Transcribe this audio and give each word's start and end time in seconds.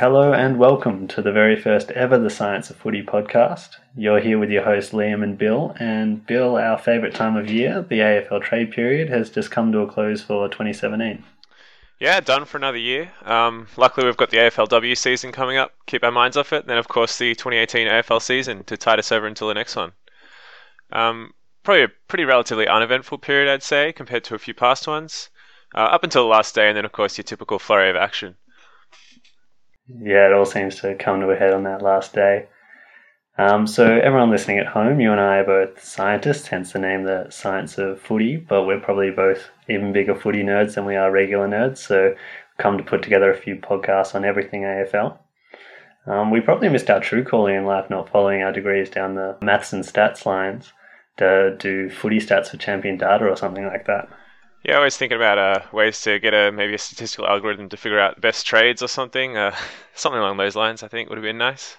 Hello 0.00 0.32
and 0.32 0.58
welcome 0.58 1.06
to 1.08 1.20
the 1.20 1.30
very 1.30 1.60
first 1.60 1.90
ever 1.90 2.18
The 2.18 2.30
Science 2.30 2.70
of 2.70 2.76
Footy 2.76 3.02
podcast. 3.02 3.76
You're 3.94 4.18
here 4.18 4.38
with 4.38 4.48
your 4.48 4.64
hosts 4.64 4.94
Liam 4.94 5.22
and 5.22 5.36
Bill. 5.36 5.76
And 5.78 6.26
Bill, 6.26 6.56
our 6.56 6.78
favourite 6.78 7.14
time 7.14 7.36
of 7.36 7.50
year, 7.50 7.84
the 7.86 7.98
AFL 7.98 8.42
trade 8.42 8.70
period, 8.70 9.10
has 9.10 9.28
just 9.28 9.50
come 9.50 9.72
to 9.72 9.80
a 9.80 9.86
close 9.86 10.22
for 10.22 10.48
2017. 10.48 11.22
Yeah, 11.98 12.18
done 12.20 12.46
for 12.46 12.56
another 12.56 12.78
year. 12.78 13.12
Um, 13.26 13.66
luckily, 13.76 14.06
we've 14.06 14.16
got 14.16 14.30
the 14.30 14.38
AFLW 14.38 14.96
season 14.96 15.32
coming 15.32 15.58
up. 15.58 15.74
Keep 15.84 16.02
our 16.02 16.10
minds 16.10 16.38
off 16.38 16.54
it. 16.54 16.62
And 16.62 16.70
then, 16.70 16.78
of 16.78 16.88
course, 16.88 17.18
the 17.18 17.34
2018 17.34 17.86
AFL 17.86 18.22
season 18.22 18.64
to 18.64 18.78
tide 18.78 19.00
us 19.00 19.12
over 19.12 19.26
until 19.26 19.48
the 19.48 19.54
next 19.54 19.76
one. 19.76 19.92
Um, 20.92 21.34
probably 21.62 21.82
a 21.82 21.92
pretty 22.08 22.24
relatively 22.24 22.66
uneventful 22.66 23.18
period, 23.18 23.52
I'd 23.52 23.62
say, 23.62 23.92
compared 23.92 24.24
to 24.24 24.34
a 24.34 24.38
few 24.38 24.54
past 24.54 24.88
ones. 24.88 25.28
Uh, 25.74 25.80
up 25.80 26.04
until 26.04 26.22
the 26.22 26.28
last 26.30 26.54
day, 26.54 26.68
and 26.68 26.76
then, 26.78 26.86
of 26.86 26.92
course, 26.92 27.18
your 27.18 27.24
typical 27.24 27.58
flurry 27.58 27.90
of 27.90 27.96
action. 27.96 28.36
Yeah, 29.98 30.26
it 30.26 30.32
all 30.32 30.44
seems 30.44 30.76
to 30.80 30.94
come 30.94 31.20
to 31.20 31.30
a 31.30 31.36
head 31.36 31.52
on 31.52 31.64
that 31.64 31.82
last 31.82 32.12
day. 32.12 32.46
Um, 33.38 33.66
so, 33.66 33.86
everyone 33.86 34.30
listening 34.30 34.58
at 34.58 34.66
home, 34.66 35.00
you 35.00 35.10
and 35.12 35.20
I 35.20 35.38
are 35.38 35.44
both 35.44 35.82
scientists, 35.82 36.48
hence 36.48 36.72
the 36.72 36.78
name 36.78 37.04
The 37.04 37.28
Science 37.30 37.78
of 37.78 38.00
Footy, 38.00 38.36
but 38.36 38.64
we're 38.64 38.80
probably 38.80 39.10
both 39.10 39.48
even 39.68 39.92
bigger 39.92 40.14
footy 40.14 40.42
nerds 40.42 40.74
than 40.74 40.84
we 40.84 40.96
are 40.96 41.10
regular 41.10 41.48
nerds, 41.48 41.78
so 41.78 42.14
come 42.58 42.76
to 42.76 42.84
put 42.84 43.02
together 43.02 43.32
a 43.32 43.36
few 43.36 43.56
podcasts 43.56 44.14
on 44.14 44.24
everything 44.24 44.62
AFL. 44.62 45.18
Um, 46.06 46.30
we 46.30 46.40
probably 46.40 46.68
missed 46.68 46.90
our 46.90 47.00
true 47.00 47.24
calling 47.24 47.56
in 47.56 47.64
life 47.64 47.88
not 47.88 48.10
following 48.10 48.42
our 48.42 48.52
degrees 48.52 48.90
down 48.90 49.14
the 49.14 49.36
maths 49.40 49.72
and 49.72 49.84
stats 49.84 50.26
lines 50.26 50.72
to 51.16 51.56
do 51.58 51.88
footy 51.88 52.18
stats 52.18 52.48
for 52.48 52.56
champion 52.56 52.96
data 52.96 53.24
or 53.26 53.36
something 53.36 53.64
like 53.66 53.86
that. 53.86 54.08
Yeah, 54.62 54.76
always 54.76 54.96
thinking 54.96 55.16
about 55.16 55.38
uh, 55.38 55.62
ways 55.72 56.00
to 56.02 56.18
get 56.18 56.34
a 56.34 56.52
maybe 56.52 56.74
a 56.74 56.78
statistical 56.78 57.26
algorithm 57.26 57.68
to 57.70 57.76
figure 57.76 57.98
out 57.98 58.20
best 58.20 58.46
trades 58.46 58.82
or 58.82 58.88
something. 58.88 59.36
Uh, 59.36 59.54
something 59.94 60.20
along 60.20 60.36
those 60.36 60.56
lines, 60.56 60.82
I 60.82 60.88
think, 60.88 61.08
would 61.08 61.16
have 61.16 61.24
been 61.24 61.38
nice. 61.38 61.76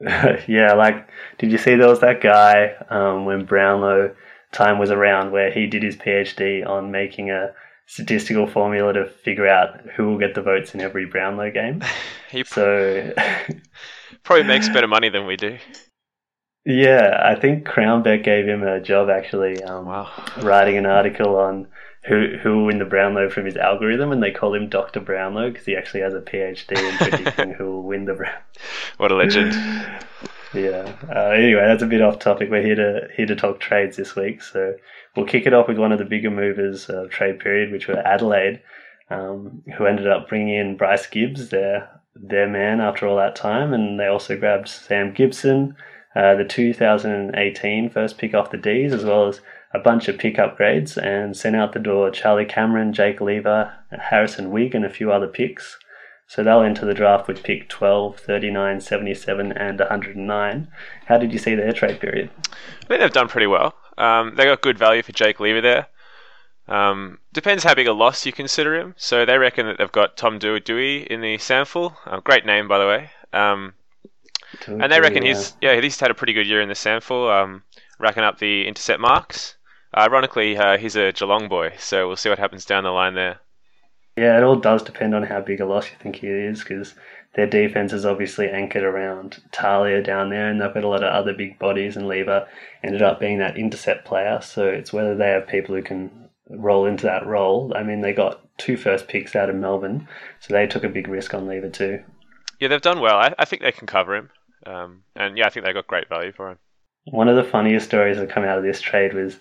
yeah, 0.48 0.74
like, 0.74 1.08
did 1.38 1.52
you 1.52 1.58
see 1.58 1.74
there 1.74 1.88
was 1.88 2.00
that 2.00 2.20
guy 2.20 2.74
um, 2.90 3.24
when 3.24 3.44
Brownlow 3.44 4.14
time 4.52 4.78
was 4.78 4.90
around 4.90 5.32
where 5.32 5.50
he 5.50 5.66
did 5.66 5.82
his 5.82 5.96
PhD 5.96 6.66
on 6.66 6.90
making 6.90 7.30
a 7.30 7.52
statistical 7.86 8.46
formula 8.46 8.92
to 8.92 9.06
figure 9.06 9.46
out 9.46 9.80
who 9.96 10.08
will 10.08 10.18
get 10.18 10.34
the 10.34 10.42
votes 10.42 10.74
in 10.74 10.80
every 10.80 11.06
Brownlow 11.06 11.50
game. 11.50 11.82
he 12.30 12.44
so 12.44 13.12
probably 14.22 14.44
makes 14.44 14.68
better 14.68 14.86
money 14.86 15.08
than 15.08 15.26
we 15.26 15.36
do. 15.36 15.58
Yeah, 16.64 17.20
I 17.24 17.34
think 17.34 17.66
Crownbet 17.66 18.22
gave 18.22 18.46
him 18.46 18.62
a 18.62 18.80
job 18.80 19.10
actually. 19.10 19.62
Um, 19.62 19.86
Wow. 19.86 20.10
Writing 20.42 20.76
an 20.76 20.86
article 20.86 21.36
on 21.36 21.66
who 22.04 22.36
who 22.42 22.58
will 22.58 22.64
win 22.66 22.78
the 22.78 22.84
Brownlow 22.84 23.30
from 23.30 23.46
his 23.46 23.56
algorithm, 23.56 24.12
and 24.12 24.22
they 24.22 24.30
call 24.30 24.54
him 24.54 24.68
Doctor 24.68 25.00
Brownlow 25.00 25.50
because 25.50 25.66
he 25.66 25.76
actually 25.76 26.00
has 26.00 26.14
a 26.14 26.20
PhD 26.20 26.76
in 26.78 26.96
predicting 27.10 27.54
who 27.54 27.64
will 27.66 27.82
win 27.82 28.04
the 28.04 28.14
Brown. 28.14 28.40
What 28.96 29.12
a 29.12 29.16
legend. 29.16 29.52
Yeah. 30.54 30.94
Uh, 31.08 31.30
anyway, 31.30 31.62
that's 31.62 31.82
a 31.82 31.86
bit 31.86 32.02
off 32.02 32.18
topic. 32.18 32.50
We're 32.50 32.62
here 32.62 32.74
to 32.76 33.08
here 33.16 33.26
to 33.26 33.36
talk 33.36 33.58
trades 33.60 33.96
this 33.96 34.14
week, 34.14 34.42
so 34.42 34.74
we'll 35.16 35.26
kick 35.26 35.46
it 35.46 35.54
off 35.54 35.68
with 35.68 35.78
one 35.78 35.92
of 35.92 35.98
the 35.98 36.04
bigger 36.04 36.30
movers 36.30 36.88
of 36.88 37.10
trade 37.10 37.40
period, 37.40 37.72
which 37.72 37.88
were 37.88 37.98
Adelaide, 38.06 38.60
um, 39.10 39.62
who 39.76 39.86
ended 39.86 40.06
up 40.06 40.28
bringing 40.28 40.54
in 40.56 40.76
Bryce 40.76 41.06
Gibbs, 41.06 41.48
their 41.48 41.88
their 42.14 42.48
man 42.48 42.80
after 42.80 43.06
all 43.06 43.16
that 43.16 43.34
time, 43.36 43.72
and 43.72 43.98
they 43.98 44.06
also 44.06 44.36
grabbed 44.36 44.68
Sam 44.68 45.12
Gibson, 45.14 45.74
uh, 46.14 46.34
the 46.34 46.44
2018 46.44 47.90
first 47.90 48.18
pick 48.18 48.34
off 48.34 48.50
the 48.50 48.56
D's, 48.56 48.92
as 48.92 49.04
well 49.04 49.28
as 49.28 49.40
a 49.74 49.78
bunch 49.78 50.08
of 50.08 50.18
pick 50.18 50.36
upgrades, 50.36 50.96
and 50.96 51.36
sent 51.36 51.56
out 51.56 51.72
the 51.72 51.78
door 51.78 52.10
Charlie 52.10 52.44
Cameron, 52.44 52.92
Jake 52.92 53.20
Lever, 53.20 53.72
Harrison 53.90 54.50
Wigg, 54.50 54.74
and 54.74 54.84
a 54.84 54.90
few 54.90 55.10
other 55.10 55.26
picks. 55.26 55.78
So 56.26 56.42
they'll 56.42 56.62
enter 56.62 56.86
the 56.86 56.94
draft 56.94 57.28
with 57.28 57.42
pick 57.42 57.68
12, 57.68 58.18
39, 58.18 58.80
77, 58.80 59.52
and 59.52 59.78
109. 59.78 60.68
How 61.06 61.18
did 61.18 61.32
you 61.32 61.38
see 61.38 61.54
their 61.54 61.72
trade 61.72 62.00
period? 62.00 62.30
I 62.50 62.86
think 62.86 63.00
they've 63.00 63.12
done 63.12 63.28
pretty 63.28 63.46
well. 63.46 63.74
Um, 63.98 64.34
they 64.36 64.44
got 64.44 64.62
good 64.62 64.78
value 64.78 65.02
for 65.02 65.12
Jake 65.12 65.40
Lever 65.40 65.60
there. 65.60 65.86
Um, 66.68 67.18
depends 67.32 67.64
how 67.64 67.74
big 67.74 67.86
a 67.86 67.92
loss 67.92 68.24
you 68.24 68.32
consider 68.32 68.74
him. 68.74 68.94
So 68.96 69.24
they 69.26 69.36
reckon 69.36 69.66
that 69.66 69.78
they've 69.78 69.92
got 69.92 70.16
Tom 70.16 70.38
Doedee 70.38 71.06
in 71.06 71.20
the 71.20 71.36
SANFL. 71.36 71.96
Uh, 72.06 72.20
great 72.20 72.46
name, 72.46 72.68
by 72.68 72.78
the 72.78 72.86
way. 72.86 73.10
Um, 73.32 73.74
and 74.66 74.92
they 74.92 75.00
reckon 75.00 75.24
he's 75.24 75.54
yeah 75.60 75.80
he's 75.80 75.98
had 75.98 76.10
a 76.10 76.14
pretty 76.14 76.32
good 76.32 76.46
year 76.46 76.60
in 76.60 76.68
the 76.68 76.74
SANFL, 76.74 77.42
um, 77.42 77.62
racking 77.98 78.22
up 78.22 78.38
the 78.38 78.66
intercept 78.66 79.00
marks. 79.00 79.56
ironically, 79.96 80.56
uh, 80.56 80.78
he's 80.78 80.96
a 80.96 81.12
Geelong 81.12 81.48
boy, 81.48 81.74
so 81.78 82.06
we'll 82.06 82.16
see 82.16 82.28
what 82.28 82.38
happens 82.38 82.64
down 82.64 82.84
the 82.84 82.90
line 82.90 83.14
there. 83.14 83.40
Yeah, 84.16 84.36
it 84.36 84.42
all 84.42 84.56
does 84.56 84.82
depend 84.82 85.14
on 85.14 85.22
how 85.22 85.40
big 85.40 85.60
a 85.60 85.66
loss 85.66 85.90
you 85.90 85.96
think 85.98 86.16
he 86.16 86.26
is, 86.26 86.60
because 86.60 86.94
their 87.34 87.46
defense 87.46 87.94
is 87.94 88.04
obviously 88.04 88.50
anchored 88.50 88.82
around 88.82 89.42
Talia 89.52 90.02
down 90.02 90.28
there, 90.28 90.50
and 90.50 90.60
they've 90.60 90.74
got 90.74 90.84
a 90.84 90.88
lot 90.88 91.02
of 91.02 91.12
other 91.12 91.32
big 91.32 91.58
bodies, 91.58 91.96
and 91.96 92.06
Lever 92.06 92.46
ended 92.82 93.00
up 93.00 93.20
being 93.20 93.38
that 93.38 93.56
intercept 93.56 94.04
player. 94.04 94.40
So 94.42 94.66
it's 94.66 94.92
whether 94.92 95.14
they 95.14 95.28
have 95.28 95.46
people 95.48 95.74
who 95.74 95.82
can 95.82 96.10
roll 96.50 96.84
into 96.84 97.06
that 97.06 97.26
role. 97.26 97.72
I 97.74 97.82
mean, 97.82 98.02
they 98.02 98.12
got 98.12 98.40
two 98.58 98.76
first 98.76 99.08
picks 99.08 99.34
out 99.34 99.48
of 99.48 99.56
Melbourne, 99.56 100.06
so 100.40 100.52
they 100.52 100.66
took 100.66 100.84
a 100.84 100.90
big 100.90 101.08
risk 101.08 101.32
on 101.32 101.46
Lever 101.46 101.70
too. 101.70 102.02
Yeah, 102.60 102.68
they've 102.68 102.82
done 102.82 103.00
well. 103.00 103.16
I, 103.16 103.34
I 103.38 103.46
think 103.46 103.62
they 103.62 103.72
can 103.72 103.86
cover 103.86 104.14
him, 104.14 104.30
um, 104.66 105.02
and 105.16 105.36
yeah, 105.36 105.46
I 105.46 105.50
think 105.50 105.64
they 105.66 105.72
got 105.72 105.86
great 105.86 106.08
value 106.08 106.32
for 106.32 106.50
him. 106.50 106.58
One 107.04 107.28
of 107.28 107.36
the 107.36 107.44
funniest 107.44 107.86
stories 107.86 108.18
that 108.18 108.30
come 108.30 108.44
out 108.44 108.58
of 108.58 108.64
this 108.64 108.80
trade 108.80 109.14
was 109.14 109.38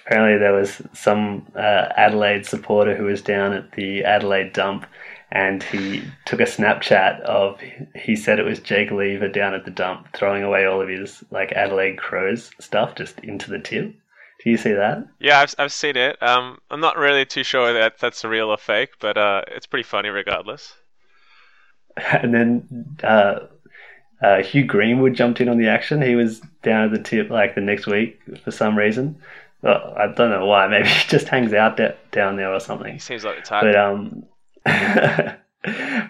apparently 0.00 0.38
there 0.38 0.52
was 0.52 0.82
some 0.92 1.46
uh, 1.54 1.88
Adelaide 1.96 2.46
supporter 2.46 2.96
who 2.96 3.04
was 3.04 3.22
down 3.22 3.52
at 3.52 3.72
the 3.72 4.04
Adelaide 4.04 4.52
dump 4.52 4.86
and 5.32 5.62
he 5.62 6.02
took 6.24 6.40
a 6.40 6.44
Snapchat 6.44 7.20
of 7.22 7.60
he 7.94 8.14
said 8.14 8.38
it 8.38 8.44
was 8.44 8.60
Jake 8.60 8.90
Lever 8.90 9.28
down 9.28 9.54
at 9.54 9.64
the 9.64 9.70
dump 9.70 10.08
throwing 10.14 10.42
away 10.42 10.64
all 10.66 10.80
of 10.80 10.88
his 10.88 11.24
like 11.30 11.52
Adelaide 11.52 11.98
Crows 11.98 12.50
stuff 12.60 12.94
just 12.94 13.18
into 13.20 13.50
the 13.50 13.58
tip. 13.58 13.94
Do 14.44 14.50
you 14.50 14.56
see 14.56 14.72
that? 14.72 15.04
Yeah, 15.18 15.40
I've, 15.40 15.54
I've 15.58 15.72
seen 15.72 15.96
it. 15.96 16.22
Um, 16.22 16.58
I'm 16.70 16.80
not 16.80 16.98
really 16.98 17.24
too 17.24 17.42
sure 17.42 17.72
that 17.72 17.98
that's 17.98 18.22
a 18.22 18.28
real 18.28 18.50
or 18.50 18.58
fake, 18.58 18.90
but 19.00 19.16
uh, 19.16 19.42
it's 19.48 19.66
pretty 19.66 19.84
funny 19.84 20.08
regardless. 20.08 20.74
And 22.12 22.34
then 22.34 22.96
uh, 23.02 23.46
uh, 24.22 24.42
Hugh 24.42 24.64
Greenwood 24.64 25.14
jumped 25.14 25.40
in 25.40 25.48
on 25.48 25.58
the 25.58 25.68
action. 25.68 26.00
He 26.00 26.14
was 26.14 26.40
down 26.62 26.84
at 26.84 26.90
the 26.90 27.02
tip 27.02 27.30
like 27.30 27.54
the 27.54 27.60
next 27.60 27.86
week 27.86 28.20
for 28.42 28.50
some 28.50 28.76
reason. 28.76 29.20
Well, 29.62 29.94
I 29.96 30.06
don't 30.06 30.30
know 30.30 30.46
why. 30.46 30.66
Maybe 30.68 30.88
he 30.88 31.08
just 31.08 31.28
hangs 31.28 31.52
out 31.52 31.78
down 32.12 32.36
there 32.36 32.52
or 32.52 32.60
something. 32.60 32.92
He 32.92 32.98
seems 32.98 33.24
like 33.24 33.36
the 33.36 33.42
type. 33.42 33.62
But 33.62 33.76
um, 33.76 34.24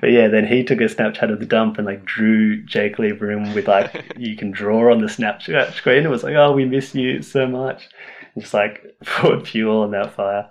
but 0.01 0.11
yeah, 0.11 0.29
then 0.29 0.47
he 0.47 0.63
took 0.63 0.81
a 0.81 0.85
Snapchat 0.85 1.33
of 1.33 1.41
the 1.41 1.47
dump 1.47 1.79
and 1.79 1.87
like 1.87 2.05
drew 2.05 2.63
Jake 2.65 2.99
Lever 2.99 3.33
in 3.33 3.55
with 3.55 3.67
like 3.67 4.13
you 4.17 4.37
can 4.37 4.51
draw 4.51 4.93
on 4.93 5.01
the 5.01 5.09
Snapchat 5.09 5.73
screen. 5.75 6.05
It 6.05 6.11
was 6.11 6.23
like, 6.23 6.35
oh, 6.35 6.53
we 6.53 6.65
miss 6.65 6.95
you 6.95 7.23
so 7.23 7.47
much. 7.47 7.89
And 8.35 8.43
just 8.43 8.55
like 8.55 8.85
poured 9.05 9.49
fuel 9.49 9.83
on 9.83 9.91
that 9.93 10.15
fire. 10.15 10.49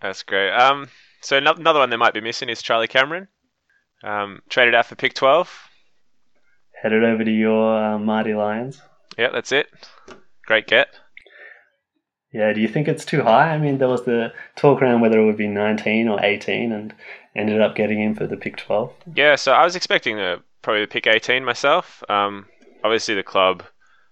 That's 0.00 0.22
great. 0.22 0.50
Um, 0.50 0.88
so 1.20 1.36
another 1.36 1.80
one 1.80 1.90
they 1.90 1.96
might 1.96 2.14
be 2.14 2.20
missing 2.20 2.48
is 2.48 2.62
Charlie 2.62 2.88
Cameron. 2.88 3.28
Um, 4.04 4.40
traded 4.48 4.74
out 4.74 4.86
for 4.86 4.94
pick 4.94 5.14
12. 5.14 5.67
Headed 6.82 7.04
over 7.04 7.24
to 7.24 7.30
your 7.30 7.76
uh, 7.76 7.98
Marty 7.98 8.34
Lions. 8.34 8.80
Yeah, 9.16 9.30
that's 9.30 9.52
it. 9.52 9.68
Great 10.46 10.66
get. 10.66 10.88
Yeah, 12.32 12.52
do 12.52 12.60
you 12.60 12.68
think 12.68 12.88
it's 12.88 13.04
too 13.04 13.22
high? 13.22 13.54
I 13.54 13.58
mean, 13.58 13.78
there 13.78 13.88
was 13.88 14.04
the 14.04 14.32
talk 14.56 14.82
around 14.82 15.00
whether 15.00 15.18
it 15.18 15.24
would 15.24 15.36
be 15.36 15.48
19 15.48 16.08
or 16.08 16.22
18 16.22 16.72
and 16.72 16.94
ended 17.34 17.60
up 17.60 17.74
getting 17.74 18.02
in 18.02 18.14
for 18.14 18.26
the 18.26 18.36
pick 18.36 18.56
12. 18.58 18.92
Yeah, 19.16 19.34
so 19.36 19.52
I 19.52 19.64
was 19.64 19.76
expecting 19.76 20.16
the 20.16 20.42
probably 20.62 20.86
pick 20.86 21.06
18 21.06 21.44
myself. 21.44 22.02
Um, 22.08 22.46
obviously 22.84 23.14
the 23.14 23.22
club, 23.22 23.62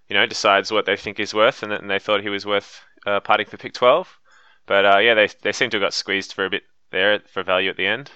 you 0.09 0.15
know, 0.15 0.25
decides 0.25 0.71
what 0.71 0.85
they 0.85 0.97
think 0.97 1.17
he's 1.17 1.33
worth, 1.33 1.63
and, 1.63 1.71
and 1.71 1.89
they 1.89 1.99
thought 1.99 2.21
he 2.21 2.29
was 2.29 2.45
worth 2.45 2.81
uh, 3.05 3.19
parting 3.19 3.45
for 3.45 3.57
pick 3.57 3.73
12. 3.73 4.19
But 4.65 4.85
uh, 4.85 4.97
yeah, 4.97 5.13
they 5.13 5.29
they 5.41 5.53
seem 5.53 5.69
to 5.69 5.77
have 5.77 5.85
got 5.85 5.93
squeezed 5.93 6.33
for 6.33 6.45
a 6.45 6.49
bit 6.49 6.63
there 6.91 7.19
for 7.31 7.43
value 7.43 7.69
at 7.69 7.77
the 7.77 7.87
end. 7.87 8.11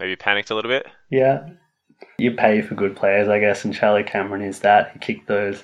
Maybe 0.00 0.16
panicked 0.16 0.50
a 0.50 0.54
little 0.54 0.70
bit. 0.70 0.86
Yeah. 1.10 1.46
You 2.18 2.32
pay 2.32 2.62
for 2.62 2.74
good 2.74 2.96
players, 2.96 3.28
I 3.28 3.38
guess, 3.38 3.64
and 3.64 3.74
Charlie 3.74 4.02
Cameron 4.04 4.42
is 4.42 4.60
that. 4.60 4.92
He 4.92 4.98
kicked 4.98 5.26
those, 5.26 5.62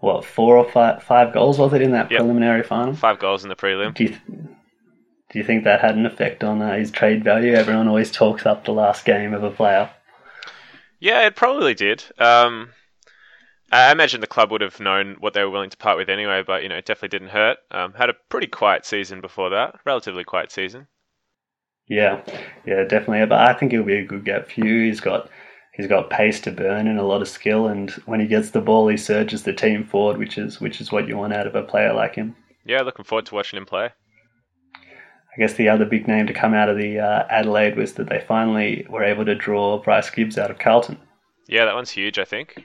what, 0.00 0.24
four 0.24 0.56
or 0.56 0.70
five, 0.70 1.02
five 1.02 1.32
goals, 1.32 1.58
was 1.58 1.72
it, 1.72 1.82
in 1.82 1.92
that 1.92 2.10
Yep. 2.10 2.20
preliminary 2.20 2.62
final? 2.62 2.94
Five 2.94 3.18
goals 3.18 3.42
in 3.42 3.48
the 3.48 3.56
prelim. 3.56 3.94
Do 3.94 4.04
you, 4.04 4.10
do 5.30 5.38
you 5.38 5.44
think 5.44 5.64
that 5.64 5.80
had 5.80 5.96
an 5.96 6.06
effect 6.06 6.42
on 6.42 6.60
uh, 6.60 6.74
his 6.76 6.90
trade 6.90 7.22
value? 7.22 7.54
Everyone 7.54 7.88
always 7.88 8.10
talks 8.10 8.46
up 8.46 8.64
the 8.64 8.72
last 8.72 9.04
game 9.04 9.34
of 9.34 9.44
a 9.44 9.50
player. 9.50 9.90
Yeah, 10.98 11.26
it 11.26 11.36
probably 11.36 11.74
did. 11.74 12.04
Um, 12.18 12.70
I 13.72 13.92
imagine 13.92 14.20
the 14.20 14.26
club 14.26 14.50
would 14.50 14.60
have 14.60 14.80
known 14.80 15.16
what 15.20 15.32
they 15.32 15.42
were 15.44 15.50
willing 15.50 15.70
to 15.70 15.76
part 15.76 15.96
with 15.96 16.08
anyway, 16.08 16.42
but 16.44 16.62
you 16.62 16.68
know, 16.68 16.76
it 16.76 16.84
definitely 16.84 17.16
didn't 17.16 17.30
hurt. 17.32 17.58
Um, 17.70 17.94
had 17.94 18.10
a 18.10 18.14
pretty 18.28 18.48
quiet 18.48 18.84
season 18.84 19.20
before 19.20 19.50
that, 19.50 19.78
relatively 19.86 20.24
quiet 20.24 20.50
season. 20.50 20.88
Yeah, 21.86 22.22
yeah, 22.66 22.84
definitely. 22.84 23.24
But 23.26 23.38
I 23.48 23.54
think 23.54 23.72
he'll 23.72 23.82
be 23.82 23.96
a 23.98 24.04
good 24.04 24.24
get 24.24 24.50
for 24.50 24.60
you. 24.60 24.86
He's 24.86 25.00
got 25.00 25.28
he's 25.80 25.88
got 25.88 26.10
pace 26.10 26.40
to 26.40 26.52
burn 26.52 26.86
and 26.86 26.98
a 26.98 27.04
lot 27.04 27.22
of 27.22 27.28
skill, 27.28 27.66
and 27.66 27.90
when 28.06 28.20
he 28.20 28.26
gets 28.26 28.50
the 28.50 28.60
ball, 28.60 28.88
he 28.88 28.96
surges 28.96 29.42
the 29.42 29.52
team 29.52 29.84
forward, 29.84 30.18
which 30.18 30.36
is 30.36 30.60
which 30.60 30.80
is 30.80 30.92
what 30.92 31.08
you 31.08 31.16
want 31.16 31.32
out 31.32 31.46
of 31.46 31.54
a 31.54 31.62
player 31.62 31.92
like 31.92 32.14
him. 32.14 32.36
Yeah, 32.64 32.82
looking 32.82 33.04
forward 33.04 33.26
to 33.26 33.34
watching 33.34 33.56
him 33.56 33.66
play. 33.66 33.90
I 34.74 35.38
guess 35.38 35.54
the 35.54 35.68
other 35.68 35.84
big 35.84 36.06
name 36.06 36.26
to 36.26 36.34
come 36.34 36.54
out 36.54 36.68
of 36.68 36.76
the 36.76 36.98
uh, 36.98 37.26
Adelaide 37.30 37.76
was 37.76 37.94
that 37.94 38.08
they 38.08 38.20
finally 38.20 38.86
were 38.90 39.04
able 39.04 39.24
to 39.24 39.34
draw 39.34 39.78
Bryce 39.78 40.10
Gibbs 40.10 40.36
out 40.36 40.50
of 40.50 40.58
Carlton. 40.58 40.98
Yeah, 41.48 41.64
that 41.64 41.74
one's 41.74 41.90
huge, 41.90 42.18
I 42.18 42.24
think. 42.24 42.64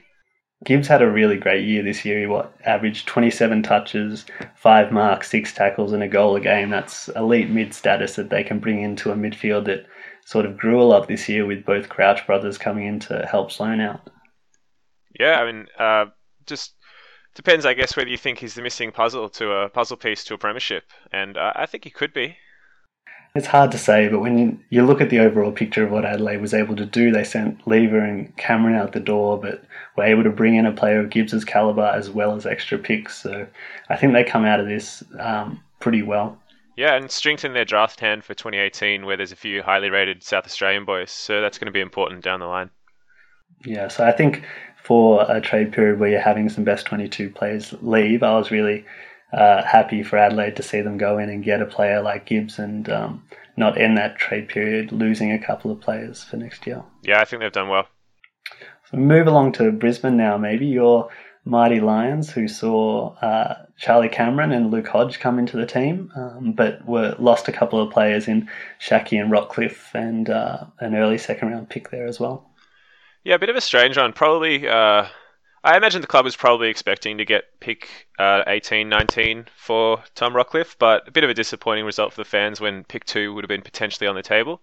Gibbs 0.64 0.88
had 0.88 1.02
a 1.02 1.10
really 1.10 1.36
great 1.36 1.64
year 1.64 1.82
this 1.82 2.04
year. 2.04 2.18
He 2.18 2.26
what 2.26 2.56
averaged 2.64 3.06
27 3.06 3.62
touches, 3.62 4.24
five 4.54 4.90
marks, 4.90 5.30
six 5.30 5.52
tackles, 5.52 5.92
and 5.92 6.02
a 6.02 6.08
goal 6.08 6.34
a 6.34 6.40
game. 6.40 6.70
That's 6.70 7.08
elite 7.08 7.50
mid 7.50 7.74
status 7.74 8.16
that 8.16 8.30
they 8.30 8.42
can 8.42 8.58
bring 8.58 8.80
into 8.80 9.10
a 9.10 9.14
midfield 9.14 9.66
that 9.66 9.86
sort 10.24 10.46
of 10.46 10.56
grew 10.56 10.80
a 10.80 10.84
lot 10.84 11.08
this 11.08 11.28
year 11.28 11.46
with 11.46 11.64
both 11.64 11.88
Crouch 11.88 12.26
brothers 12.26 12.58
coming 12.58 12.86
in 12.86 12.98
to 13.00 13.26
help 13.30 13.52
Sloane 13.52 13.80
out. 13.80 14.08
Yeah, 15.18 15.40
I 15.40 15.52
mean, 15.52 15.66
uh, 15.78 16.06
just 16.46 16.74
depends, 17.34 17.66
I 17.66 17.74
guess, 17.74 17.96
whether 17.96 18.10
you 18.10 18.18
think 18.18 18.38
he's 18.38 18.54
the 18.54 18.62
missing 18.62 18.92
puzzle 18.92 19.28
to 19.30 19.52
a 19.52 19.68
puzzle 19.68 19.96
piece 19.96 20.24
to 20.24 20.34
a 20.34 20.38
premiership, 20.38 20.84
and 21.12 21.36
uh, 21.36 21.52
I 21.54 21.66
think 21.66 21.84
he 21.84 21.90
could 21.90 22.12
be. 22.12 22.36
It's 23.36 23.46
hard 23.46 23.70
to 23.72 23.78
say, 23.78 24.08
but 24.08 24.20
when 24.20 24.64
you 24.70 24.84
look 24.84 25.02
at 25.02 25.10
the 25.10 25.18
overall 25.18 25.52
picture 25.52 25.84
of 25.84 25.90
what 25.90 26.06
Adelaide 26.06 26.40
was 26.40 26.54
able 26.54 26.74
to 26.76 26.86
do, 26.86 27.10
they 27.10 27.22
sent 27.22 27.66
Lever 27.68 27.98
and 27.98 28.34
Cameron 28.38 28.76
out 28.76 28.92
the 28.92 29.00
door, 29.00 29.38
but 29.38 29.62
were 29.96 30.04
able 30.04 30.22
to 30.22 30.30
bring 30.30 30.54
in 30.54 30.64
a 30.64 30.72
player 30.72 31.00
of 31.00 31.10
Gibbs's 31.10 31.44
caliber 31.44 31.84
as 31.84 32.08
well 32.08 32.34
as 32.34 32.46
extra 32.46 32.78
picks. 32.78 33.20
So 33.20 33.46
I 33.90 33.96
think 33.96 34.14
they 34.14 34.24
come 34.24 34.46
out 34.46 34.58
of 34.58 34.66
this 34.66 35.04
um, 35.18 35.62
pretty 35.80 36.02
well. 36.02 36.38
Yeah, 36.76 36.94
and 36.94 37.10
strengthen 37.10 37.52
their 37.52 37.66
draft 37.66 38.00
hand 38.00 38.24
for 38.24 38.32
2018, 38.32 39.04
where 39.04 39.16
there's 39.18 39.32
a 39.32 39.36
few 39.36 39.62
highly 39.62 39.90
rated 39.90 40.22
South 40.22 40.46
Australian 40.46 40.86
boys. 40.86 41.10
So 41.10 41.40
that's 41.42 41.58
going 41.58 41.66
to 41.66 41.72
be 41.72 41.80
important 41.80 42.24
down 42.24 42.40
the 42.40 42.46
line. 42.46 42.70
Yeah, 43.64 43.88
so 43.88 44.06
I 44.06 44.12
think 44.12 44.44
for 44.82 45.26
a 45.30 45.40
trade 45.40 45.72
period 45.72 45.98
where 45.98 46.10
you're 46.10 46.20
having 46.20 46.48
some 46.48 46.64
best 46.64 46.86
22 46.86 47.30
players 47.30 47.74
leave, 47.82 48.22
I 48.22 48.36
was 48.36 48.50
really 48.50 48.84
uh, 49.32 49.62
happy 49.62 50.02
for 50.02 50.16
Adelaide 50.16 50.56
to 50.56 50.62
see 50.62 50.80
them 50.80 50.98
go 50.98 51.18
in 51.18 51.28
and 51.28 51.44
get 51.44 51.62
a 51.62 51.66
player 51.66 52.00
like 52.00 52.26
Gibbs 52.26 52.58
and 52.58 52.88
um, 52.88 53.22
not 53.56 53.80
end 53.80 53.96
that 53.98 54.18
trade 54.18 54.48
period 54.48 54.92
losing 54.92 55.32
a 55.32 55.38
couple 55.38 55.70
of 55.70 55.80
players 55.80 56.22
for 56.22 56.36
next 56.36 56.66
year. 56.66 56.82
Yeah, 57.02 57.20
I 57.20 57.24
think 57.24 57.40
they've 57.40 57.52
done 57.52 57.68
well. 57.68 57.86
So 58.90 58.96
move 58.96 59.26
along 59.26 59.52
to 59.52 59.72
Brisbane 59.72 60.16
now, 60.16 60.38
maybe 60.38 60.66
your 60.66 61.10
mighty 61.44 61.80
Lions, 61.80 62.30
who 62.30 62.46
saw 62.46 63.14
uh, 63.16 63.66
Charlie 63.78 64.08
Cameron 64.08 64.52
and 64.52 64.70
Luke 64.70 64.88
Hodge 64.88 65.18
come 65.18 65.38
into 65.38 65.56
the 65.56 65.66
team, 65.66 66.12
um, 66.16 66.52
but 66.52 66.84
were 66.86 67.16
lost 67.18 67.48
a 67.48 67.52
couple 67.52 67.80
of 67.80 67.92
players 67.92 68.28
in 68.28 68.48
Schache 68.78 69.20
and 69.20 69.32
Rockliff, 69.32 69.94
and 69.94 70.30
uh, 70.30 70.64
an 70.80 70.94
early 70.94 71.18
second 71.18 71.50
round 71.50 71.68
pick 71.68 71.90
there 71.90 72.06
as 72.06 72.20
well. 72.20 72.48
Yeah, 73.24 73.34
a 73.34 73.38
bit 73.38 73.48
of 73.48 73.56
a 73.56 73.60
strange 73.60 73.96
one. 73.96 74.12
Probably 74.12 74.68
uh, 74.68 75.06
I 75.66 75.76
imagine 75.76 76.00
the 76.00 76.06
club 76.06 76.24
was 76.24 76.36
probably 76.36 76.68
expecting 76.68 77.18
to 77.18 77.24
get 77.24 77.58
pick 77.58 78.06
uh, 78.20 78.44
18, 78.46 78.88
19 78.88 79.46
for 79.56 80.00
Tom 80.14 80.32
Rockliff, 80.32 80.76
but 80.78 81.08
a 81.08 81.10
bit 81.10 81.24
of 81.24 81.30
a 81.30 81.34
disappointing 81.34 81.84
result 81.84 82.12
for 82.12 82.20
the 82.20 82.24
fans 82.24 82.60
when 82.60 82.84
pick 82.84 83.04
two 83.04 83.34
would 83.34 83.42
have 83.42 83.48
been 83.48 83.62
potentially 83.62 84.06
on 84.06 84.14
the 84.14 84.22
table. 84.22 84.60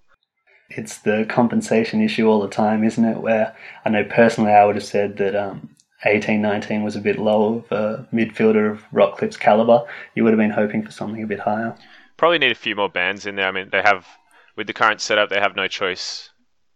It's 0.69 0.99
the 0.99 1.25
compensation 1.27 2.01
issue 2.01 2.29
all 2.29 2.39
the 2.39 2.47
time, 2.47 2.85
isn't 2.85 3.03
it? 3.03 3.17
Where 3.17 3.53
I 3.83 3.89
know 3.89 4.05
personally 4.05 4.53
I 4.53 4.63
would 4.63 4.75
have 4.75 4.85
said 4.85 5.17
that 5.17 5.35
um, 5.35 5.75
18, 6.05 6.41
19 6.41 6.83
was 6.83 6.95
a 6.95 7.01
bit 7.01 7.19
low 7.19 7.55
of 7.55 7.71
a 7.73 8.07
midfielder 8.13 8.71
of 8.71 8.81
Rockliff's 8.93 9.35
caliber. 9.35 9.85
You 10.15 10.23
would 10.23 10.31
have 10.31 10.39
been 10.39 10.51
hoping 10.51 10.85
for 10.85 10.91
something 10.91 11.21
a 11.21 11.27
bit 11.27 11.41
higher. 11.41 11.75
Probably 12.15 12.39
need 12.39 12.53
a 12.53 12.55
few 12.55 12.77
more 12.77 12.87
bands 12.87 13.25
in 13.25 13.35
there. 13.35 13.49
I 13.49 13.51
mean, 13.51 13.67
they 13.73 13.81
have, 13.81 14.07
with 14.55 14.67
the 14.67 14.73
current 14.73 15.01
setup, 15.01 15.29
they 15.29 15.41
have 15.41 15.57
no 15.57 15.67
choice 15.67 16.29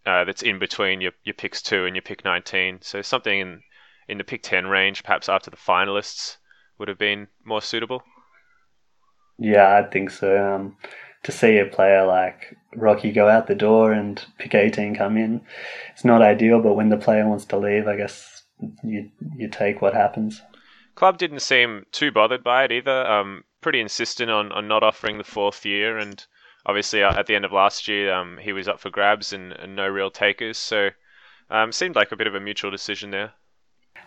uh, 0.05 0.25
that's 0.25 0.41
in 0.41 0.59
between 0.59 0.99
your, 0.99 1.13
your 1.23 1.33
picks 1.33 1.61
two 1.61 1.85
and 1.85 1.95
your 1.95 2.01
pick 2.01 2.25
19. 2.25 2.79
So 2.81 3.01
something 3.01 3.39
in 3.39 3.61
in 4.07 4.17
the 4.17 4.23
pick 4.23 4.43
10 4.43 4.67
range, 4.67 5.03
perhaps 5.03 5.29
after 5.29 5.49
the 5.49 5.57
finalists, 5.57 6.37
would 6.77 6.87
have 6.87 6.97
been 6.97 7.27
more 7.43 7.61
suitable? 7.61 8.03
Yeah, 9.37 9.77
I 9.77 9.89
think 9.89 10.09
so. 10.09 10.55
Um, 10.55 10.77
to 11.23 11.31
see 11.31 11.57
a 11.57 11.65
player 11.65 12.05
like 12.05 12.55
Rocky 12.75 13.11
go 13.11 13.27
out 13.27 13.47
the 13.47 13.55
door 13.55 13.91
and 13.91 14.23
pick 14.37 14.55
18 14.55 14.95
come 14.95 15.17
in, 15.17 15.41
it's 15.91 16.05
not 16.05 16.21
ideal, 16.21 16.61
but 16.61 16.75
when 16.75 16.89
the 16.89 16.97
player 16.97 17.27
wants 17.27 17.45
to 17.45 17.57
leave, 17.57 17.87
I 17.87 17.97
guess 17.97 18.43
you, 18.83 19.09
you 19.35 19.49
take 19.49 19.81
what 19.81 19.93
happens. 19.93 20.41
Club 20.95 21.17
didn't 21.17 21.41
seem 21.41 21.85
too 21.91 22.11
bothered 22.11 22.43
by 22.43 22.63
it 22.63 22.71
either. 22.71 23.05
Um, 23.05 23.43
pretty 23.61 23.81
insistent 23.81 24.31
on, 24.31 24.51
on 24.51 24.67
not 24.67 24.83
offering 24.83 25.17
the 25.17 25.23
fourth 25.23 25.65
year, 25.65 25.97
and 25.97 26.25
obviously 26.65 27.03
uh, 27.03 27.17
at 27.17 27.27
the 27.27 27.35
end 27.35 27.45
of 27.45 27.51
last 27.51 27.87
year, 27.87 28.13
um, 28.13 28.37
he 28.41 28.53
was 28.53 28.67
up 28.67 28.79
for 28.79 28.89
grabs 28.89 29.33
and, 29.33 29.51
and 29.53 29.75
no 29.75 29.87
real 29.87 30.09
takers, 30.09 30.57
so 30.57 30.89
um, 31.49 31.71
seemed 31.71 31.95
like 31.95 32.11
a 32.11 32.15
bit 32.15 32.27
of 32.27 32.35
a 32.35 32.39
mutual 32.39 32.71
decision 32.71 33.11
there. 33.11 33.33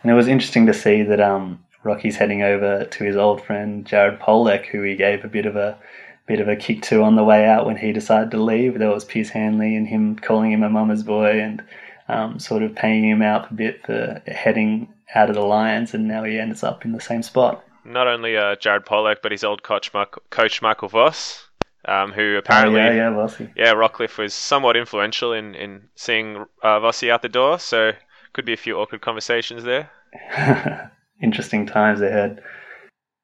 And 0.02 0.11
it 0.11 0.14
was 0.14 0.29
interesting 0.29 0.67
to 0.67 0.75
see 0.75 1.02
that 1.02 1.20
um, 1.20 1.62
Rocky's 1.82 2.17
heading 2.17 2.43
over 2.43 2.85
to 2.85 3.05
his 3.05 3.17
old 3.17 3.44
friend 3.44 3.85
Jared 3.87 4.19
Polec, 4.20 4.67
who 4.67 4.82
he 4.82 4.97
gave 4.97 5.25
a 5.25 5.29
bit 5.29 5.47
of 5.47 5.56
a 5.56 5.79
bit 6.26 6.41
of 6.41 6.49
a 6.49 6.56
kick 6.56 6.82
to 6.82 7.02
on 7.02 7.17
the 7.17 7.25
way 7.25 7.44
out 7.44 7.67
when 7.67 7.76
he 7.76 7.93
decided 7.93 8.31
to 8.31 8.43
leave. 8.43 8.79
There 8.79 8.91
was 8.91 9.05
Pearce 9.05 9.31
Hanley 9.31 9.75
and 9.75 9.88
him 9.88 10.17
calling 10.17 10.52
him 10.52 10.62
a 10.62 10.70
mama's 10.70 11.02
boy 11.02 11.41
and 11.41 11.62
um, 12.08 12.38
sort 12.38 12.62
of 12.62 12.75
paying 12.75 13.05
him 13.05 13.23
out 13.23 13.50
a 13.50 13.55
bit 13.55 13.85
for 13.85 14.23
heading 14.26 14.93
out 15.14 15.29
of 15.29 15.35
the 15.35 15.43
Lions, 15.43 15.94
and 15.94 16.06
now 16.06 16.23
he 16.23 16.38
ends 16.38 16.62
up 16.62 16.85
in 16.85 16.93
the 16.93 17.00
same 17.00 17.23
spot. 17.23 17.64
Not 17.85 18.06
only 18.06 18.37
uh, 18.37 18.56
Jared 18.56 18.85
Polec, 18.85 19.17
but 19.23 19.32
his 19.32 19.43
old 19.43 19.62
coach, 19.62 19.93
Michael, 19.93 20.23
coach 20.31 20.62
Michael 20.62 20.88
Voss, 20.88 21.49
um, 21.87 22.12
who 22.12 22.37
apparently, 22.37 22.81
oh, 22.81 22.85
yeah, 22.85 22.93
yeah, 22.93 23.11
yeah, 23.56 23.73
Rockliff 23.75 24.19
was 24.19 24.35
somewhat 24.35 24.76
influential 24.76 25.32
in 25.32 25.55
in 25.55 25.88
seeing 25.94 26.44
uh, 26.62 26.79
Vossi 26.79 27.11
out 27.11 27.23
the 27.23 27.29
door. 27.29 27.58
So 27.58 27.93
could 28.32 28.44
be 28.44 28.53
a 28.53 28.59
few 28.59 28.79
awkward 28.79 29.00
conversations 29.00 29.65
there. 29.65 29.91
Interesting 31.23 31.67
times 31.67 32.00
ahead. 32.00 32.43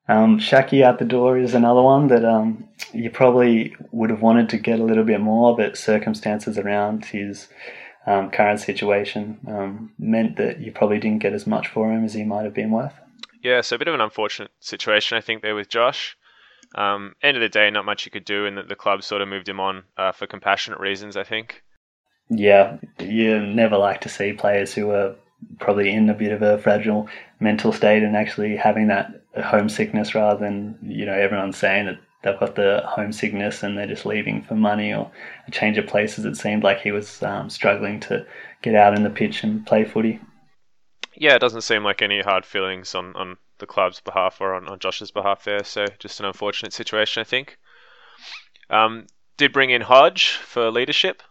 Um, 0.09 0.39
Schache 0.39 0.83
out 0.83 0.99
the 0.99 1.05
door 1.05 1.37
is 1.39 1.55
another 1.55 1.83
one 1.83 2.09
that 2.09 2.25
um, 2.25 2.69
you 2.93 3.11
probably 3.11 3.75
would 3.91 4.11
have 4.11 4.23
wanted 4.23 4.49
to 4.51 4.59
get 4.59 4.79
a 4.79 4.85
little 4.85 5.05
bit 5.05 5.21
more, 5.21 5.57
but 5.57 5.77
circumstances 5.77 6.59
around 6.59 7.05
his 7.07 7.49
um, 8.07 8.31
current 8.31 8.61
situation 8.61 9.39
um, 9.49 9.93
meant 9.99 10.37
that 10.37 10.61
you 10.61 10.71
probably 10.71 11.01
didn't 11.01 11.23
get 11.23 11.33
as 11.33 11.47
much 11.47 11.69
for 11.69 11.91
him 11.91 12.05
as 12.05 12.15
he 12.15 12.23
might 12.23 12.45
have 12.45 12.55
been 12.55 12.71
worth. 12.71 12.95
Yeah, 13.43 13.61
so 13.61 13.77
a 13.77 13.79
bit 13.79 13.89
of 13.89 13.95
an 13.95 14.01
unfortunate 14.01 14.51
situation, 14.61 15.19
I 15.19 15.21
think, 15.21 15.43
there 15.43 15.55
with 15.55 15.69
Josh. 15.69 16.17
Um, 16.75 17.15
end 17.23 17.37
of 17.37 17.41
the 17.41 17.49
day, 17.49 17.71
not 17.71 17.85
much 17.85 18.05
you 18.05 18.11
could 18.11 18.25
do, 18.25 18.47
and 18.47 18.57
the, 18.57 18.63
the 18.63 18.75
club 18.77 19.03
sort 19.03 19.23
of 19.23 19.29
moved 19.29 19.49
him 19.49 19.61
on 19.61 19.85
uh, 19.97 20.13
for 20.13 20.27
compassionate 20.27 20.81
reasons, 20.81 21.17
I 21.17 21.25
think. 21.25 21.63
Yeah, 22.29 22.79
you 22.99 23.41
never 23.41 23.77
like 23.77 24.01
to 24.03 24.09
see 24.09 24.33
players 24.33 24.75
who 24.75 24.91
are 24.91 25.15
probably 25.59 25.91
in 25.91 26.11
a 26.11 26.15
bit 26.15 26.33
of 26.33 26.43
a 26.43 26.59
fragile 26.59 27.09
mental 27.41 27.73
state 27.73 28.03
and 28.03 28.17
actually 28.17 28.57
having 28.57 28.89
that 28.89 29.23
homesickness 29.45 30.15
rather 30.15 30.41
than, 30.41 30.79
you 30.83 31.07
know, 31.07 31.13
everyone's 31.13 31.57
saying 31.57 31.87
that 31.87 31.99
they've 32.23 32.41
got 32.41 32.57
the 32.57 32.83
homesickness 32.87 33.63
and 33.63 33.77
they're 33.77 33.87
just 33.87 34.07
leaving 34.07 34.43
for 34.43 34.55
money 34.55 34.93
or 34.93 35.11
a 35.47 35.51
change 35.51 35.79
of 35.79 35.87
places. 35.87 36.25
It 36.25 36.37
seemed 36.37 36.65
like 36.65 36.81
he 36.81 36.91
was 36.91 37.23
um, 37.23 37.49
struggling 37.51 38.01
to 38.01 38.27
get 38.63 38.75
out 38.75 38.95
in 38.95 39.05
the 39.05 39.11
pitch 39.11 39.45
and 39.45 39.65
play 39.65 39.85
footy. 39.85 40.21
Yeah, 41.15 41.35
it 41.35 41.41
doesn't 41.41 41.63
seem 41.63 41.85
like 41.85 42.03
any 42.03 42.21
hard 42.21 42.45
feelings 42.45 42.95
on, 42.95 43.15
on 43.15 43.37
the 43.59 43.67
club's 43.67 44.01
behalf 44.01 44.41
or 44.41 44.55
on, 44.55 44.69
on 44.69 44.79
Josh's 44.79 45.11
behalf 45.11 45.45
there. 45.45 45.65
So 45.65 45.87
just 45.99 46.21
an 46.21 46.27
unfortunate 46.27 46.73
situation, 46.73 47.21
I 47.21 47.25
think. 47.25 47.57
Um, 48.69 49.07
did 49.37 49.53
bring 49.53 49.71
in 49.71 49.83
Hodge 49.83 50.33
for 50.33 50.71
leadership. 50.71 51.23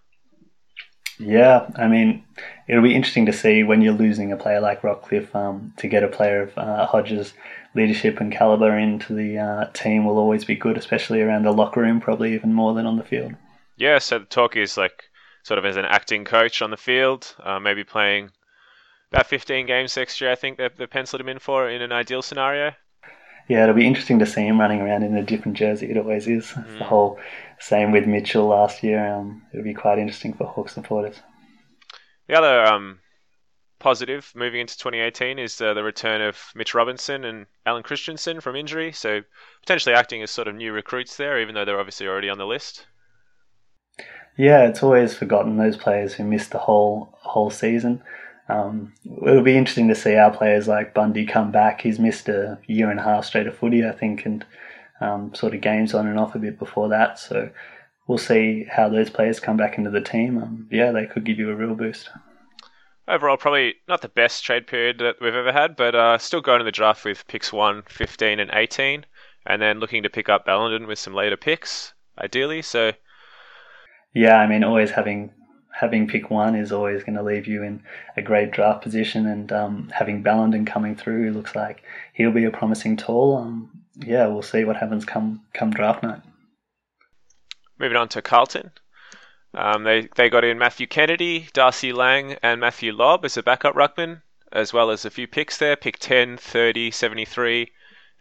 Yeah, 1.17 1.69
I 1.75 1.87
mean, 1.87 2.23
it'll 2.67 2.83
be 2.83 2.95
interesting 2.95 3.25
to 3.27 3.33
see 3.33 3.63
when 3.63 3.81
you're 3.81 3.93
losing 3.93 4.31
a 4.31 4.37
player 4.37 4.59
like 4.59 4.81
Rockliff 4.81 5.33
um, 5.33 5.73
to 5.77 5.87
get 5.87 6.03
a 6.03 6.07
player 6.07 6.43
of 6.43 6.57
uh, 6.57 6.85
Hodge's 6.85 7.33
leadership 7.73 8.19
and 8.19 8.31
caliber 8.31 8.77
into 8.77 9.13
the 9.13 9.37
uh, 9.37 9.65
team 9.73 10.05
will 10.05 10.17
always 10.17 10.45
be 10.45 10.55
good, 10.55 10.77
especially 10.77 11.21
around 11.21 11.43
the 11.43 11.51
locker 11.51 11.81
room, 11.81 12.01
probably 12.01 12.33
even 12.33 12.53
more 12.53 12.73
than 12.73 12.85
on 12.85 12.97
the 12.97 13.03
field. 13.03 13.33
Yeah, 13.77 13.99
so 13.99 14.19
the 14.19 14.25
talk 14.25 14.55
is 14.55 14.77
like 14.77 15.03
sort 15.43 15.57
of 15.57 15.65
as 15.65 15.77
an 15.77 15.85
acting 15.85 16.25
coach 16.25 16.61
on 16.61 16.71
the 16.71 16.77
field, 16.77 17.35
uh, 17.43 17.59
maybe 17.59 17.83
playing 17.83 18.31
about 19.11 19.27
15 19.27 19.65
games 19.67 19.95
next 19.95 20.19
year. 20.19 20.31
I 20.31 20.35
think 20.35 20.57
they've, 20.57 20.75
they've 20.75 20.89
penciled 20.89 21.21
him 21.21 21.29
in 21.29 21.39
for 21.39 21.69
in 21.69 21.81
an 21.81 21.91
ideal 21.91 22.21
scenario. 22.21 22.73
Yeah, 23.47 23.63
it'll 23.63 23.75
be 23.75 23.85
interesting 23.85 24.19
to 24.19 24.25
see 24.25 24.47
him 24.47 24.59
running 24.59 24.81
around 24.81 25.03
in 25.03 25.15
a 25.15 25.23
different 25.23 25.57
jersey. 25.57 25.89
It 25.91 25.97
always 25.97 26.27
is. 26.27 26.45
Mm. 26.45 26.79
The 26.79 26.83
whole 26.83 27.19
same 27.59 27.91
with 27.91 28.07
Mitchell 28.07 28.47
last 28.47 28.83
year. 28.83 29.13
Um, 29.13 29.43
it'll 29.53 29.63
be 29.63 29.73
quite 29.73 29.99
interesting 29.99 30.33
for 30.33 30.47
Hawks 30.47 30.73
supporters. 30.73 31.21
The 32.27 32.37
other 32.37 32.65
um, 32.65 32.99
positive 33.79 34.31
moving 34.35 34.61
into 34.61 34.77
2018 34.77 35.37
is 35.37 35.61
uh, 35.61 35.73
the 35.75 35.83
return 35.83 36.21
of 36.21 36.39
Mitch 36.55 36.73
Robinson 36.73 37.23
and 37.23 37.45
Allen 37.67 37.83
Christensen 37.83 38.41
from 38.41 38.55
injury, 38.55 38.91
so 38.91 39.21
potentially 39.61 39.93
acting 39.93 40.23
as 40.23 40.31
sort 40.31 40.47
of 40.47 40.55
new 40.55 40.73
recruits 40.73 41.17
there, 41.17 41.39
even 41.39 41.53
though 41.53 41.65
they're 41.65 41.79
obviously 41.79 42.07
already 42.07 42.29
on 42.29 42.39
the 42.39 42.47
list. 42.47 42.87
Yeah, 44.37 44.67
it's 44.67 44.83
always 44.83 45.15
forgotten 45.15 45.57
those 45.57 45.77
players 45.77 46.13
who 46.13 46.23
missed 46.23 46.51
the 46.51 46.57
whole 46.57 47.17
whole 47.21 47.49
season. 47.49 48.01
Um, 48.47 48.93
it'll 49.25 49.41
be 49.43 49.57
interesting 49.57 49.87
to 49.87 49.95
see 49.95 50.15
our 50.15 50.31
players 50.31 50.67
like 50.67 50.93
Bundy 50.93 51.25
come 51.25 51.51
back. 51.51 51.81
He's 51.81 51.99
missed 51.99 52.29
a 52.29 52.59
year 52.67 52.91
and 52.91 52.99
a 52.99 53.03
half 53.03 53.25
straight 53.25 53.47
of 53.47 53.57
footy, 53.57 53.85
I 53.85 53.91
think, 53.91 54.25
and 54.25 54.45
um, 55.01 55.33
sort 55.33 55.55
of 55.55 55.61
games 55.61 55.93
on 55.93 56.07
and 56.07 56.19
off 56.19 56.35
a 56.35 56.39
bit 56.39 56.59
before 56.59 56.89
that. 56.89 57.17
So 57.19 57.49
we'll 58.07 58.17
see 58.17 58.65
how 58.69 58.89
those 58.89 59.09
players 59.09 59.39
come 59.39 59.57
back 59.57 59.77
into 59.77 59.89
the 59.89 60.01
team. 60.01 60.37
Um, 60.37 60.67
yeah, 60.71 60.91
they 60.91 61.05
could 61.05 61.25
give 61.25 61.39
you 61.39 61.49
a 61.49 61.55
real 61.55 61.75
boost. 61.75 62.09
Overall, 63.07 63.37
probably 63.37 63.75
not 63.87 64.01
the 64.01 64.09
best 64.09 64.43
trade 64.43 64.67
period 64.67 64.97
that 64.99 65.15
we've 65.21 65.35
ever 65.35 65.51
had, 65.51 65.75
but 65.75 65.93
uh, 65.93 66.17
still 66.17 66.41
going 66.41 66.59
to 66.59 66.65
the 66.65 66.71
draft 66.71 67.05
with 67.05 67.27
picks 67.27 67.53
1, 67.53 67.83
15, 67.87 68.39
and 68.39 68.49
18, 68.51 69.05
and 69.45 69.61
then 69.61 69.79
looking 69.79 70.01
to 70.03 70.09
pick 70.09 70.27
up 70.27 70.45
Ballenden 70.45 70.87
with 70.87 70.97
some 70.97 71.13
later 71.13 71.37
picks. 71.37 71.93
ideally. 72.17 72.61
So 72.61 72.93
yeah, 74.13 74.37
I 74.37 74.47
mean, 74.47 74.63
always 74.63 74.91
having 74.91 75.31
having 75.75 76.07
pick 76.07 76.29
one 76.29 76.55
is 76.55 76.71
always 76.71 77.03
going 77.03 77.17
to 77.17 77.23
leave 77.23 77.47
you 77.47 77.61
in 77.61 77.83
a 78.15 78.21
great 78.21 78.51
draft 78.51 78.81
position, 78.81 79.25
and 79.25 79.51
um, 79.51 79.91
having 79.93 80.23
Ballenden 80.23 80.65
coming 80.65 80.95
through 80.95 81.31
looks 81.31 81.53
like 81.53 81.83
he'll 82.13 82.31
be 82.31 82.45
a 82.45 82.51
promising 82.51 82.95
tall. 82.95 83.37
Um, 83.37 83.83
yeah, 83.97 84.27
we'll 84.27 84.41
see 84.41 84.63
what 84.63 84.77
happens 84.77 85.03
come 85.03 85.41
come 85.53 85.71
draft 85.71 86.01
night. 86.01 86.21
Moving 87.77 87.97
on 87.97 88.07
to 88.09 88.21
Carlton. 88.21 88.71
Um, 89.53 89.83
they 89.83 90.07
they 90.15 90.29
got 90.29 90.45
in 90.45 90.57
Matthew 90.57 90.87
Kennedy, 90.87 91.47
Darcy 91.51 91.91
Lang, 91.91 92.37
and 92.41 92.61
Matthew 92.61 92.93
Lobb 92.93 93.25
as 93.25 93.35
a 93.35 93.43
backup 93.43 93.75
ruckman, 93.75 94.21
as 94.53 94.71
well 94.71 94.89
as 94.89 95.03
a 95.03 95.09
few 95.09 95.27
picks 95.27 95.57
there, 95.57 95.75
pick 95.75 95.99
10, 95.99 96.37
30, 96.37 96.91
73, 96.91 97.71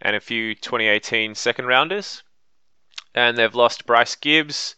and 0.01 0.15
a 0.15 0.19
few 0.19 0.55
2018 0.55 1.35
second 1.35 1.67
rounders. 1.67 2.21
And 3.13 3.37
they've 3.37 3.55
lost 3.55 3.85
Bryce 3.85 4.15
Gibbs, 4.15 4.75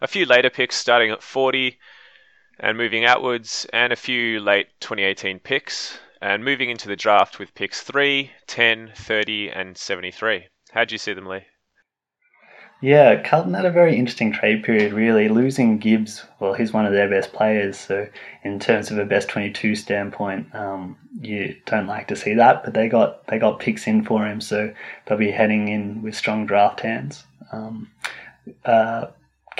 a 0.00 0.06
few 0.06 0.26
later 0.26 0.48
picks 0.50 0.76
starting 0.76 1.10
at 1.10 1.24
40 1.24 1.76
and 2.60 2.76
moving 2.76 3.04
outwards, 3.04 3.66
and 3.72 3.92
a 3.92 3.96
few 3.96 4.38
late 4.40 4.68
2018 4.80 5.40
picks, 5.40 5.98
and 6.20 6.44
moving 6.44 6.70
into 6.70 6.88
the 6.88 6.96
draft 6.96 7.38
with 7.38 7.54
picks 7.54 7.80
3, 7.80 8.30
10, 8.46 8.92
30, 8.94 9.50
and 9.50 9.76
73. 9.76 10.46
How 10.72 10.84
do 10.84 10.94
you 10.94 10.98
see 10.98 11.14
them, 11.14 11.26
Lee? 11.26 11.46
Yeah, 12.82 13.22
Carlton 13.22 13.52
had 13.52 13.66
a 13.66 13.70
very 13.70 13.96
interesting 13.96 14.32
trade 14.32 14.62
period, 14.62 14.94
really. 14.94 15.28
Losing 15.28 15.76
Gibbs, 15.76 16.24
well, 16.38 16.54
he's 16.54 16.72
one 16.72 16.86
of 16.86 16.92
their 16.92 17.10
best 17.10 17.32
players, 17.32 17.78
so 17.78 18.08
in 18.42 18.58
terms 18.58 18.90
of 18.90 18.96
a 18.96 19.04
best 19.04 19.28
22 19.28 19.74
standpoint, 19.74 20.54
um, 20.54 20.96
you 21.20 21.56
don't 21.66 21.86
like 21.86 22.08
to 22.08 22.16
see 22.16 22.32
that, 22.34 22.64
but 22.64 22.72
they 22.72 22.88
got 22.88 23.26
they 23.26 23.38
got 23.38 23.58
picks 23.58 23.86
in 23.86 24.02
for 24.02 24.26
him, 24.26 24.40
so 24.40 24.72
they'll 25.04 25.18
be 25.18 25.30
heading 25.30 25.68
in 25.68 26.00
with 26.00 26.14
strong 26.14 26.46
draft 26.46 26.80
hands. 26.80 27.24
Um, 27.52 27.90
uh, 28.64 29.08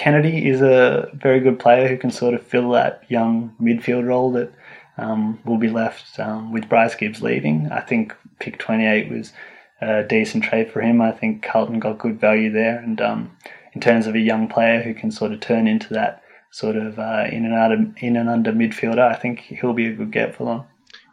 Kennedy 0.01 0.49
is 0.49 0.63
a 0.63 1.11
very 1.13 1.41
good 1.41 1.59
player 1.59 1.87
who 1.87 1.99
can 1.99 2.11
sort 2.11 2.33
of 2.33 2.43
fill 2.43 2.71
that 2.71 3.05
young 3.09 3.55
midfield 3.61 4.07
role 4.07 4.33
that 4.33 4.51
um, 4.97 5.39
will 5.45 5.59
be 5.59 5.69
left 5.69 6.19
um, 6.19 6.53
with 6.53 6.71
Bryce 6.71 6.95
Gibbs 6.95 7.21
leaving. 7.21 7.69
I 7.71 7.83
think 7.83 8.17
pick 8.39 8.59
28 8.59 9.11
was 9.11 9.35
a 9.83 10.03
decent 10.05 10.43
trade 10.43 10.73
for 10.73 10.81
him. 10.81 11.03
I 11.03 11.13
think 11.13 11.43
Carlton 11.43 11.81
got 11.81 11.99
good 11.99 12.19
value 12.19 12.51
there, 12.51 12.79
and 12.79 12.99
um, 13.03 13.37
in 13.75 13.83
terms 13.83 14.07
of 14.07 14.15
a 14.15 14.19
young 14.19 14.49
player 14.49 14.81
who 14.81 14.95
can 14.95 15.11
sort 15.11 15.33
of 15.33 15.41
turn 15.41 15.69
into 15.69 15.93
that 15.93 16.23
sort 16.51 16.77
of 16.77 16.99
uh, 16.99 17.27
in 17.31 17.45
and 17.45 17.53
out 17.53 17.71
of 17.71 17.81
in 17.99 18.17
and 18.17 18.31
under 18.31 18.53
midfielder, 18.53 19.07
I 19.07 19.17
think 19.17 19.41
he'll 19.41 19.75
be 19.75 19.89
a 19.89 19.93
good 19.93 20.13
get 20.13 20.35
for 20.35 20.47
them. 20.47 20.65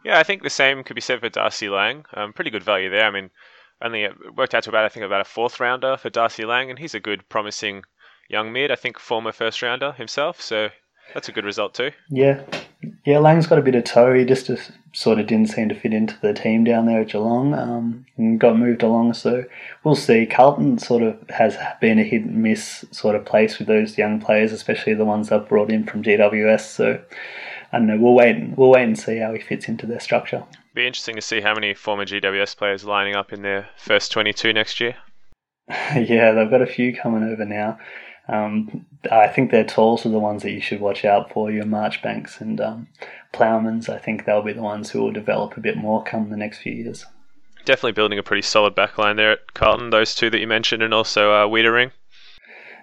Yeah, 0.02 0.18
I 0.18 0.22
think 0.22 0.42
the 0.42 0.48
same 0.48 0.82
could 0.82 0.94
be 0.94 1.02
said 1.02 1.20
for 1.20 1.28
Darcy 1.28 1.68
Lang. 1.68 2.06
Um, 2.14 2.32
pretty 2.32 2.50
good 2.50 2.64
value 2.64 2.88
there. 2.88 3.04
I 3.04 3.10
mean, 3.10 3.28
only 3.82 4.08
worked 4.34 4.54
out 4.54 4.62
to 4.62 4.70
about 4.70 4.86
I 4.86 4.88
think 4.88 5.04
about 5.04 5.20
a 5.20 5.24
fourth 5.24 5.60
rounder 5.60 5.98
for 5.98 6.08
Darcy 6.08 6.46
Lang, 6.46 6.70
and 6.70 6.78
he's 6.78 6.94
a 6.94 7.00
good, 7.00 7.28
promising 7.28 7.82
young 8.28 8.52
mid. 8.52 8.70
I 8.70 8.76
think 8.76 8.98
former 8.98 9.32
first 9.32 9.62
rounder 9.62 9.92
himself. 9.92 10.40
So 10.40 10.68
that's 11.14 11.28
a 11.28 11.32
good 11.32 11.44
result 11.44 11.74
too. 11.74 11.90
Yeah, 12.10 12.42
yeah. 13.04 13.18
Lang's 13.18 13.46
got 13.46 13.58
a 13.58 13.62
bit 13.62 13.74
of 13.74 13.84
toe. 13.84 14.14
He 14.14 14.24
just, 14.24 14.46
just 14.46 14.70
sort 14.92 15.18
of 15.18 15.26
didn't 15.26 15.48
seem 15.48 15.68
to 15.70 15.74
fit 15.74 15.94
into 15.94 16.18
the 16.20 16.34
team 16.34 16.64
down 16.64 16.86
there 16.86 17.00
at 17.00 17.08
Geelong, 17.08 17.54
um, 17.54 18.06
and 18.16 18.38
got 18.38 18.58
moved 18.58 18.82
along. 18.82 19.14
So 19.14 19.44
we'll 19.84 19.94
see. 19.94 20.26
Carlton 20.26 20.78
sort 20.78 21.02
of 21.02 21.18
has 21.30 21.56
been 21.80 21.98
a 21.98 22.04
hit 22.04 22.22
and 22.22 22.42
miss 22.42 22.84
sort 22.90 23.16
of 23.16 23.24
place 23.24 23.58
with 23.58 23.68
those 23.68 23.98
young 23.98 24.20
players, 24.20 24.52
especially 24.52 24.94
the 24.94 25.04
ones 25.04 25.30
that 25.30 25.48
brought 25.48 25.70
in 25.70 25.84
from 25.84 26.02
GWS. 26.02 26.60
So 26.60 27.00
I 27.72 27.78
don't 27.78 27.86
know. 27.86 27.98
We'll 27.98 28.14
wait. 28.14 28.36
And, 28.36 28.56
we'll 28.56 28.70
wait 28.70 28.84
and 28.84 28.98
see 28.98 29.18
how 29.18 29.32
he 29.32 29.40
fits 29.40 29.68
into 29.68 29.86
their 29.86 30.00
structure. 30.00 30.44
Be 30.74 30.86
interesting 30.86 31.16
to 31.16 31.22
see 31.22 31.40
how 31.40 31.54
many 31.54 31.74
former 31.74 32.04
GWS 32.04 32.56
players 32.56 32.84
lining 32.84 33.16
up 33.16 33.32
in 33.32 33.42
their 33.42 33.68
first 33.76 34.12
twenty-two 34.12 34.52
next 34.52 34.80
year. 34.80 34.96
yeah, 35.68 36.32
they've 36.32 36.50
got 36.50 36.62
a 36.62 36.66
few 36.66 36.94
coming 36.94 37.24
over 37.24 37.44
now. 37.44 37.78
Um, 38.28 38.84
I 39.10 39.28
think 39.28 39.50
their 39.50 39.64
talls 39.64 40.04
are 40.04 40.10
the 40.10 40.18
ones 40.18 40.42
that 40.42 40.50
you 40.50 40.60
should 40.60 40.80
watch 40.80 41.04
out 41.04 41.32
for. 41.32 41.50
Your 41.50 41.64
Marchbanks 41.64 42.40
and 42.40 42.60
um, 42.60 42.88
Plowmans, 43.32 43.88
I 43.88 43.98
think 43.98 44.24
they'll 44.24 44.42
be 44.42 44.52
the 44.52 44.62
ones 44.62 44.90
who 44.90 45.00
will 45.00 45.12
develop 45.12 45.56
a 45.56 45.60
bit 45.60 45.76
more 45.76 46.02
come 46.04 46.30
the 46.30 46.36
next 46.36 46.58
few 46.58 46.72
years. 46.72 47.06
Definitely 47.64 47.92
building 47.92 48.18
a 48.18 48.22
pretty 48.22 48.42
solid 48.42 48.74
backline 48.74 49.16
there 49.16 49.32
at 49.32 49.54
Carlton. 49.54 49.90
Those 49.90 50.14
two 50.14 50.30
that 50.30 50.40
you 50.40 50.46
mentioned, 50.46 50.82
and 50.82 50.94
also 50.94 51.32
uh, 51.32 51.46
Weitering. 51.46 51.92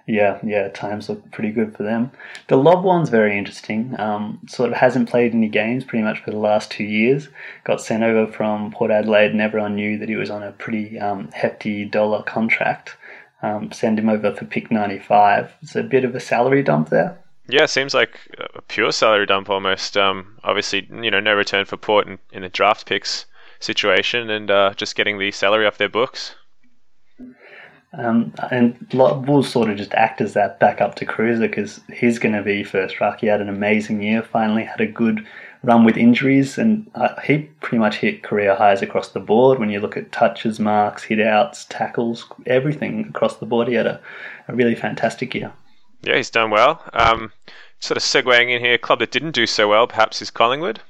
Yeah, 0.08 0.38
yeah, 0.44 0.68
times 0.68 1.10
look 1.10 1.32
pretty 1.32 1.50
good 1.50 1.76
for 1.76 1.82
them. 1.82 2.12
The 2.48 2.58
Lobb 2.58 2.84
one's 2.84 3.10
very 3.10 3.36
interesting. 3.36 4.00
Um, 4.00 4.40
sort 4.48 4.72
of 4.72 4.78
hasn't 4.78 5.10
played 5.10 5.34
any 5.34 5.50
games 5.50 5.84
pretty 5.84 6.04
much 6.04 6.20
for 6.20 6.30
the 6.30 6.38
last 6.38 6.70
two 6.70 6.84
years. 6.84 7.30
Got 7.64 7.82
sent 7.82 8.04
over 8.04 8.32
from 8.32 8.72
Port 8.72 8.92
Adelaide, 8.92 9.32
and 9.32 9.42
everyone 9.42 9.74
knew 9.76 9.98
that 9.98 10.10
he 10.10 10.16
was 10.16 10.30
on 10.30 10.44
a 10.44 10.52
pretty 10.52 11.00
um, 11.00 11.32
hefty 11.32 11.86
dollar 11.86 12.22
contract 12.22 12.98
um, 13.42 13.72
send 13.72 14.00
him 14.00 14.10
over 14.10 14.34
for 14.34 14.46
pick 14.46 14.72
95. 14.72 15.54
It's 15.62 15.76
a 15.76 15.84
bit 15.84 16.04
of 16.04 16.16
a 16.16 16.20
salary 16.20 16.64
dump 16.64 16.90
there. 16.90 17.20
Yeah, 17.48 17.68
seems 17.68 17.94
like 17.94 18.20
a 18.56 18.62
pure 18.64 18.92
salary 18.92 19.26
dump 19.28 19.50
almost. 19.50 19.98
Um, 19.98 20.38
obviously, 20.44 20.88
you 20.90 21.12
know, 21.12 21.20
no 21.20 21.36
return 21.36 21.66
for 21.66 21.78
Port 21.78 22.08
in, 22.08 22.18
in 22.32 22.42
the 22.42 22.50
draft 22.50 22.88
picks 22.88 23.26
situation 23.60 24.30
and 24.30 24.50
uh, 24.50 24.74
just 24.76 24.96
getting 24.96 25.20
the 25.20 25.32
salary 25.32 25.68
off 25.68 25.78
their 25.78 25.90
books. 25.90 26.36
Um, 27.98 28.34
and 28.52 28.76
we'll 28.94 29.44
sort 29.44 29.70
of 29.70 29.78
just 29.78 29.94
act 29.94 30.20
as 30.20 30.34
that 30.34 30.60
backup 30.60 30.96
to 30.96 31.06
Cruiser 31.06 31.48
because 31.48 31.80
he's 31.94 32.20
going 32.20 32.36
to 32.36 32.42
be 32.42 32.64
first 32.64 33.00
ruck. 33.00 33.22
He 33.22 33.28
had 33.28 33.42
an 33.42 33.48
amazing 33.48 34.02
year, 34.02 34.22
finally 34.22 34.64
had 34.64 34.82
a 34.82 34.88
good 34.88 35.26
run 35.66 35.84
with 35.84 35.98
injuries, 35.98 36.58
and 36.58 36.90
uh, 36.96 37.20
he 37.22 37.40
pretty 37.62 37.80
much 37.80 37.98
hit 37.98 38.24
career 38.24 38.56
highs 38.56 38.82
across 38.82 39.10
the 39.10 39.20
board. 39.20 39.60
When 39.60 39.70
you 39.70 39.80
look 39.80 39.98
at 39.98 40.12
touches, 40.12 40.60
marks, 40.60 41.04
hit 41.04 41.20
outs, 41.20 41.66
tackles, 41.66 42.26
everything 42.46 43.08
across 43.10 43.38
the 43.38 43.46
board, 43.46 43.68
he 43.68 43.74
had 43.74 43.88
a, 43.88 44.00
a 44.48 44.56
really 44.56 44.76
fantastic 44.76 45.34
year. 45.34 45.52
Yeah, 46.04 46.18
he's 46.18 46.30
done 46.30 46.52
well. 46.52 46.84
Um, 46.94 47.32
sort 47.80 47.98
of 47.98 48.04
segueing 48.04 48.56
in 48.56 48.62
here, 48.62 48.76
a 48.76 48.78
club 48.78 49.00
that 49.00 49.12
didn't 49.12 49.32
do 49.32 49.46
so 49.46 49.68
well 49.68 49.88
perhaps 49.88 50.22
is 50.22 50.30
Collingwood. 50.30 50.82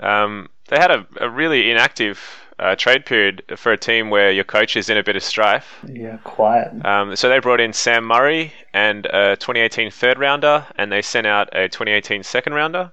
Um, 0.00 0.48
they 0.68 0.76
had 0.76 0.90
a, 0.90 1.06
a 1.20 1.30
really 1.30 1.70
inactive 1.70 2.20
uh, 2.58 2.74
trade 2.74 3.04
period 3.04 3.42
for 3.56 3.72
a 3.72 3.76
team 3.76 4.10
where 4.10 4.30
your 4.30 4.44
coach 4.44 4.76
is 4.76 4.88
in 4.88 4.96
a 4.96 5.02
bit 5.02 5.16
of 5.16 5.22
strife. 5.22 5.84
Yeah, 5.86 6.16
quiet. 6.24 6.84
Um, 6.84 7.14
so 7.16 7.28
they 7.28 7.38
brought 7.38 7.60
in 7.60 7.72
Sam 7.72 8.04
Murray 8.04 8.52
and 8.72 9.06
a 9.06 9.36
2018 9.36 9.90
third 9.90 10.18
rounder, 10.18 10.66
and 10.76 10.90
they 10.90 11.02
sent 11.02 11.26
out 11.26 11.48
a 11.52 11.68
2018 11.68 12.22
second 12.22 12.54
rounder. 12.54 12.92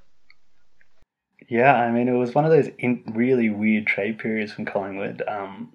Yeah, 1.53 1.75
I 1.75 1.91
mean, 1.91 2.07
it 2.07 2.13
was 2.13 2.33
one 2.33 2.45
of 2.45 2.51
those 2.51 2.69
in, 2.79 3.03
really 3.13 3.51
weird 3.51 3.85
trade 3.85 4.17
periods 4.17 4.51
from 4.51 4.65
Collingwood. 4.65 5.21
Um, 5.27 5.71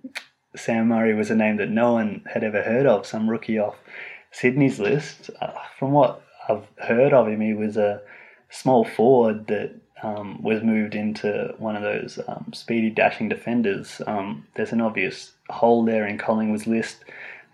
Sam 0.57 0.89
Murray 0.89 1.15
was 1.15 1.31
a 1.31 1.37
name 1.37 1.59
that 1.59 1.71
no 1.71 1.93
one 1.93 2.25
had 2.35 2.43
ever 2.43 2.65
heard 2.65 2.85
of, 2.85 3.07
some 3.07 3.31
rookie 3.31 3.61
off 3.61 3.77
Sydney's 4.33 4.81
list. 4.81 5.31
Uh, 5.41 5.53
from 5.79 5.93
what 5.93 6.21
I've 6.49 6.67
heard 6.79 7.13
of 7.13 7.29
him, 7.29 7.41
he 7.41 7.55
was 7.55 7.77
a 7.77 8.03
small 8.51 8.85
forward 8.85 9.47
that 9.47 9.77
um, 10.03 10.43
was 10.43 10.65
moved 10.65 10.97
into 10.97 11.55
one 11.59 11.77
of 11.77 11.85
those 11.85 12.19
um, 12.27 12.51
speedy 12.53 12.91
dashing 12.91 13.29
defenders. 13.29 14.03
Um, 14.05 14.49
there's 14.57 14.73
an 14.73 14.81
obvious 14.81 15.31
hole 15.49 15.85
there 15.85 16.09
in 16.09 16.19
Collingwood's 16.19 16.67
list. 16.67 17.05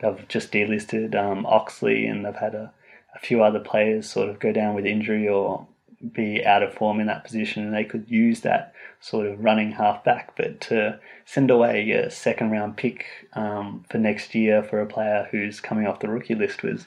They've 0.01 0.27
just 0.29 0.51
delisted 0.51 1.15
um, 1.15 1.45
Oxley 1.45 2.07
and 2.07 2.25
they've 2.25 2.35
had 2.35 2.55
a, 2.55 2.73
a 3.15 3.19
few 3.19 3.43
other 3.43 3.61
players 3.61 4.09
sort 4.09 4.31
of 4.31 4.41
go 4.41 4.51
down 4.51 4.75
with 4.75 4.87
injury 4.87 5.29
or 5.29 5.67
be 6.13 6.45
out 6.45 6.63
of 6.63 6.75
form 6.75 7.01
in 7.01 7.07
that 7.07 7.25
position, 7.25 7.65
and 7.65 7.75
they 7.75 7.85
could 7.85 8.05
use 8.09 8.41
that 8.41 8.75
sort 9.01 9.27
of 9.27 9.43
running 9.43 9.73
half 9.73 10.05
back. 10.05 10.35
But 10.37 10.61
to 10.63 10.99
send 11.25 11.51
away 11.51 11.91
a 11.91 12.11
second 12.11 12.51
round 12.51 12.77
pick 12.77 13.07
um, 13.35 13.85
for 13.89 13.99
next 13.99 14.35
year 14.35 14.63
for 14.63 14.81
a 14.81 14.87
player 14.87 15.29
who's 15.31 15.61
coming 15.61 15.87
off 15.87 16.01
the 16.01 16.09
rookie 16.09 16.35
list 16.35 16.63
was, 16.63 16.87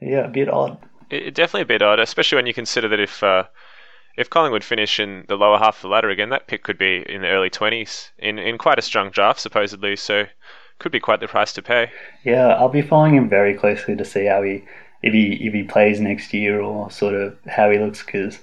yeah, 0.00 0.24
a 0.24 0.28
bit 0.28 0.48
odd. 0.48 0.78
It, 1.10 1.34
definitely 1.34 1.62
a 1.62 1.66
bit 1.66 1.82
odd, 1.82 2.00
especially 2.00 2.36
when 2.36 2.46
you 2.46 2.54
consider 2.54 2.88
that 2.88 3.00
if 3.00 3.22
uh, 3.22 3.44
if 4.16 4.30
Collingwood 4.30 4.64
finish 4.64 4.98
in 4.98 5.24
the 5.28 5.36
lower 5.36 5.58
half 5.58 5.76
of 5.76 5.82
the 5.82 5.88
ladder 5.88 6.10
again, 6.10 6.30
that 6.30 6.46
pick 6.46 6.62
could 6.62 6.78
be 6.78 7.04
in 7.08 7.22
the 7.22 7.28
early 7.28 7.50
twenties 7.50 8.10
in 8.18 8.38
in 8.38 8.58
quite 8.58 8.78
a 8.78 8.82
strong 8.82 9.10
draft 9.10 9.40
supposedly. 9.40 9.96
So 9.96 10.24
could 10.78 10.92
be 10.92 11.00
quite 11.00 11.20
the 11.20 11.28
price 11.28 11.52
to 11.54 11.62
pay. 11.62 11.90
Yeah, 12.24 12.48
I'll 12.48 12.68
be 12.68 12.82
following 12.82 13.14
him 13.14 13.28
very 13.28 13.54
closely 13.54 13.96
to 13.96 14.04
see 14.04 14.26
how 14.26 14.42
he 14.42 14.64
if 15.02 15.12
he 15.12 15.34
if 15.46 15.52
he 15.52 15.62
plays 15.62 16.00
next 16.00 16.32
year 16.32 16.60
or 16.60 16.90
sort 16.90 17.14
of 17.14 17.36
how 17.46 17.70
he 17.70 17.78
looks 17.78 18.04
because 18.04 18.38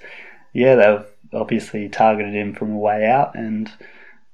yeah 0.52 0.74
they've 0.74 1.06
obviously 1.32 1.88
targeted 1.88 2.34
him 2.34 2.54
from 2.54 2.72
a 2.72 2.78
way 2.78 3.06
out 3.06 3.34
and 3.34 3.70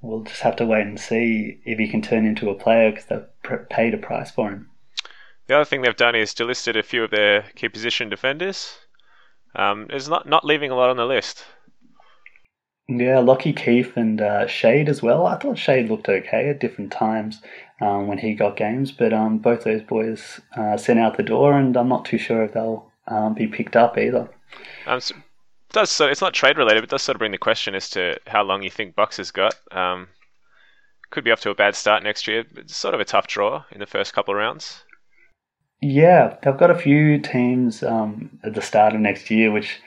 we'll 0.01 0.23
just 0.23 0.41
have 0.41 0.55
to 0.57 0.65
wait 0.65 0.85
and 0.85 0.99
see 0.99 1.59
if 1.65 1.77
he 1.77 1.87
can 1.87 2.01
turn 2.01 2.25
into 2.25 2.49
a 2.49 2.55
player 2.55 2.91
because 2.91 3.05
they've 3.05 3.69
paid 3.69 3.93
a 3.93 3.97
price 3.97 4.31
for 4.31 4.49
him. 4.49 4.69
The 5.47 5.55
other 5.55 5.65
thing 5.65 5.81
they've 5.81 5.95
done 5.95 6.15
is 6.15 6.33
delisted 6.33 6.77
a 6.77 6.83
few 6.83 7.03
of 7.03 7.11
their 7.11 7.43
key 7.55 7.69
position 7.69 8.09
defenders. 8.09 8.77
Um, 9.55 9.87
it's 9.89 10.07
not 10.07 10.27
not 10.27 10.45
leaving 10.45 10.71
a 10.71 10.75
lot 10.75 10.89
on 10.89 10.97
the 10.97 11.05
list. 11.05 11.43
Yeah, 12.87 13.19
Lockie 13.19 13.53
Keeffe 13.53 13.95
and 13.95 14.21
uh, 14.21 14.47
Shade 14.47 14.89
as 14.89 15.01
well. 15.01 15.25
I 15.25 15.37
thought 15.37 15.57
Shade 15.57 15.89
looked 15.89 16.09
okay 16.09 16.49
at 16.49 16.59
different 16.59 16.91
times 16.91 17.41
um, 17.81 18.07
when 18.07 18.19
he 18.19 18.33
got 18.33 18.55
games, 18.55 18.91
but 18.91 19.11
um, 19.11 19.39
both 19.39 19.63
those 19.63 19.81
boys 19.81 20.39
uh, 20.55 20.77
sent 20.77 20.99
out 20.99 21.17
the 21.17 21.23
door, 21.23 21.57
and 21.57 21.75
I'm 21.75 21.89
not 21.89 22.05
too 22.05 22.17
sure 22.17 22.43
if 22.43 22.53
they'll 22.53 22.89
um, 23.07 23.33
be 23.33 23.47
picked 23.47 23.75
up 23.75 23.97
either. 23.97 24.29
Um, 24.85 24.99
so 24.99 25.15
does 25.71 25.89
so 25.89 26.07
it's 26.07 26.21
not 26.21 26.33
trade 26.33 26.57
related, 26.57 26.81
but 26.81 26.89
does 26.89 27.01
sort 27.01 27.15
of 27.15 27.19
bring 27.19 27.31
the 27.31 27.37
question 27.37 27.75
as 27.75 27.89
to 27.91 28.17
how 28.27 28.43
long 28.43 28.61
you 28.61 28.69
think 28.69 28.95
Bucks 28.95 29.17
has 29.17 29.31
got. 29.31 29.55
Um, 29.71 30.07
could 31.09 31.23
be 31.23 31.31
off 31.31 31.41
to 31.41 31.49
a 31.49 31.55
bad 31.55 31.75
start 31.75 32.03
next 32.03 32.27
year. 32.27 32.45
It's 32.55 32.75
sort 32.75 32.93
of 32.93 33.01
a 33.01 33.05
tough 33.05 33.27
draw 33.27 33.65
in 33.71 33.79
the 33.79 33.85
first 33.85 34.13
couple 34.13 34.33
of 34.33 34.37
rounds. 34.37 34.83
Yeah, 35.81 36.37
they've 36.41 36.57
got 36.57 36.71
a 36.71 36.77
few 36.77 37.19
teams 37.19 37.83
um, 37.83 38.39
at 38.43 38.53
the 38.53 38.61
start 38.61 38.93
of 38.93 39.01
next 39.01 39.31
year, 39.31 39.51
which 39.51 39.79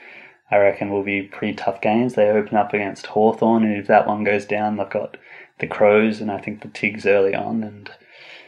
I 0.51 0.57
reckon 0.57 0.89
will 0.89 1.03
be 1.03 1.23
pretty 1.23 1.53
tough 1.53 1.81
games. 1.81 2.13
They 2.13 2.29
open 2.29 2.57
up 2.57 2.73
against 2.73 3.07
Hawthorn, 3.07 3.63
and 3.63 3.75
if 3.77 3.87
that 3.87 4.05
one 4.05 4.23
goes 4.23 4.45
down, 4.45 4.77
they've 4.77 4.89
got 4.89 5.17
the 5.59 5.67
Crows 5.67 6.21
and 6.21 6.31
I 6.31 6.39
think 6.39 6.61
the 6.61 6.67
Tigs 6.69 7.05
early 7.05 7.33
on. 7.33 7.63
And 7.63 7.89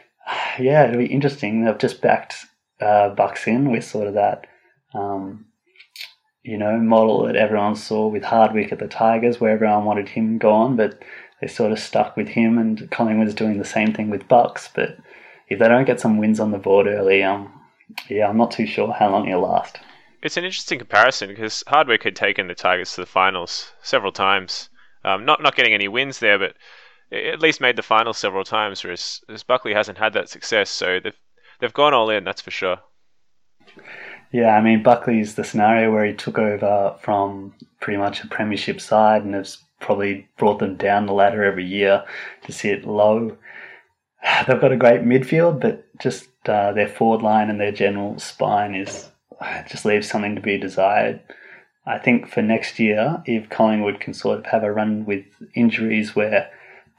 yeah, 0.58 0.84
it'll 0.84 0.98
be 0.98 1.06
interesting. 1.06 1.64
They've 1.64 1.78
just 1.78 2.00
backed 2.00 2.46
uh, 2.80 3.10
Bucks 3.10 3.46
in 3.46 3.70
with 3.70 3.84
sort 3.84 4.06
of 4.06 4.14
that, 4.14 4.46
um, 4.94 5.46
you 6.42 6.56
know, 6.56 6.78
model 6.78 7.26
that 7.26 7.36
everyone 7.36 7.76
saw 7.76 8.06
with 8.06 8.24
Hardwick 8.24 8.72
at 8.72 8.78
the 8.78 8.88
Tigers, 8.88 9.40
where 9.40 9.52
everyone 9.52 9.84
wanted 9.84 10.08
him 10.08 10.38
gone, 10.38 10.76
but 10.76 11.02
they 11.40 11.46
sort 11.46 11.72
of 11.72 11.78
stuck 11.78 12.16
with 12.16 12.28
him. 12.28 12.58
And 12.58 12.90
Collingwood's 12.90 13.34
doing 13.34 13.58
the 13.58 13.64
same 13.64 13.92
thing 13.92 14.10
with 14.10 14.28
Bucks, 14.28 14.68
but 14.74 14.96
if 15.48 15.58
they 15.58 15.68
don't 15.68 15.86
get 15.86 16.00
some 16.00 16.18
wins 16.18 16.40
on 16.40 16.50
the 16.50 16.58
board 16.58 16.86
early, 16.86 17.22
um, 17.22 17.52
yeah, 18.08 18.28
I'm 18.28 18.36
not 18.36 18.50
too 18.50 18.66
sure 18.66 18.92
how 18.92 19.10
long 19.10 19.28
it'll 19.28 19.42
last. 19.42 19.78
It's 20.22 20.36
an 20.36 20.44
interesting 20.44 20.78
comparison 20.78 21.28
because 21.28 21.62
Hardwick 21.66 22.02
had 22.02 22.16
taken 22.16 22.48
the 22.48 22.54
Tigers 22.54 22.92
to 22.94 23.02
the 23.02 23.06
finals 23.06 23.72
several 23.82 24.12
times. 24.12 24.68
Um, 25.04 25.24
not 25.24 25.42
not 25.42 25.54
getting 25.54 25.74
any 25.74 25.88
wins 25.88 26.18
there, 26.18 26.38
but 26.38 26.54
at 27.12 27.40
least 27.40 27.60
made 27.60 27.76
the 27.76 27.82
finals 27.82 28.18
several 28.18 28.44
times. 28.44 28.84
Whereas, 28.84 29.20
whereas 29.26 29.42
Buckley 29.42 29.74
hasn't 29.74 29.98
had 29.98 30.12
that 30.14 30.28
success, 30.28 30.70
so 30.70 31.00
they've 31.02 31.18
they've 31.60 31.72
gone 31.72 31.94
all 31.94 32.10
in. 32.10 32.24
That's 32.24 32.42
for 32.42 32.50
sure. 32.50 32.78
Yeah, 34.32 34.56
I 34.56 34.60
mean 34.60 34.82
Buckley's 34.82 35.34
the 35.34 35.44
scenario 35.44 35.92
where 35.92 36.04
he 36.04 36.12
took 36.12 36.38
over 36.38 36.96
from 37.00 37.54
pretty 37.80 37.98
much 37.98 38.22
a 38.22 38.28
premiership 38.28 38.80
side 38.80 39.24
and 39.24 39.34
has 39.34 39.58
probably 39.80 40.28
brought 40.36 40.58
them 40.58 40.76
down 40.76 41.06
the 41.06 41.12
ladder 41.12 41.44
every 41.44 41.64
year 41.64 42.04
to 42.42 42.52
sit 42.52 42.84
low 42.84 43.36
they've 44.46 44.60
got 44.60 44.72
a 44.72 44.76
great 44.76 45.02
midfield, 45.02 45.60
but 45.60 45.86
just 45.98 46.28
uh, 46.46 46.72
their 46.72 46.88
forward 46.88 47.22
line 47.22 47.50
and 47.50 47.60
their 47.60 47.72
general 47.72 48.18
spine 48.18 48.74
is 48.74 49.08
just 49.68 49.84
leaves 49.84 50.08
something 50.08 50.34
to 50.34 50.40
be 50.40 50.58
desired. 50.58 51.20
I 51.86 51.98
think 51.98 52.28
for 52.28 52.42
next 52.42 52.78
year, 52.78 53.22
if 53.24 53.48
Collingwood 53.48 54.00
can 54.00 54.12
sort 54.12 54.38
of 54.38 54.46
have 54.46 54.62
a 54.62 54.72
run 54.72 55.06
with 55.06 55.24
injuries 55.54 56.14
where 56.14 56.50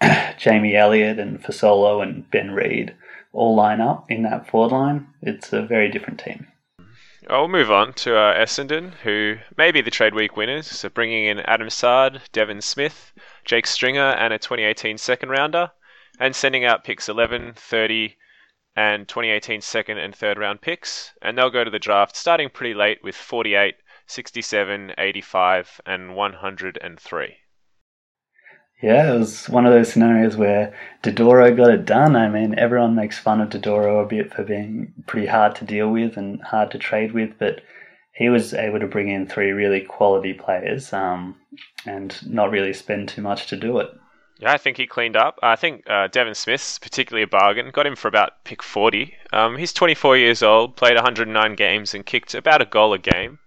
Jamie 0.37 0.75
Elliott 0.75 1.19
and 1.19 1.41
Fasolo 1.41 2.01
and 2.01 2.29
Ben 2.31 2.51
Reid 2.51 2.95
all 3.31 3.55
line 3.55 3.81
up 3.81 4.09
in 4.09 4.23
that 4.23 4.49
forward 4.49 4.71
line, 4.71 5.07
it's 5.21 5.53
a 5.53 5.61
very 5.61 5.89
different 5.89 6.19
team. 6.19 6.47
I'll 7.29 7.47
move 7.47 7.69
on 7.69 7.93
to 7.93 8.17
uh, 8.17 8.33
Essendon, 8.35 8.93
who 9.03 9.37
may 9.55 9.71
be 9.71 9.81
the 9.81 9.91
trade 9.91 10.15
week 10.15 10.35
winners. 10.35 10.65
So 10.65 10.89
bringing 10.89 11.25
in 11.25 11.41
Adam 11.41 11.69
Saad, 11.69 12.21
Devon 12.31 12.61
Smith, 12.61 13.13
Jake 13.45 13.67
Stringer, 13.67 14.11
and 14.13 14.33
a 14.33 14.39
2018 14.39 14.97
second 14.97 15.29
rounder 15.29 15.71
and 16.19 16.35
sending 16.35 16.65
out 16.65 16.83
picks 16.83 17.07
11, 17.07 17.53
30, 17.55 18.17
and 18.75 19.07
2018 19.07 19.61
second 19.61 19.97
and 19.99 20.15
third 20.15 20.37
round 20.37 20.61
picks. 20.61 21.13
And 21.21 21.37
they'll 21.37 21.49
go 21.49 21.63
to 21.63 21.71
the 21.71 21.79
draft 21.79 22.15
starting 22.15 22.49
pretty 22.49 22.73
late 22.73 23.03
with 23.03 23.15
48, 23.15 23.75
67, 24.07 24.93
85, 24.97 25.81
and 25.85 26.15
103. 26.15 27.37
Yeah, 28.81 29.13
it 29.13 29.19
was 29.19 29.49
one 29.49 29.65
of 29.65 29.73
those 29.73 29.91
scenarios 29.91 30.37
where 30.37 30.73
Dodoro 31.03 31.55
got 31.55 31.71
it 31.71 31.85
done. 31.85 32.15
I 32.15 32.29
mean, 32.29 32.57
everyone 32.57 32.95
makes 32.95 33.19
fun 33.19 33.41
of 33.41 33.49
Dodoro 33.49 34.01
a 34.01 34.07
bit 34.07 34.33
for 34.33 34.43
being 34.43 34.93
pretty 35.05 35.27
hard 35.27 35.55
to 35.55 35.65
deal 35.65 35.89
with 35.89 36.15
and 36.15 36.41
hard 36.41 36.71
to 36.71 36.77
trade 36.77 37.11
with, 37.11 37.37
but 37.37 37.61
he 38.13 38.29
was 38.29 38.53
able 38.53 38.79
to 38.79 38.87
bring 38.87 39.09
in 39.09 39.27
three 39.27 39.51
really 39.51 39.81
quality 39.81 40.33
players 40.33 40.93
um, 40.93 41.35
and 41.85 42.17
not 42.25 42.51
really 42.51 42.73
spend 42.73 43.09
too 43.09 43.21
much 43.21 43.47
to 43.47 43.57
do 43.57 43.79
it. 43.79 43.89
Yeah, 44.39 44.53
I 44.53 44.57
think 44.57 44.77
he 44.77 44.87
cleaned 44.87 45.17
up. 45.17 45.37
I 45.43 45.57
think 45.57 45.83
uh, 45.89 46.07
Devon 46.07 46.33
Smith's 46.33 46.79
particularly 46.79 47.23
a 47.23 47.27
bargain. 47.27 47.71
Got 47.71 47.85
him 47.85 47.97
for 47.97 48.07
about 48.07 48.45
pick 48.45 48.63
40. 48.63 49.13
Um, 49.33 49.57
he's 49.57 49.73
24 49.73 50.15
years 50.15 50.41
old, 50.41 50.77
played 50.77 50.95
109 50.95 51.55
games, 51.55 51.93
and 51.93 52.05
kicked 52.05 52.33
about 52.33 52.61
a 52.61 52.65
goal 52.65 52.93
a 52.93 52.97
game. 52.97 53.39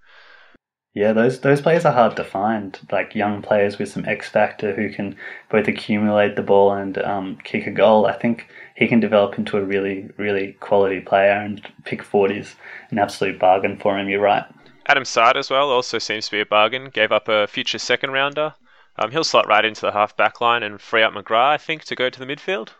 Yeah, 0.95 1.15
those 1.15 1.41
those 1.41 1.63
players 1.63 1.87
are 1.87 1.93
hard 1.93 2.17
to 2.17 2.25
find. 2.25 2.79
Like 2.91 3.15
young 3.15 3.41
players 3.41 3.79
with 3.79 3.89
some 3.89 4.05
X 4.05 4.29
factor 4.29 4.75
who 4.75 4.91
can 4.93 5.17
both 5.51 5.67
accumulate 5.67 6.37
the 6.37 6.43
ball 6.43 6.73
and 6.73 6.99
um, 6.99 7.39
kick 7.45 7.67
a 7.67 7.71
goal. 7.71 8.05
I 8.05 8.13
think 8.13 8.47
he 8.77 8.87
can 8.87 9.01
develop 9.01 9.39
into 9.39 9.57
a 9.57 9.65
really 9.65 10.11
really 10.19 10.53
quality 10.61 11.01
player. 11.01 11.33
And 11.33 11.63
pick 11.85 12.03
40 12.03 12.39
is 12.39 12.57
an 12.91 12.99
absolute 12.99 13.39
bargain 13.39 13.79
for 13.79 13.99
him. 13.99 14.11
You're 14.11 14.21
right. 14.21 14.45
Adam 14.87 15.05
Saad 15.05 15.39
as 15.39 15.49
well 15.49 15.71
also 15.71 15.99
seems 15.99 16.27
to 16.27 16.33
be 16.33 16.41
a 16.41 16.47
bargain. 16.47 16.91
Gave 16.93 17.13
up 17.13 17.29
a 17.29 17.47
future 17.47 17.79
second 17.79 18.11
rounder. 18.11 18.55
Um, 18.97 19.11
he'll 19.11 19.25
slot 19.25 19.49
right 19.49 19.65
into 19.65 19.81
the 19.81 19.93
half 19.93 20.15
back 20.17 20.43
line 20.43 20.63
and 20.63 20.79
free 20.79 21.03
up 21.03 21.15
McGrath, 21.15 21.49
I 21.49 21.57
think, 21.57 21.85
to 21.85 21.97
go 21.97 22.11
to 22.11 22.19
the 22.19 22.27
midfield. 22.27 22.71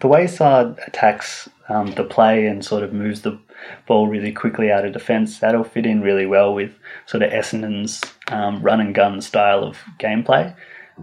The 0.00 0.08
way 0.08 0.26
Saad 0.26 0.78
attacks 0.86 1.48
um, 1.68 1.92
the 1.92 2.04
play 2.04 2.46
and 2.46 2.64
sort 2.64 2.82
of 2.82 2.92
moves 2.92 3.22
the 3.22 3.38
ball 3.86 4.08
really 4.08 4.32
quickly 4.32 4.70
out 4.70 4.84
of 4.84 4.92
defence, 4.92 5.38
that'll 5.38 5.64
fit 5.64 5.86
in 5.86 6.00
really 6.00 6.26
well 6.26 6.54
with 6.54 6.74
sort 7.06 7.22
of 7.22 7.30
Essendon's 7.30 8.00
um, 8.28 8.62
run 8.62 8.80
and 8.80 8.94
gun 8.94 9.20
style 9.20 9.64
of 9.64 9.78
gameplay. 9.98 10.54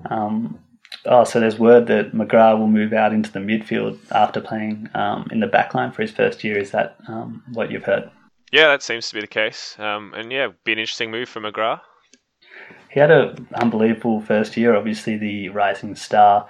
Um, 0.10 0.60
oh, 1.06 1.24
so 1.24 1.40
there's 1.40 1.60
word 1.60 1.88
that 1.88 2.14
McGrath 2.14 2.60
will 2.60 2.68
move 2.68 2.94
out 2.94 3.14
into 3.14 3.32
the 3.32 3.40
midfield 3.40 4.00
after 4.12 4.42
playing 4.42 4.90
um, 4.94 5.28
in 5.32 5.40
the 5.40 5.48
back 5.48 5.74
line 5.74 5.92
for 5.92 6.02
his 6.02 6.12
first 6.12 6.44
year. 6.44 6.58
Is 6.58 6.72
that 6.72 6.98
um, 7.08 7.44
what 7.54 7.72
you've 7.72 7.86
heard? 7.86 8.10
Yeah, 8.52 8.68
that 8.68 8.84
seems 8.84 9.08
to 9.10 9.16
be 9.16 9.22
the 9.22 9.28
case. 9.28 9.78
Um, 9.80 10.14
and 10.16 10.32
yeah, 10.32 10.50
be 10.66 10.74
an 10.74 10.80
interesting 10.80 11.12
move 11.12 11.30
for 11.30 11.40
McGrath 11.40 11.82
he 12.92 13.00
had 13.00 13.12
an 13.12 13.48
unbelievable 13.56 14.22
first 14.22 14.58
year. 14.58 14.76
Obviously, 14.76 15.18
the 15.18 15.50
rising 15.50 15.96
star 15.96 16.48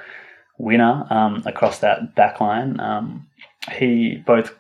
winner 0.61 1.05
um, 1.09 1.43
across 1.45 1.79
that 1.79 2.15
back 2.15 2.39
line. 2.39 2.79
Um, 2.79 3.27
he 3.71 4.23
both 4.25 4.53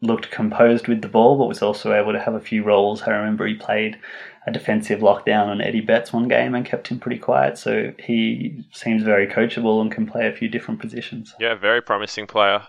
looked 0.00 0.30
composed 0.30 0.88
with 0.88 1.00
the 1.00 1.08
ball, 1.08 1.38
but 1.38 1.48
was 1.48 1.62
also 1.62 1.94
able 1.94 2.12
to 2.12 2.20
have 2.20 2.34
a 2.34 2.40
few 2.40 2.62
roles. 2.62 3.02
I 3.02 3.10
remember 3.10 3.46
he 3.46 3.54
played 3.54 3.98
a 4.46 4.52
defensive 4.52 5.00
lockdown 5.00 5.46
on 5.46 5.60
Eddie 5.60 5.80
Betts 5.80 6.12
one 6.12 6.28
game 6.28 6.54
and 6.54 6.66
kept 6.66 6.88
him 6.88 6.98
pretty 6.98 7.18
quiet. 7.18 7.56
So 7.56 7.92
he 7.98 8.64
seems 8.72 9.02
very 9.02 9.26
coachable 9.26 9.80
and 9.80 9.90
can 9.90 10.06
play 10.06 10.28
a 10.28 10.32
few 10.32 10.48
different 10.48 10.80
positions. 10.80 11.34
Yeah, 11.40 11.54
very 11.54 11.80
promising 11.80 12.26
player. 12.26 12.62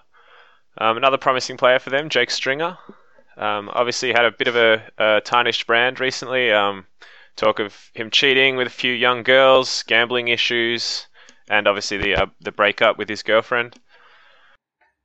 Um, 0.77 0.97
another 0.97 1.17
promising 1.17 1.57
player 1.57 1.79
for 1.79 1.89
them, 1.89 2.09
Jake 2.09 2.31
Stringer. 2.31 2.77
Um, 3.37 3.69
obviously, 3.73 4.13
had 4.13 4.25
a 4.25 4.31
bit 4.31 4.47
of 4.47 4.55
a, 4.55 4.83
a 4.97 5.21
tarnished 5.21 5.67
brand 5.67 5.99
recently. 5.99 6.51
Um, 6.51 6.85
talk 7.35 7.59
of 7.59 7.91
him 7.93 8.09
cheating 8.09 8.55
with 8.55 8.67
a 8.67 8.71
few 8.71 8.93
young 8.93 9.23
girls, 9.23 9.83
gambling 9.83 10.29
issues, 10.29 11.07
and 11.49 11.67
obviously 11.67 11.97
the 11.97 12.15
uh, 12.15 12.25
the 12.41 12.51
breakup 12.51 12.97
with 12.97 13.09
his 13.09 13.23
girlfriend. 13.23 13.75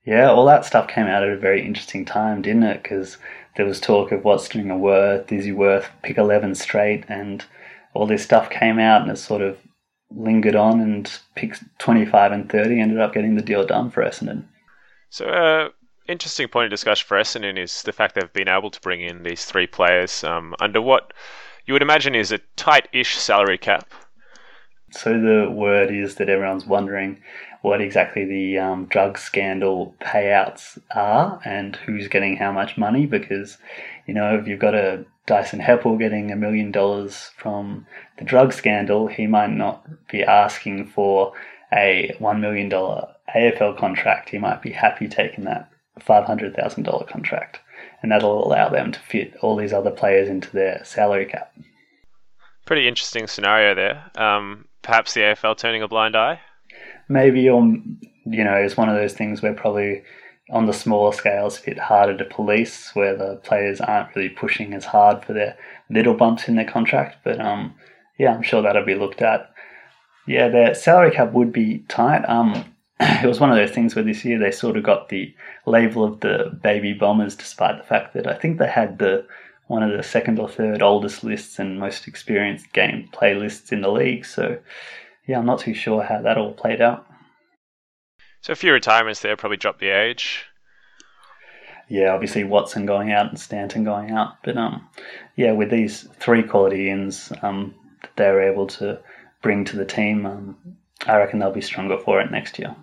Yeah, 0.06 0.30
all 0.30 0.46
that 0.46 0.64
stuff 0.64 0.88
came 0.88 1.06
out 1.06 1.22
at 1.22 1.28
a 1.28 1.36
very 1.36 1.64
interesting 1.64 2.04
time, 2.04 2.40
didn't 2.42 2.62
it? 2.62 2.82
Because 2.82 3.18
there 3.56 3.66
was 3.66 3.80
talk 3.80 4.12
of 4.12 4.24
what's 4.24 4.48
doing 4.48 4.70
a 4.70 4.76
worth, 4.76 5.30
is 5.30 5.44
he 5.44 5.52
worth 5.52 5.88
pick 6.02 6.16
eleven 6.16 6.54
straight, 6.54 7.04
and 7.08 7.44
all 7.94 8.06
this 8.06 8.22
stuff 8.22 8.48
came 8.48 8.78
out, 8.78 9.02
and 9.02 9.10
it 9.10 9.16
sort 9.16 9.42
of 9.42 9.58
lingered 10.10 10.56
on, 10.56 10.80
and 10.80 11.20
pick 11.36 11.56
twenty 11.78 12.06
five 12.06 12.32
and 12.32 12.50
thirty 12.50 12.80
ended 12.80 12.98
up 12.98 13.12
getting 13.12 13.36
the 13.36 13.42
deal 13.42 13.66
done 13.66 13.90
for 13.90 14.02
Essendon. 14.02 14.44
So, 15.10 15.26
uh, 15.26 15.68
interesting 16.08 16.48
point 16.48 16.64
of 16.64 16.70
discussion 16.70 17.06
for 17.06 17.18
Essendon 17.18 17.58
is 17.58 17.82
the 17.82 17.92
fact 17.92 18.14
they've 18.14 18.32
been 18.32 18.48
able 18.48 18.70
to 18.70 18.80
bring 18.80 19.00
in 19.00 19.22
these 19.22 19.44
three 19.44 19.66
players 19.66 20.24
um, 20.24 20.54
under 20.60 20.80
what 20.80 21.12
you 21.66 21.74
would 21.74 21.82
imagine 21.82 22.14
is 22.14 22.32
a 22.32 22.40
tight-ish 22.56 23.16
salary 23.16 23.58
cap. 23.58 23.92
So 24.90 25.20
the 25.20 25.50
word 25.50 25.90
is 25.90 26.16
that 26.16 26.28
everyone's 26.28 26.66
wondering 26.66 27.20
what 27.62 27.80
exactly 27.80 28.24
the 28.24 28.58
um, 28.58 28.86
drug 28.86 29.18
scandal 29.18 29.94
payouts 30.00 30.78
are 30.94 31.40
and 31.44 31.76
who's 31.76 32.08
getting 32.08 32.36
how 32.36 32.52
much 32.52 32.78
money 32.78 33.06
because, 33.06 33.58
you 34.06 34.14
know, 34.14 34.34
if 34.36 34.46
you've 34.46 34.60
got 34.60 34.74
a 34.74 35.04
Dyson 35.26 35.60
Heppell 35.60 35.98
getting 35.98 36.30
a 36.30 36.36
million 36.36 36.72
dollars 36.72 37.30
from 37.36 37.86
the 38.18 38.24
drug 38.24 38.52
scandal, 38.52 39.06
he 39.06 39.26
might 39.26 39.50
not 39.50 39.86
be 40.08 40.22
asking 40.22 40.86
for 40.86 41.32
a 41.72 42.14
$1 42.18 42.40
million 42.40 42.70
AFL 42.70 43.78
contract. 43.78 44.30
He 44.30 44.38
might 44.38 44.62
be 44.62 44.72
happy 44.72 45.06
taking 45.06 45.44
that 45.44 45.70
$500,000 46.00 47.08
contract 47.08 47.60
and 48.02 48.10
that'll 48.10 48.46
allow 48.46 48.68
them 48.68 48.92
to 48.92 49.00
fit 49.00 49.34
all 49.42 49.56
these 49.56 49.72
other 49.72 49.90
players 49.90 50.28
into 50.28 50.50
their 50.50 50.82
salary 50.84 51.26
cap. 51.26 51.52
Pretty 52.66 52.88
interesting 52.88 53.26
scenario 53.26 53.74
there. 53.74 54.10
Um, 54.14 54.66
perhaps 54.82 55.14
the 55.14 55.20
AFL 55.20 55.56
turning 55.56 55.82
a 55.82 55.88
blind 55.88 56.16
eye. 56.16 56.40
Maybe, 57.08 57.40
you 57.42 57.52
know, 57.54 58.54
it's 58.54 58.76
one 58.76 58.88
of 58.88 58.94
those 58.94 59.14
things 59.14 59.42
where 59.42 59.54
probably 59.54 60.02
on 60.50 60.66
the 60.66 60.72
smaller 60.72 61.12
scale 61.12 61.46
it's 61.46 61.60
a 61.60 61.62
bit 61.62 61.78
harder 61.78 62.16
to 62.16 62.24
police, 62.24 62.90
where 62.94 63.16
the 63.16 63.36
players 63.42 63.80
aren't 63.80 64.14
really 64.14 64.28
pushing 64.28 64.74
as 64.74 64.84
hard 64.84 65.24
for 65.24 65.32
their 65.32 65.56
little 65.88 66.14
bumps 66.14 66.48
in 66.48 66.56
their 66.56 66.68
contract. 66.68 67.18
But 67.24 67.40
um, 67.40 67.74
yeah, 68.18 68.34
I'm 68.34 68.42
sure 68.42 68.62
that'll 68.62 68.84
be 68.84 68.94
looked 68.94 69.22
at. 69.22 69.52
Yeah, 70.26 70.48
their 70.48 70.74
salary 70.74 71.12
cap 71.12 71.32
would 71.32 71.52
be 71.52 71.78
tight. 71.88 72.24
Um, 72.28 72.64
it 73.00 73.26
was 73.26 73.40
one 73.40 73.50
of 73.50 73.56
those 73.56 73.70
things 73.70 73.94
where 73.94 74.04
this 74.04 74.24
year 74.24 74.38
they 74.38 74.50
sort 74.50 74.76
of 74.76 74.82
got 74.82 75.08
the 75.08 75.34
label 75.66 76.04
of 76.04 76.20
the 76.20 76.58
baby 76.62 76.92
bombers, 76.92 77.34
despite 77.34 77.78
the 77.78 77.86
fact 77.86 78.14
that 78.14 78.26
I 78.26 78.34
think 78.34 78.58
they 78.58 78.68
had 78.68 78.98
the 78.98 79.26
one 79.70 79.84
of 79.84 79.96
the 79.96 80.02
second 80.02 80.40
or 80.40 80.48
third 80.48 80.82
oldest 80.82 81.22
lists 81.22 81.60
and 81.60 81.78
most 81.78 82.08
experienced 82.08 82.72
game 82.72 83.08
playlists 83.12 83.70
in 83.70 83.82
the 83.82 83.88
league. 83.88 84.26
So, 84.26 84.58
yeah, 85.28 85.38
I'm 85.38 85.46
not 85.46 85.60
too 85.60 85.74
sure 85.74 86.02
how 86.02 86.20
that 86.22 86.36
all 86.36 86.52
played 86.52 86.80
out. 86.80 87.06
So, 88.40 88.52
a 88.52 88.56
few 88.56 88.72
retirements 88.72 89.20
there 89.20 89.36
probably 89.36 89.58
dropped 89.58 89.78
the 89.78 89.90
age. 89.90 90.44
yeah, 91.88 92.12
obviously 92.12 92.42
Watson 92.42 92.84
going 92.84 93.12
out 93.12 93.28
and 93.28 93.38
Stanton 93.38 93.84
going 93.84 94.10
out, 94.10 94.42
but 94.42 94.56
um, 94.56 94.88
yeah, 95.36 95.52
with 95.52 95.70
these 95.70 96.02
three 96.18 96.42
quality 96.42 96.90
ins 96.90 97.32
um, 97.42 97.72
that 98.02 98.10
they're 98.16 98.42
able 98.42 98.66
to 98.66 98.98
bring 99.40 99.64
to 99.66 99.76
the 99.76 99.84
team, 99.84 100.26
um, 100.26 100.56
I 101.06 101.16
reckon 101.16 101.38
they'll 101.38 101.52
be 101.52 101.60
stronger 101.60 101.96
for 101.96 102.20
it 102.20 102.32
next 102.32 102.58
year. 102.58 102.74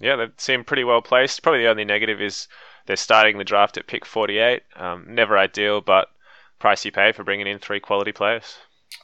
Yeah, 0.00 0.16
they 0.16 0.26
seem 0.38 0.64
pretty 0.64 0.82
well 0.82 1.02
placed. 1.02 1.44
Probably 1.44 1.60
the 1.60 1.70
only 1.70 1.84
negative 1.84 2.20
is 2.20 2.48
they're 2.86 2.96
starting 2.96 3.38
the 3.38 3.44
draft 3.44 3.76
at 3.76 3.86
pick 3.86 4.04
48. 4.04 4.62
Um, 4.76 5.06
never 5.08 5.38
ideal, 5.38 5.80
but 5.80 6.08
price 6.58 6.84
you 6.84 6.92
pay 6.92 7.12
for 7.12 7.24
bringing 7.24 7.46
in 7.46 7.58
three 7.58 7.80
quality 7.80 8.12
players. 8.12 8.56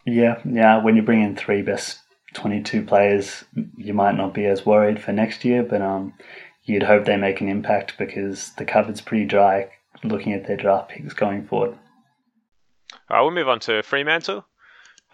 Yeah, 0.05 0.41
yeah. 0.45 0.83
When 0.83 0.97
you 0.97 1.03
bring 1.03 1.23
in 1.23 1.37
three 1.37 1.63
best 1.63 1.99
22 2.35 2.85
players, 2.85 3.45
you 3.77 3.95
might 3.95 4.17
not 4.17 4.35
be 4.35 4.47
as 4.47 4.65
worried 4.65 5.03
for 5.03 5.13
next 5.13 5.45
year, 5.45 5.63
but 5.63 5.83
um, 5.83 6.15
you'd 6.65 6.85
hope 6.85 7.05
they 7.05 7.17
make 7.17 7.41
an 7.41 7.49
impact 7.49 7.99
because 7.99 8.53
the 8.55 8.65
cupboard's 8.65 9.01
pretty 9.01 9.25
dry 9.25 9.69
looking 10.05 10.33
at 10.33 10.47
their 10.47 10.57
draft 10.57 10.91
picks 10.91 11.13
going 11.13 11.47
forward. 11.47 11.77
All 13.11 13.17
right, 13.17 13.23
we'll 13.23 13.31
move 13.33 13.49
on 13.49 13.61
to 13.61 13.83
Fremantle. 13.83 14.47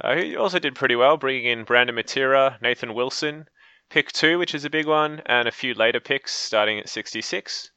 Uh, 0.00 0.16
he 0.16 0.36
also 0.36 0.58
did 0.58 0.74
pretty 0.74 0.94
well, 0.94 1.16
bringing 1.16 1.46
in 1.46 1.64
Brandon 1.64 1.96
Matera, 1.96 2.60
Nathan 2.60 2.92
Wilson, 2.92 3.48
pick 3.88 4.12
two, 4.12 4.38
which 4.38 4.54
is 4.54 4.64
a 4.64 4.70
big 4.70 4.86
one, 4.86 5.22
and 5.24 5.48
a 5.48 5.52
few 5.52 5.72
later 5.72 6.00
picks 6.00 6.32
starting 6.32 6.78
at 6.78 6.88
66. 6.88 7.70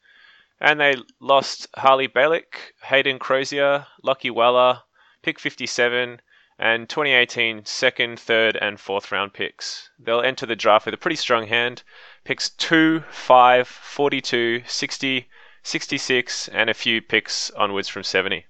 And 0.61 0.79
they 0.79 0.95
lost 1.19 1.67
Harley 1.75 2.07
Balic, 2.07 2.73
Hayden 2.83 3.19
Crozier, 3.19 3.87
Lockie 4.03 4.29
Weller, 4.29 4.81
pick 5.21 5.39
57, 5.39 6.21
and 6.59 6.89
2018 6.89 7.63
second, 7.65 8.19
third, 8.19 8.57
and 8.57 8.79
fourth 8.79 9.11
round 9.11 9.33
picks. 9.33 9.89
They'll 9.97 10.21
enter 10.21 10.45
the 10.45 10.57
draft 10.57 10.85
with 10.85 10.93
a 10.93 10.97
pretty 10.97 11.15
strong 11.15 11.47
hand. 11.47 11.83
Picks 12.25 12.49
2, 12.49 13.03
5, 13.09 13.67
42, 13.67 14.63
60, 14.67 15.29
66, 15.63 16.47
and 16.49 16.69
a 16.69 16.73
few 16.73 17.01
picks 17.01 17.49
onwards 17.51 17.87
from 17.87 18.03
70. 18.03 18.45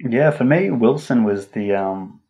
Yeah, 0.00 0.30
for 0.30 0.44
me, 0.44 0.70
Wilson 0.70 1.24
was 1.24 1.48
the 1.48 1.74
um, 1.74 2.20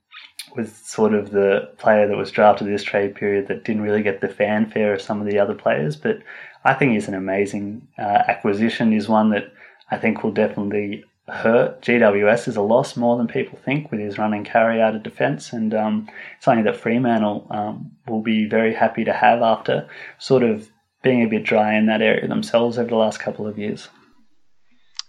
was 0.56 0.72
sort 0.72 1.14
of 1.14 1.30
the 1.30 1.72
player 1.78 2.06
that 2.06 2.16
was 2.16 2.30
drafted 2.30 2.66
this 2.66 2.82
trade 2.82 3.14
period 3.14 3.48
that 3.48 3.64
didn't 3.64 3.82
really 3.82 4.02
get 4.02 4.20
the 4.20 4.28
fanfare 4.28 4.92
of 4.92 5.00
some 5.00 5.20
of 5.20 5.26
the 5.26 5.38
other 5.38 5.54
players, 5.54 5.96
but 5.96 6.18
I 6.64 6.74
think 6.74 6.92
he's 6.92 7.08
an 7.08 7.14
amazing 7.14 7.88
uh, 7.98 8.22
acquisition. 8.28 8.92
Is 8.92 9.08
one 9.08 9.30
that 9.30 9.52
I 9.90 9.98
think 9.98 10.22
will 10.22 10.32
definitely 10.32 11.04
hurt 11.28 11.80
GWS 11.82 12.48
is 12.48 12.56
a 12.56 12.62
loss 12.62 12.96
more 12.96 13.16
than 13.16 13.28
people 13.28 13.58
think 13.64 13.90
with 13.90 14.00
his 14.00 14.18
running 14.18 14.44
carry 14.44 14.80
out 14.80 14.94
of 14.94 15.02
defence, 15.02 15.52
and 15.52 15.74
um, 15.74 16.08
something 16.40 16.64
that 16.64 16.76
Fremantle 16.76 17.46
um, 17.50 17.92
will 18.06 18.22
be 18.22 18.46
very 18.46 18.74
happy 18.74 19.04
to 19.04 19.12
have 19.12 19.42
after 19.42 19.88
sort 20.18 20.42
of 20.42 20.68
being 21.02 21.22
a 21.22 21.28
bit 21.28 21.44
dry 21.44 21.74
in 21.74 21.86
that 21.86 22.02
area 22.02 22.26
themselves 22.28 22.78
over 22.78 22.88
the 22.88 22.96
last 22.96 23.18
couple 23.18 23.46
of 23.46 23.58
years. 23.58 23.88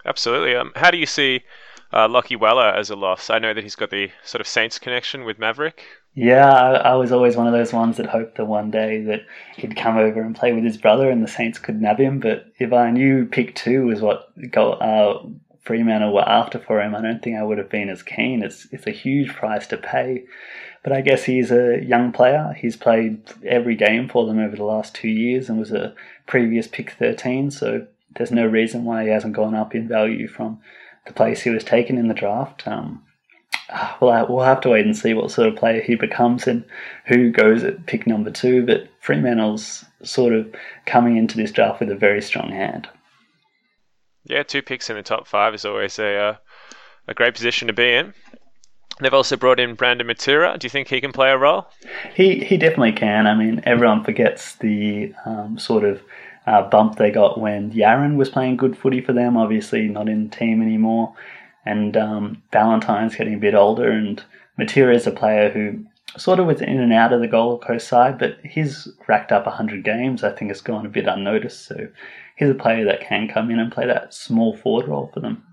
Absolutely. 0.06 0.56
Um, 0.56 0.72
how 0.76 0.92
do 0.92 0.98
you 0.98 1.06
see 1.06 1.42
uh, 1.94 2.08
Lockie 2.08 2.36
Weller 2.36 2.70
as 2.70 2.90
a 2.90 2.96
loss? 2.96 3.30
I 3.30 3.40
know 3.40 3.54
that 3.54 3.64
he's 3.64 3.76
got 3.76 3.90
the 3.90 4.10
sort 4.24 4.42
of 4.42 4.48
Saints 4.48 4.80
connection 4.80 5.24
with 5.24 5.40
Maverick. 5.40 5.84
Yeah, 6.16 6.48
I, 6.48 6.74
I, 6.74 6.94
was 6.96 7.12
always 7.12 7.36
one 7.36 7.48
of 7.48 7.54
those 7.54 7.74
ones 7.74 7.98
that 7.98 8.06
hoped 8.06 8.38
that 8.38 8.46
one 8.46 8.70
day 8.70 9.02
that 9.06 9.26
he'd 9.58 9.76
come 9.76 9.98
over 9.98 10.22
and 10.22 10.36
play 10.36 10.54
with 10.54 10.64
his 10.64 10.78
brother 10.78 11.10
and 11.10 11.24
the 11.24 11.28
Saints 11.28 11.58
could 11.58 11.82
nab 11.82 12.00
him. 12.00 12.20
But 12.20 12.46
if 12.60 12.72
I 12.72 12.92
knew 12.92 13.26
pick 13.26 13.56
two 13.56 13.88
was 13.88 14.00
what 14.00 14.30
go, 14.52 14.74
uh, 14.74 15.26
Fremantle 15.62 16.14
were 16.14 16.28
after 16.28 16.60
for 16.60 16.82
him, 16.82 16.94
I 16.94 17.02
don't 17.02 17.24
think 17.24 17.38
I 17.38 17.44
would 17.44 17.58
have 17.58 17.70
been 17.70 17.90
as 17.90 18.04
keen. 18.04 18.44
It's 18.44 18.68
it's 18.72 18.86
a 18.86 18.92
huge 18.92 19.34
price 19.34 19.66
to 19.68 19.78
pay, 19.78 20.26
but 20.84 20.94
I 20.94 21.02
guess 21.02 21.24
he's 21.24 21.52
a 21.52 21.84
young 21.84 22.12
player. 22.12 22.56
He's 22.60 22.78
played 22.78 23.24
every 23.44 23.76
game 23.76 24.08
for 24.08 24.28
them 24.28 24.38
over 24.38 24.56
the 24.56 24.66
last 24.66 24.94
two 24.94 25.10
years 25.10 25.50
and 25.50 25.58
was 25.58 25.72
a 25.72 25.96
previous 26.28 26.68
pick 26.68 26.92
13. 26.92 27.50
So 27.50 27.88
there's 28.16 28.32
no 28.32 28.46
reason 28.46 28.86
why 28.86 29.04
he 29.04 29.10
hasn't 29.10 29.36
gone 29.36 29.56
up 29.56 29.74
in 29.74 29.88
value 29.88 30.28
from 30.28 30.60
the 31.08 31.14
place 31.14 31.42
he 31.42 31.50
was 31.50 31.64
taken 31.64 31.98
in 31.98 32.08
the 32.08 32.14
draft. 32.14 32.68
Um, 32.68 33.04
well, 34.02 34.28
we'll 34.30 34.46
have 34.46 34.62
to 34.62 34.70
wait 34.70 34.86
and 34.86 34.96
see 34.96 35.14
what 35.14 35.32
sort 35.32 35.48
of 35.48 35.56
player 35.56 35.82
he 35.82 35.96
becomes 35.96 36.48
and 36.48 36.64
who 37.06 37.32
goes 37.32 37.64
at 37.64 37.86
pick 37.86 38.08
number 38.08 38.32
two. 38.32 38.66
But 38.66 38.88
Fremantle's 39.00 39.86
sort 40.04 40.34
of 40.34 40.54
coming 40.86 41.18
into 41.18 41.38
this 41.38 41.52
draft 41.52 41.80
with 41.80 41.92
a 41.92 41.96
very 41.96 42.22
strong 42.22 42.50
hand. 42.50 42.88
Yeah, 44.26 44.44
two 44.44 44.62
picks 44.62 44.90
in 44.90 44.96
the 44.96 45.04
top 45.04 45.28
five 45.28 45.54
is 45.54 45.66
always 45.66 46.00
a 46.00 46.16
uh, 46.16 46.36
a 47.08 47.14
great 47.14 47.34
position 47.34 47.68
to 47.68 47.74
be 47.74 47.94
in. 47.94 48.14
They've 49.02 49.14
also 49.14 49.38
brought 49.38 49.60
in 49.60 49.76
Brandon 49.76 50.08
Matera. 50.08 50.58
Do 50.58 50.66
you 50.66 50.70
think 50.70 50.88
he 50.88 51.02
can 51.02 51.12
play 51.12 51.32
a 51.32 51.38
role? 51.38 51.68
He 52.16 52.44
he 52.44 52.58
definitely 52.58 52.94
can. 52.94 53.28
I 53.28 53.36
mean, 53.36 53.62
everyone 53.66 54.04
forgets 54.04 54.56
the 54.56 55.14
um, 55.26 55.58
sort 55.58 55.84
of 55.84 56.02
uh, 56.46 56.70
bump 56.70 56.98
they 56.98 57.10
got 57.12 57.40
when 57.40 57.72
Yarran 57.72 58.16
was 58.16 58.30
playing 58.30 58.58
good 58.58 58.78
footy 58.78 59.02
for 59.02 59.14
them. 59.14 59.36
Obviously, 59.36 59.88
not 59.88 60.08
in 60.08 60.30
the 60.30 60.36
team 60.36 60.62
anymore, 60.62 61.14
and 61.66 61.96
um, 61.98 62.42
Ballantyne's 62.52 63.16
getting 63.16 63.36
a 63.36 63.40
bit 63.40 63.56
older. 63.56 63.90
And 63.90 64.24
Matera 64.60 64.96
is 64.96 65.08
a 65.08 65.12
player 65.12 65.50
who 65.50 65.86
sort 66.18 66.40
of 66.40 66.48
was 66.48 66.62
in 66.62 66.80
and 66.80 66.94
out 66.94 67.14
of 67.14 67.22
the 67.22 67.28
Gold 67.28 67.64
Coast 67.64 67.88
side, 67.88 68.20
but 68.20 68.38
he's 68.44 68.88
racked 69.08 69.32
up 69.32 69.46
100 69.46 69.84
games. 69.84 70.24
I 70.24 70.32
think 70.32 70.52
it's 70.52 70.62
gone 70.62 70.86
a 70.86 70.90
bit 70.90 71.08
unnoticed. 71.08 71.66
So 71.66 71.88
he's 72.36 72.50
a 72.50 72.56
player 72.56 72.86
that 72.86 73.02
can 73.02 73.28
come 73.28 73.50
in 73.50 73.60
and 73.60 73.72
play 73.72 73.88
that 73.88 74.14
small 74.14 74.56
forward 74.56 74.88
role 74.88 75.10
for 75.14 75.20
them. 75.20 75.44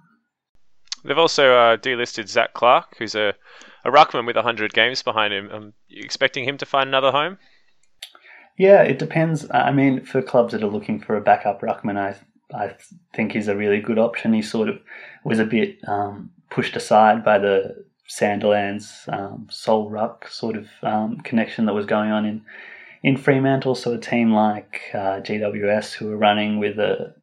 They've 1.05 1.16
also 1.16 1.55
uh, 1.55 1.77
delisted 1.79 2.29
Zac 2.29 2.53
Clarke, 2.53 2.96
who's 2.99 3.14
a, 3.14 3.35
a 3.85 3.90
ruckman 3.90 4.27
with 4.27 4.37
100 4.37 4.75
games 4.75 5.03
behind 5.03 5.33
him. 5.33 5.51
Um, 5.51 5.73
you 5.88 6.03
expecting 6.05 6.44
him 6.44 6.59
to 6.59 6.66
find 6.66 6.88
another 6.88 7.11
home? 7.11 7.38
Yeah, 8.59 8.83
it 8.83 8.99
depends. 8.99 9.46
I 9.51 9.73
mean, 9.73 10.05
for 10.05 10.20
clubs 10.20 10.53
that 10.53 10.62
are 10.62 10.68
looking 10.68 11.01
for 11.01 11.16
a 11.16 11.23
backup 11.23 11.62
ruckman, 11.62 11.96
I 11.96 12.16
I 12.55 12.75
think 13.15 13.33
he's 13.33 13.49
a 13.49 13.57
really 13.57 13.81
good 13.81 13.99
option. 13.99 14.33
He 14.33 14.43
sort 14.43 14.69
of 14.69 14.81
was 15.25 15.39
a 15.39 15.45
bit 15.45 15.79
um, 15.87 16.31
pushed 16.51 16.77
aside 16.77 17.25
by 17.25 17.39
the 17.39 17.85
Sandilands 18.09 19.09
um, 19.13 19.47
Sol 19.51 19.89
Ruck 19.89 20.29
sort 20.29 20.57
of 20.57 20.69
um, 20.83 21.19
connection 21.21 21.67
that 21.67 21.75
was 21.75 21.87
going 21.87 22.11
on 22.11 22.25
in 22.25 22.43
in 23.03 23.17
Fremantle. 23.17 23.75
So 23.75 23.95
a 23.95 23.99
team 23.99 24.33
like 24.33 24.81
uh, 24.93 25.21
GWS 25.21 25.95
who 25.95 26.11
are 26.11 26.17
running 26.17 26.59
with 26.59 26.79
a 26.79 27.15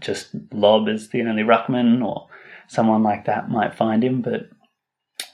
just 0.00 0.30
Lobb 0.52 0.88
as 0.88 1.08
the 1.08 1.22
only 1.22 1.42
ruckman, 1.42 2.04
or 2.04 2.28
someone 2.68 3.02
like 3.02 3.24
that 3.26 3.50
might 3.50 3.74
find 3.74 4.02
him. 4.02 4.22
But 4.22 4.48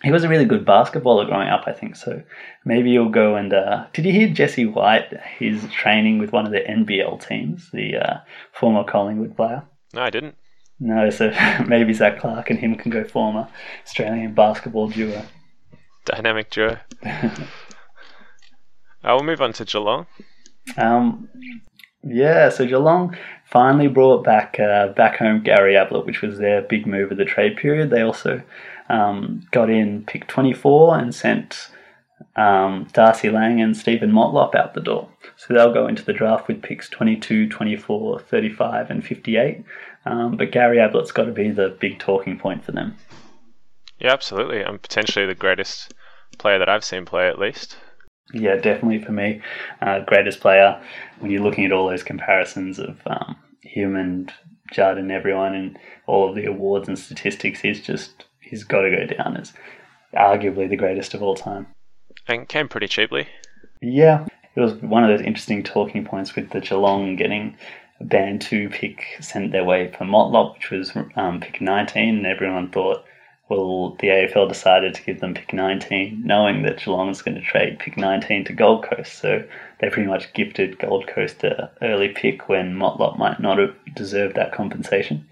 he 0.04 0.12
was 0.12 0.22
a 0.22 0.28
really 0.28 0.44
good 0.44 0.66
basketballer 0.66 1.26
growing 1.26 1.48
up, 1.48 1.64
I 1.66 1.72
think. 1.72 1.96
So 1.96 2.22
maybe 2.64 2.90
you'll 2.90 3.08
go 3.08 3.36
and. 3.36 3.52
Uh, 3.52 3.86
did 3.92 4.04
you 4.04 4.12
hear 4.12 4.28
Jesse 4.28 4.66
White? 4.66 5.12
He's 5.38 5.66
training 5.72 6.18
with 6.18 6.30
one 6.32 6.46
of 6.46 6.52
the 6.52 6.60
NBL 6.60 7.26
teams, 7.26 7.70
the 7.72 7.96
uh, 7.96 8.18
former 8.52 8.84
Collingwood 8.84 9.34
player. 9.34 9.62
No, 9.94 10.02
I 10.02 10.10
didn't. 10.10 10.36
No, 10.78 11.08
so 11.10 11.32
maybe 11.66 11.92
Zac 11.92 12.20
Clarke 12.20 12.50
and 12.50 12.58
him 12.58 12.74
can 12.74 12.90
go 12.90 13.04
form 13.04 13.36
a 13.36 13.50
Australian 13.84 14.34
basketball 14.34 14.88
duo. 14.88 15.22
Dynamic 16.04 16.50
duo. 16.50 16.78
I 17.02 17.32
uh, 19.04 19.14
will 19.14 19.22
move 19.22 19.40
on 19.40 19.52
to 19.54 19.64
Geelong. 19.64 20.06
Um, 20.76 21.28
yeah, 22.02 22.50
so 22.50 22.66
Geelong 22.66 23.16
finally 23.46 23.88
brought 23.88 24.24
back 24.24 24.58
uh, 24.60 24.88
back 24.88 25.16
home 25.16 25.42
Gary 25.42 25.76
Ablett, 25.76 26.04
which 26.04 26.20
was 26.20 26.38
their 26.38 26.60
big 26.62 26.86
move 26.86 27.10
of 27.10 27.18
the 27.18 27.24
trade 27.24 27.56
period. 27.56 27.90
They 27.90 28.02
also 28.02 28.42
um, 28.88 29.46
got 29.50 29.70
in 29.70 30.04
pick 30.04 30.26
24 30.28 30.98
and 30.98 31.14
sent 31.14 31.70
um, 32.36 32.88
Darcy 32.92 33.30
Lang 33.30 33.60
and 33.60 33.76
Steven 33.76 34.10
Motlop 34.10 34.54
out 34.54 34.74
the 34.74 34.80
door. 34.80 35.08
So 35.36 35.54
they'll 35.54 35.72
go 35.72 35.86
into 35.86 36.04
the 36.04 36.12
draft 36.12 36.48
with 36.48 36.62
picks 36.62 36.88
22, 36.88 37.48
24, 37.48 38.20
35, 38.20 38.90
and 38.90 39.04
58. 39.04 39.64
Um, 40.06 40.36
but 40.36 40.52
Gary 40.52 40.78
Ablett's 40.78 41.12
got 41.12 41.24
to 41.24 41.32
be 41.32 41.50
the 41.50 41.76
big 41.80 41.98
talking 41.98 42.38
point 42.38 42.64
for 42.64 42.72
them. 42.72 42.96
Yeah, 43.98 44.12
absolutely. 44.12 44.64
I'm 44.64 44.78
potentially 44.78 45.26
the 45.26 45.34
greatest 45.34 45.94
player 46.38 46.58
that 46.58 46.68
I've 46.68 46.84
seen 46.84 47.04
play, 47.04 47.28
at 47.28 47.38
least. 47.38 47.76
Yeah, 48.32 48.56
definitely 48.56 49.00
for 49.00 49.12
me, 49.12 49.40
uh, 49.80 50.00
greatest 50.00 50.40
player. 50.40 50.80
When 51.20 51.30
you're 51.30 51.42
looking 51.42 51.64
at 51.64 51.72
all 51.72 51.88
those 51.88 52.02
comparisons 52.02 52.78
of 52.78 53.00
um, 53.06 53.36
him 53.62 53.96
and 53.96 54.32
Judd 54.72 54.98
and 54.98 55.12
everyone, 55.12 55.54
and 55.54 55.78
all 56.06 56.28
of 56.28 56.34
the 56.34 56.46
awards 56.46 56.88
and 56.88 56.98
statistics, 56.98 57.60
he's 57.60 57.80
just 57.80 58.24
he's 58.48 58.64
got 58.64 58.82
to 58.82 58.90
go 58.90 59.06
down 59.06 59.36
as 59.36 59.52
arguably 60.14 60.68
the 60.68 60.76
greatest 60.76 61.14
of 61.14 61.22
all 61.22 61.34
time. 61.34 61.66
And 62.28 62.48
came 62.48 62.68
pretty 62.68 62.88
cheaply. 62.88 63.28
Yeah, 63.82 64.26
it 64.54 64.60
was 64.60 64.74
one 64.74 65.04
of 65.04 65.10
those 65.10 65.26
interesting 65.26 65.62
talking 65.62 66.04
points 66.04 66.34
with 66.34 66.50
the 66.50 66.60
Geelong 66.60 67.16
getting 67.16 67.56
a 68.00 68.04
band 68.04 68.40
two 68.40 68.68
pick 68.68 69.04
sent 69.20 69.52
their 69.52 69.64
way 69.64 69.92
for 69.92 70.04
Motlop, 70.04 70.54
which 70.54 70.70
was 70.70 70.92
um, 71.16 71.40
pick 71.40 71.60
19, 71.60 72.16
and 72.16 72.26
everyone 72.26 72.70
thought 72.70 73.04
well, 73.48 73.90
the 74.00 74.08
AFL 74.08 74.48
decided 74.48 74.94
to 74.94 75.02
give 75.02 75.20
them 75.20 75.34
pick 75.34 75.52
19, 75.52 76.22
knowing 76.24 76.62
that 76.62 76.78
Geelong 76.78 77.08
was 77.08 77.20
going 77.20 77.34
to 77.34 77.42
trade 77.42 77.78
pick 77.78 77.96
19 77.96 78.44
to 78.44 78.52
Gold 78.54 78.84
Coast. 78.84 79.18
So 79.18 79.44
they 79.80 79.90
pretty 79.90 80.08
much 80.08 80.32
gifted 80.32 80.78
Gold 80.78 81.06
Coast 81.06 81.44
an 81.44 81.68
early 81.82 82.08
pick 82.08 82.48
when 82.48 82.74
Motlop 82.74 83.18
might 83.18 83.40
not 83.40 83.58
have 83.58 83.74
deserved 83.94 84.36
that 84.36 84.52
compensation. 84.52 85.26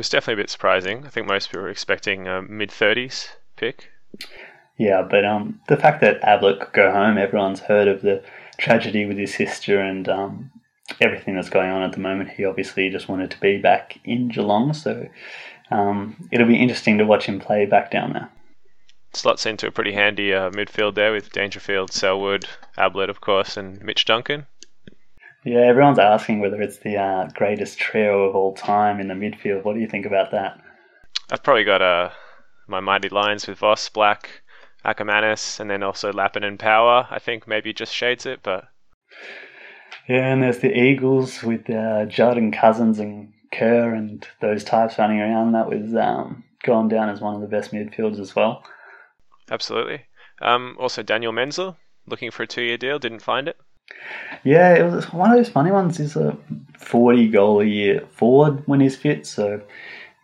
It 0.00 0.08
was 0.08 0.08
definitely 0.08 0.40
a 0.40 0.44
bit 0.44 0.48
surprising. 0.50 1.04
I 1.04 1.10
think 1.10 1.26
most 1.26 1.50
people 1.50 1.60
were 1.60 1.68
expecting 1.68 2.26
a 2.26 2.40
mid 2.40 2.70
30s 2.70 3.28
pick. 3.56 3.90
Yeah, 4.78 5.02
but 5.02 5.26
um, 5.26 5.60
the 5.68 5.76
fact 5.76 6.00
that 6.00 6.22
Ablett 6.22 6.58
could 6.58 6.72
go 6.72 6.90
home, 6.90 7.18
everyone's 7.18 7.60
heard 7.60 7.86
of 7.86 8.00
the 8.00 8.24
tragedy 8.56 9.04
with 9.04 9.18
his 9.18 9.34
sister, 9.34 9.78
and 9.78 10.08
um, 10.08 10.50
everything 11.02 11.34
that's 11.34 11.50
going 11.50 11.68
on 11.70 11.82
at 11.82 11.92
the 11.92 11.98
moment, 11.98 12.30
he 12.30 12.46
obviously 12.46 12.88
just 12.88 13.10
wanted 13.10 13.30
to 13.32 13.40
be 13.40 13.58
back 13.58 14.00
in 14.06 14.28
Geelong. 14.28 14.72
So 14.72 15.06
um, 15.70 16.16
it'll 16.32 16.48
be 16.48 16.56
interesting 16.56 16.96
to 16.96 17.04
watch 17.04 17.26
him 17.26 17.38
play 17.38 17.66
back 17.66 17.90
down 17.90 18.14
there. 18.14 18.30
Slots 19.12 19.44
into 19.44 19.66
a 19.66 19.70
pretty 19.70 19.92
handy 19.92 20.32
uh, 20.32 20.48
midfield 20.48 20.94
there 20.94 21.12
with 21.12 21.30
Dangerfield, 21.30 21.92
Selwood, 21.92 22.46
Ablett, 22.78 23.10
of 23.10 23.20
course, 23.20 23.58
and 23.58 23.82
Mitch 23.82 24.06
Duncan. 24.06 24.46
Yeah, 25.44 25.60
everyone's 25.60 25.98
asking 25.98 26.40
whether 26.40 26.60
it's 26.60 26.78
the 26.78 26.96
uh, 26.96 27.28
greatest 27.34 27.78
trio 27.78 28.24
of 28.24 28.34
all 28.34 28.54
time 28.54 29.00
in 29.00 29.08
the 29.08 29.14
midfield. 29.14 29.64
What 29.64 29.74
do 29.74 29.80
you 29.80 29.88
think 29.88 30.04
about 30.04 30.30
that? 30.32 30.60
I've 31.30 31.42
probably 31.42 31.64
got 31.64 31.80
uh, 31.80 32.10
my 32.68 32.80
mighty 32.80 33.08
lines 33.08 33.46
with 33.46 33.58
Voss, 33.58 33.88
Black, 33.88 34.42
Akermanis, 34.84 35.58
and 35.58 35.70
then 35.70 35.82
also 35.82 36.12
Lappin 36.12 36.44
and 36.44 36.58
Power. 36.58 37.06
I 37.10 37.18
think 37.18 37.48
maybe 37.48 37.72
just 37.72 37.94
shades 37.94 38.26
it, 38.26 38.40
but 38.42 38.64
yeah, 40.08 40.32
and 40.32 40.42
there's 40.42 40.58
the 40.58 40.76
Eagles 40.76 41.42
with 41.42 41.70
uh, 41.70 42.04
Judd 42.06 42.36
and 42.36 42.52
Cousins 42.52 42.98
and 42.98 43.32
Kerr 43.52 43.94
and 43.94 44.26
those 44.40 44.64
types 44.64 44.98
running 44.98 45.20
around. 45.20 45.52
That 45.52 45.68
was 45.68 45.94
um, 45.94 46.44
gone 46.64 46.88
down 46.88 47.08
as 47.08 47.20
one 47.20 47.34
of 47.34 47.40
the 47.40 47.46
best 47.46 47.72
midfields 47.72 48.18
as 48.18 48.34
well. 48.34 48.64
Absolutely. 49.50 50.04
Um, 50.42 50.76
also, 50.78 51.02
Daniel 51.02 51.32
Menzel 51.32 51.76
looking 52.06 52.30
for 52.30 52.42
a 52.42 52.46
two-year 52.46 52.76
deal, 52.76 52.98
didn't 52.98 53.20
find 53.20 53.46
it. 53.46 53.56
Yeah, 54.44 54.74
it 54.74 54.90
was 54.90 55.12
one 55.12 55.30
of 55.30 55.36
those 55.36 55.48
funny 55.48 55.70
ones. 55.70 55.98
He's 55.98 56.16
a 56.16 56.36
40 56.78 57.28
goal 57.28 57.60
a 57.60 57.64
year 57.64 58.06
forward 58.12 58.66
when 58.66 58.80
he's 58.80 58.96
fit, 58.96 59.26
so 59.26 59.60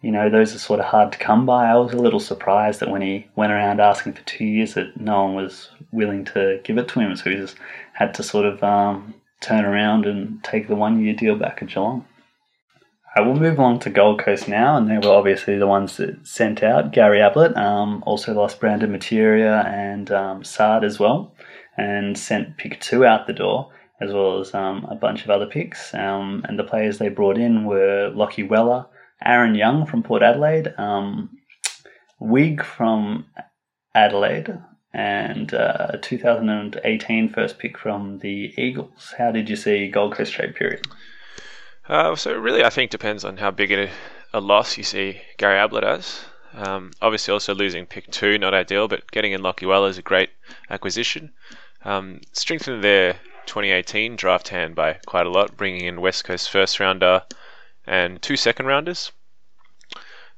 you 0.01 0.11
know 0.11 0.31
those 0.31 0.55
are 0.55 0.59
sort 0.59 0.81
of 0.81 0.87
hard 0.87 1.13
to 1.13 1.19
come 1.19 1.45
by. 1.45 1.67
I 1.67 1.77
was 1.77 1.93
a 1.93 1.99
little 1.99 2.21
surprised 2.21 2.81
that 2.81 2.91
when 2.91 3.03
he 3.03 3.27
went 3.37 3.53
around 3.53 3.81
asking 3.81 4.15
for 4.15 4.23
two 4.23 4.45
years, 4.45 4.75
that 4.75 4.99
no 4.99 5.25
one 5.25 5.35
was 5.35 5.71
willing 5.93 6.25
to 6.27 6.61
give 6.65 6.79
it 6.79 6.89
to 6.89 7.01
him, 7.01 7.15
so 7.17 7.31
he 7.31 7.37
just 7.37 7.57
had 7.93 8.15
to 8.15 8.23
sort 8.23 8.47
of 8.47 8.63
um, 8.63 9.15
turn 9.41 9.65
around 9.65 10.07
and 10.07 10.43
take 10.43 10.69
the 10.69 10.77
one 10.77 11.05
year 11.05 11.15
deal 11.15 11.37
back 11.37 11.63
at 11.63 11.69
Geelong. 11.69 12.05
I 13.17 13.23
will 13.23 13.35
move 13.35 13.59
on 13.59 13.79
to 13.81 13.91
Gold 13.91 14.19
Coast 14.19 14.47
now, 14.47 14.77
and 14.77 14.91
they 14.91 14.99
were 14.99 15.15
obviously 15.15 15.57
the 15.57 15.67
ones 15.67 15.97
that 15.97 16.27
sent 16.27 16.63
out 16.63 16.93
Gary 16.93 17.23
Ablett. 17.23 17.57
Um, 17.57 18.03
also 18.07 18.35
lost 18.35 18.61
Brandon 18.61 18.93
Matera 18.93 19.65
and 19.65 20.11
um, 20.11 20.45
Saad 20.45 20.85
as 20.85 20.99
well, 20.99 21.33
and 21.77 22.17
sent 22.17 22.57
pick 22.57 22.81
two 22.81 23.05
out 23.05 23.27
the 23.27 23.33
door, 23.33 23.71
as 24.01 24.13
well 24.13 24.41
as 24.41 24.55
um, 24.55 24.87
a 24.91 24.95
bunch 24.95 25.25
of 25.25 25.31
other 25.31 25.47
picks. 25.47 25.95
Um, 25.95 26.45
and 26.49 26.59
the 26.59 26.65
players 26.65 26.99
they 26.99 27.09
brought 27.09 27.39
in 27.39 27.65
were 27.65 28.11
Lockie 28.15 28.43
Weller, 28.43 28.87
Aaron 29.25 29.55
Young 29.55 29.87
from 29.87 30.03
Port 30.03 30.23
Adelaide, 30.23 30.75
um, 30.79 31.31
Wigg 32.21 32.65
from 32.65 33.27
Adelaide, 33.95 34.59
and 34.93 35.53
uh, 35.53 35.89
a 35.91 35.99
2018 35.99 37.29
first 37.29 37.59
pick 37.59 37.79
from 37.79 38.19
the 38.19 38.53
Eagles. 38.57 39.15
How 39.19 39.31
did 39.31 39.49
you 39.49 39.57
see 39.57 39.89
Gold 39.89 40.15
Coast 40.15 40.33
trade 40.33 40.55
period? 40.55 40.87
Uh, 41.89 42.17
so 42.17 42.31
it 42.31 42.39
really, 42.39 42.65
I 42.65 42.71
think, 42.71 42.91
depends 42.91 43.25
on 43.25 43.37
how 43.37 43.51
big 43.51 43.71
a, 43.73 43.91
a 44.33 44.41
loss 44.41 44.77
you 44.77 44.85
see 44.85 45.21
Gary 45.39 45.59
Ablett 45.59 45.85
as. 45.85 46.25
Um, 46.55 46.93
obviously, 47.03 47.33
also 47.33 47.55
losing 47.55 47.87
pick 47.87 48.11
two, 48.11 48.39
not 48.39 48.55
ideal, 48.55 48.89
but 48.89 49.11
getting 49.11 49.33
in 49.33 49.43
Lockie 49.43 49.67
Weller 49.67 49.89
is 49.89 49.99
a 49.99 50.03
great 50.03 50.31
acquisition. 50.71 51.33
Um, 51.87 52.21
strengthened 52.33 52.83
their 52.83 53.13
2018 53.47 54.17
draft 54.17 54.49
hand 54.49 54.75
by 54.75 54.95
quite 55.07 55.25
a 55.25 55.31
lot, 55.31 55.57
bringing 55.57 55.85
in 55.85 56.01
West 56.01 56.25
Coast 56.25 56.51
first 56.51 56.81
rounder 56.81 57.23
and 57.87 58.21
two 58.21 58.37
second 58.37 58.67
rounders. 58.67 59.13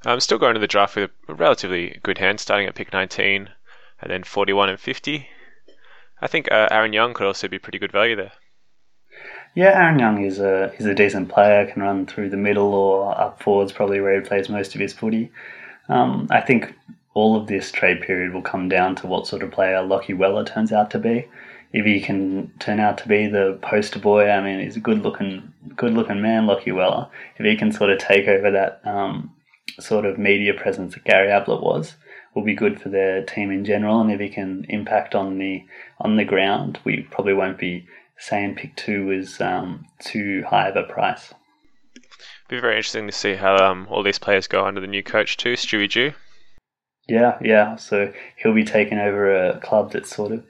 I'm 0.04 0.20
still 0.20 0.36
going 0.36 0.54
to 0.54 0.60
the 0.60 0.66
draft 0.66 0.94
with 0.94 1.10
a 1.26 1.34
relatively 1.34 1.98
good 2.02 2.18
hand, 2.18 2.38
starting 2.38 2.68
at 2.68 2.74
pick 2.74 2.92
19 2.92 3.48
and 4.02 4.10
then 4.10 4.24
41 4.24 4.68
and 4.68 4.78
50. 4.78 5.26
I 6.20 6.26
think 6.26 6.52
uh, 6.52 6.68
Aaron 6.70 6.92
Young 6.92 7.14
could 7.14 7.26
also 7.26 7.48
be 7.48 7.58
pretty 7.58 7.78
good 7.78 7.92
value 7.92 8.14
there. 8.14 8.32
Yeah, 9.54 9.70
Aaron 9.70 9.98
Young 9.98 10.24
is 10.24 10.38
a 10.40 10.74
is 10.74 10.84
a 10.84 10.94
decent 10.94 11.30
player. 11.30 11.64
Can 11.64 11.80
run 11.80 12.04
through 12.04 12.28
the 12.28 12.36
middle 12.36 12.74
or 12.74 13.18
up 13.18 13.42
forwards, 13.42 13.72
probably 13.72 14.02
where 14.02 14.20
he 14.20 14.28
plays 14.28 14.50
most 14.50 14.74
of 14.74 14.82
his 14.82 14.92
footy. 14.92 15.32
Um, 15.88 16.28
I 16.30 16.42
think 16.42 16.74
all 17.18 17.34
of 17.34 17.48
this 17.48 17.72
trade 17.72 18.00
period 18.00 18.32
will 18.32 18.42
come 18.42 18.68
down 18.68 18.94
to 18.94 19.08
what 19.08 19.26
sort 19.26 19.42
of 19.42 19.50
player 19.50 19.82
Lockie 19.82 20.14
Weller 20.14 20.44
turns 20.44 20.72
out 20.72 20.88
to 20.92 21.00
be. 21.00 21.26
If 21.72 21.84
he 21.84 22.00
can 22.00 22.52
turn 22.60 22.78
out 22.78 22.96
to 22.98 23.08
be 23.08 23.26
the 23.26 23.58
poster 23.60 23.98
boy, 23.98 24.30
I 24.30 24.40
mean, 24.40 24.60
he's 24.60 24.76
a 24.76 24.80
good 24.80 25.02
looking 25.02 25.52
good 25.74 25.94
looking 25.94 26.22
man, 26.22 26.46
Lockie 26.46 26.70
Weller. 26.70 27.08
If 27.36 27.44
he 27.44 27.56
can 27.56 27.72
sort 27.72 27.90
of 27.90 27.98
take 27.98 28.28
over 28.28 28.52
that 28.52 28.80
um, 28.84 29.34
sort 29.80 30.06
of 30.06 30.16
media 30.16 30.54
presence 30.54 30.94
that 30.94 31.02
Gary 31.02 31.28
Ablett 31.28 31.60
was, 31.60 31.96
will 32.34 32.44
be 32.44 32.54
good 32.54 32.80
for 32.80 32.88
their 32.88 33.24
team 33.24 33.50
in 33.50 33.64
general. 33.64 34.00
And 34.00 34.12
if 34.12 34.20
he 34.20 34.28
can 34.28 34.64
impact 34.68 35.16
on 35.16 35.38
the 35.38 35.64
on 35.98 36.16
the 36.16 36.24
ground, 36.24 36.78
we 36.84 37.02
probably 37.10 37.34
won't 37.34 37.58
be 37.58 37.84
saying 38.16 38.54
pick 38.54 38.76
two 38.76 39.06
was 39.06 39.40
um, 39.40 39.86
too 39.98 40.44
high 40.48 40.68
of 40.68 40.76
a 40.76 40.84
price. 40.84 41.34
It'll 41.96 42.58
be 42.58 42.60
very 42.60 42.76
interesting 42.76 43.06
to 43.06 43.12
see 43.12 43.34
how 43.34 43.56
um, 43.56 43.88
all 43.90 44.04
these 44.04 44.20
players 44.20 44.46
go 44.46 44.64
under 44.64 44.80
the 44.80 44.86
new 44.86 45.02
coach 45.02 45.36
too, 45.36 45.54
Stewie 45.54 45.90
Dew. 45.90 46.12
Yeah, 47.08 47.38
yeah. 47.40 47.76
So 47.76 48.12
he'll 48.36 48.54
be 48.54 48.64
taking 48.64 48.98
over 48.98 49.34
a 49.34 49.60
club 49.60 49.92
that's 49.92 50.14
sort 50.14 50.32
of, 50.32 50.44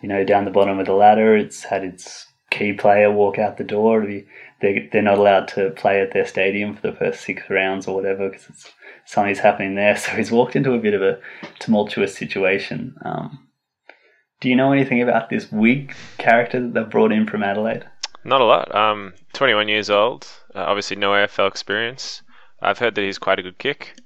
you 0.00 0.08
know, 0.08 0.24
down 0.24 0.44
the 0.44 0.50
bottom 0.50 0.78
of 0.78 0.86
the 0.86 0.92
ladder. 0.92 1.36
It's 1.36 1.64
had 1.64 1.84
its 1.84 2.26
key 2.50 2.72
player 2.72 3.10
walk 3.10 3.38
out 3.38 3.56
the 3.56 3.64
door. 3.64 4.06
They 4.06 4.88
they're 4.92 5.02
not 5.02 5.18
allowed 5.18 5.48
to 5.48 5.70
play 5.70 6.00
at 6.00 6.12
their 6.12 6.26
stadium 6.26 6.74
for 6.74 6.90
the 6.90 6.96
first 6.96 7.22
six 7.22 7.42
rounds 7.50 7.86
or 7.86 7.94
whatever 7.94 8.30
because 8.30 8.70
something's 9.04 9.40
happening 9.40 9.74
there. 9.74 9.96
So 10.04 10.12
he's 10.12 10.30
walked 10.30 10.56
into 10.56 10.72
a 10.72 10.78
bit 10.78 10.94
of 10.94 11.02
a 11.02 11.18
tumultuous 11.58 12.16
situation. 12.16 12.94
Um, 13.04 13.48
do 14.40 14.48
you 14.48 14.56
know 14.56 14.72
anything 14.72 15.02
about 15.02 15.30
this 15.30 15.50
Wigg 15.50 15.94
character 16.18 16.60
that 16.60 16.74
they've 16.74 16.90
brought 16.90 17.12
in 17.12 17.26
from 17.26 17.42
Adelaide? 17.42 17.86
Not 18.24 18.40
a 18.40 18.44
lot. 18.44 18.74
Um, 18.74 19.14
21 19.32 19.68
years 19.68 19.90
old. 19.90 20.26
Uh, 20.54 20.60
obviously, 20.60 20.96
no 20.96 21.10
AFL 21.10 21.48
experience. 21.48 22.22
I've 22.62 22.78
heard 22.78 22.94
that 22.94 23.02
he's 23.02 23.18
quite 23.18 23.38
a 23.38 23.42
good 23.42 23.58
kick. 23.58 23.98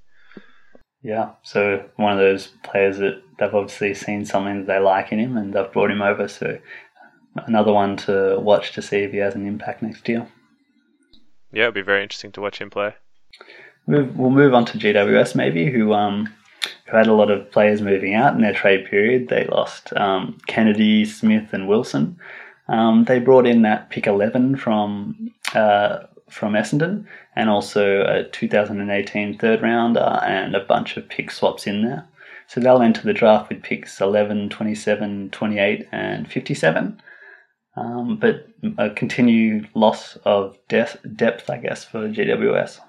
Yeah, 1.03 1.31
so 1.43 1.89
one 1.97 2.13
of 2.13 2.19
those 2.19 2.49
players 2.65 2.99
that 2.99 3.23
they've 3.39 3.55
obviously 3.55 3.95
seen 3.95 4.25
something 4.25 4.59
that 4.59 4.67
they 4.67 4.79
like 4.79 5.13
in 5.13 5.21
him 5.21 5.37
and 5.37 5.53
they've 5.53 5.73
brought 5.73 5.91
him 5.91 6.03
over. 6.03 6.27
So 6.27 6.59
another 7.47 7.73
one 7.73 7.97
to 7.99 8.39
watch 8.41 8.73
to 8.73 8.83
see 8.83 8.99
if 8.99 9.13
he 9.13 9.19
has 9.19 9.35
an 9.35 9.47
impact 9.47 9.83
next 9.83 10.09
year. 10.09 10.27
Yeah, 11.53 11.65
it'll 11.65 11.73
be 11.73 11.83
very 11.83 12.03
interesting 12.03 12.33
to 12.33 12.41
watch 12.41 12.61
him 12.61 12.71
play. 12.71 12.95
We'll 13.87 14.31
move 14.31 14.53
on 14.53 14.67
to 14.67 14.79
GWS 14.79 15.35
maybe, 15.35 15.71
who 15.71 15.95
um, 15.95 16.33
who 16.87 16.97
had 16.97 17.07
a 17.07 17.15
lot 17.15 17.31
of 17.31 17.51
players 17.51 17.81
moving 17.81 18.15
out 18.15 18.35
in 18.35 18.43
their 18.43 18.53
trade 18.53 18.87
period. 18.87 19.29
They 19.29 19.47
lost 19.47 19.95
um, 19.97 20.39
Kennedy, 20.47 21.05
Smith, 21.07 21.53
and 21.53 21.69
Wilson. 21.69 22.19
Um, 22.69 23.05
they 23.05 23.19
brought 23.19 23.47
in 23.47 23.63
that 23.63 23.89
pick 23.89 24.07
11 24.07 24.57
from 24.57 25.31
uh, 25.55 26.01
from 26.31 26.55
Essendon 26.55 27.07
and 27.37 27.49
also 27.49 28.03
a 28.03 28.25
2018 28.25 29.39
third 29.39 29.63
rounder 29.63 30.21
and 30.25 30.55
a 30.55 30.65
bunch 30.65 30.97
of 30.97 31.09
pick 31.09 31.31
swaps 31.31 31.67
in 31.67 31.83
there. 31.83 32.07
So 32.47 32.61
they'll 32.61 32.83
enter 32.83 33.03
the 33.03 33.13
draft 33.13 33.51
with 33.51 33.63
picks 33.63 34.01
11, 34.01 34.49
27, 34.49 35.31
28, 35.31 35.89
and 35.93 36.31
57. 36.31 37.01
Um, 37.77 38.17
but 38.17 38.49
a 38.79 38.91
continued 38.91 39.69
loss 39.75 40.17
of 40.25 40.57
depth, 40.69 40.97
depth, 41.15 41.51
I 41.51 41.59
guess, 41.59 41.85
for 41.85 42.09
GWS. 42.09 42.81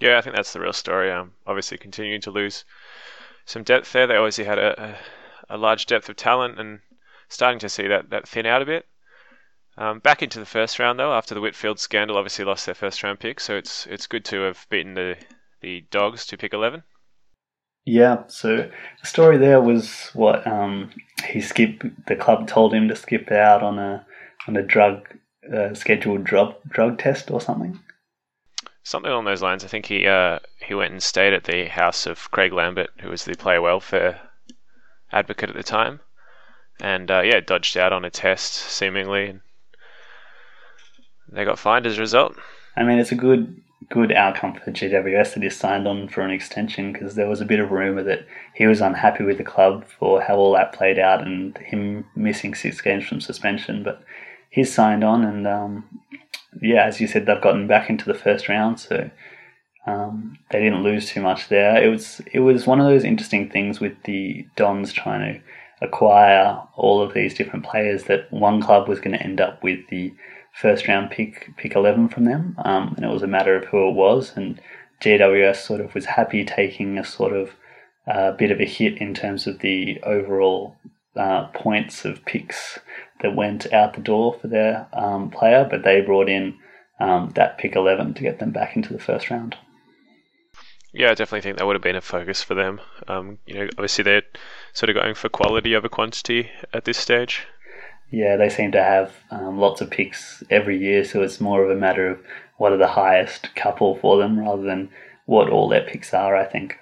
Yeah, 0.00 0.18
I 0.18 0.20
think 0.20 0.34
that's 0.34 0.52
the 0.52 0.60
real 0.60 0.72
story. 0.72 1.12
Um, 1.12 1.32
obviously, 1.46 1.78
continuing 1.78 2.20
to 2.22 2.30
lose 2.30 2.64
some 3.44 3.62
depth 3.62 3.92
there. 3.92 4.06
They 4.06 4.16
obviously 4.16 4.44
had 4.44 4.58
a, 4.58 4.96
a, 5.50 5.56
a 5.56 5.58
large 5.58 5.86
depth 5.86 6.08
of 6.08 6.16
talent 6.16 6.58
and 6.58 6.80
starting 7.28 7.58
to 7.60 7.68
see 7.68 7.86
that, 7.88 8.10
that 8.10 8.26
thin 8.26 8.46
out 8.46 8.62
a 8.62 8.66
bit. 8.66 8.86
Um, 9.78 9.98
back 9.98 10.22
into 10.22 10.38
the 10.38 10.46
first 10.46 10.78
round 10.78 10.98
though, 10.98 11.12
after 11.12 11.34
the 11.34 11.40
Whitfield 11.40 11.78
scandal, 11.78 12.16
obviously 12.16 12.44
lost 12.44 12.66
their 12.66 12.74
first 12.74 13.02
round 13.02 13.20
pick, 13.20 13.40
so 13.40 13.56
it's 13.56 13.86
it's 13.86 14.06
good 14.06 14.24
to 14.26 14.40
have 14.42 14.66
beaten 14.70 14.94
the 14.94 15.16
the 15.60 15.84
Dogs 15.90 16.26
to 16.26 16.38
pick 16.38 16.54
eleven. 16.54 16.82
Yeah, 17.84 18.24
so 18.26 18.56
the 19.00 19.06
story 19.06 19.36
there 19.36 19.60
was 19.60 20.10
what 20.12 20.46
um, 20.46 20.90
he 21.24 21.40
skipped. 21.40 21.84
The 22.06 22.16
club 22.16 22.48
told 22.48 22.74
him 22.74 22.88
to 22.88 22.96
skip 22.96 23.30
out 23.30 23.62
on 23.62 23.78
a 23.78 24.06
on 24.48 24.56
a 24.56 24.62
drug 24.62 25.08
uh, 25.54 25.74
scheduled 25.74 26.24
drug 26.24 26.54
drug 26.68 26.98
test 26.98 27.30
or 27.30 27.40
something. 27.40 27.78
Something 28.82 29.10
along 29.10 29.26
those 29.26 29.42
lines. 29.42 29.64
I 29.64 29.68
think 29.68 29.86
he 29.86 30.06
uh, 30.06 30.38
he 30.66 30.74
went 30.74 30.92
and 30.92 31.02
stayed 31.02 31.32
at 31.32 31.44
the 31.44 31.66
house 31.66 32.06
of 32.06 32.30
Craig 32.30 32.52
Lambert, 32.52 32.90
who 33.00 33.10
was 33.10 33.24
the 33.24 33.34
player 33.34 33.60
welfare 33.60 34.20
advocate 35.12 35.50
at 35.50 35.56
the 35.56 35.62
time, 35.62 36.00
and 36.80 37.10
uh, 37.10 37.20
yeah, 37.20 37.40
dodged 37.40 37.76
out 37.76 37.92
on 37.92 38.04
a 38.04 38.10
test 38.10 38.54
seemingly. 38.54 39.26
And 39.26 39.40
they 41.28 41.44
got 41.44 41.58
fined 41.58 41.86
as 41.86 41.98
a 41.98 42.00
result. 42.00 42.36
I 42.76 42.82
mean, 42.82 42.98
it's 42.98 43.12
a 43.12 43.16
good 43.16 43.62
good 43.88 44.10
outcome 44.12 44.54
for 44.54 44.72
GWS 44.72 45.34
that 45.34 45.42
he 45.42 45.50
signed 45.50 45.86
on 45.86 46.08
for 46.08 46.22
an 46.22 46.30
extension 46.30 46.92
because 46.92 47.14
there 47.14 47.28
was 47.28 47.40
a 47.40 47.44
bit 47.44 47.60
of 47.60 47.70
rumour 47.70 48.02
that 48.02 48.26
he 48.54 48.66
was 48.66 48.80
unhappy 48.80 49.22
with 49.22 49.38
the 49.38 49.44
club 49.44 49.84
for 49.84 50.20
how 50.20 50.36
all 50.36 50.54
that 50.54 50.72
played 50.72 50.98
out 50.98 51.24
and 51.24 51.56
him 51.58 52.04
missing 52.16 52.54
six 52.54 52.80
games 52.80 53.06
from 53.06 53.20
suspension. 53.20 53.82
But 53.82 54.02
he's 54.50 54.72
signed 54.72 55.04
on, 55.04 55.24
and 55.24 55.46
um, 55.46 56.00
yeah, 56.60 56.84
as 56.84 57.00
you 57.00 57.06
said, 57.06 57.26
they've 57.26 57.40
gotten 57.40 57.66
back 57.66 57.90
into 57.90 58.06
the 58.06 58.14
first 58.14 58.48
round, 58.48 58.80
so 58.80 59.10
um, 59.86 60.38
they 60.50 60.60
didn't 60.60 60.82
lose 60.82 61.08
too 61.08 61.20
much 61.20 61.48
there. 61.48 61.82
It 61.82 61.88
was 61.88 62.20
it 62.32 62.40
was 62.40 62.66
one 62.66 62.80
of 62.80 62.86
those 62.86 63.04
interesting 63.04 63.48
things 63.50 63.78
with 63.78 63.94
the 64.04 64.46
Dons 64.56 64.92
trying 64.92 65.34
to 65.34 65.40
acquire 65.82 66.60
all 66.74 67.02
of 67.02 67.12
these 67.14 67.34
different 67.34 67.64
players 67.64 68.04
that 68.04 68.32
one 68.32 68.62
club 68.62 68.88
was 68.88 68.98
going 68.98 69.12
to 69.16 69.22
end 69.22 69.40
up 69.40 69.62
with 69.62 69.86
the 69.88 70.12
first 70.56 70.88
round 70.88 71.10
pick, 71.10 71.54
pick 71.56 71.74
11 71.74 72.08
from 72.08 72.24
them, 72.24 72.56
um, 72.64 72.94
and 72.96 73.04
it 73.04 73.12
was 73.12 73.22
a 73.22 73.28
matter 73.28 73.54
of 73.54 73.66
who 73.66 73.88
it 73.88 73.94
was. 73.94 74.36
And 74.36 74.60
GWS 75.00 75.56
sort 75.56 75.80
of 75.80 75.94
was 75.94 76.06
happy 76.06 76.44
taking 76.44 76.98
a 76.98 77.04
sort 77.04 77.34
of 77.34 77.50
uh, 78.06 78.32
bit 78.32 78.50
of 78.50 78.60
a 78.60 78.64
hit 78.64 78.98
in 78.98 79.14
terms 79.14 79.46
of 79.46 79.58
the 79.58 80.00
overall 80.02 80.76
uh, 81.16 81.46
points 81.48 82.04
of 82.04 82.24
picks 82.24 82.78
that 83.20 83.36
went 83.36 83.72
out 83.72 83.94
the 83.94 84.00
door 84.00 84.38
for 84.40 84.48
their 84.48 84.86
um, 84.92 85.30
player, 85.30 85.66
but 85.68 85.82
they 85.82 86.00
brought 86.00 86.28
in 86.28 86.56
um, 87.00 87.32
that 87.34 87.58
pick 87.58 87.76
11 87.76 88.14
to 88.14 88.22
get 88.22 88.38
them 88.38 88.50
back 88.50 88.76
into 88.76 88.92
the 88.92 88.98
first 88.98 89.30
round. 89.30 89.56
Yeah, 90.92 91.10
I 91.10 91.14
definitely 91.14 91.42
think 91.42 91.58
that 91.58 91.66
would 91.66 91.76
have 91.76 91.82
been 91.82 91.96
a 91.96 92.00
focus 92.00 92.42
for 92.42 92.54
them. 92.54 92.80
Um, 93.06 93.38
you 93.44 93.54
know, 93.54 93.68
obviously 93.72 94.04
they're 94.04 94.22
sort 94.72 94.88
of 94.88 94.96
going 94.96 95.14
for 95.14 95.28
quality 95.28 95.76
over 95.76 95.90
quantity 95.90 96.48
at 96.72 96.84
this 96.86 96.96
stage. 96.96 97.46
Yeah, 98.10 98.36
they 98.36 98.48
seem 98.48 98.72
to 98.72 98.82
have 98.82 99.12
um, 99.30 99.58
lots 99.58 99.80
of 99.80 99.90
picks 99.90 100.42
every 100.48 100.78
year, 100.78 101.04
so 101.04 101.22
it's 101.22 101.40
more 101.40 101.64
of 101.64 101.70
a 101.70 101.80
matter 101.80 102.08
of 102.08 102.20
what 102.56 102.72
are 102.72 102.78
the 102.78 102.86
highest 102.86 103.54
couple 103.54 103.96
for 103.96 104.16
them 104.16 104.38
rather 104.38 104.62
than 104.62 104.90
what 105.26 105.50
all 105.50 105.68
their 105.68 105.82
picks 105.82 106.14
are, 106.14 106.36
I 106.36 106.44
think. 106.44 106.78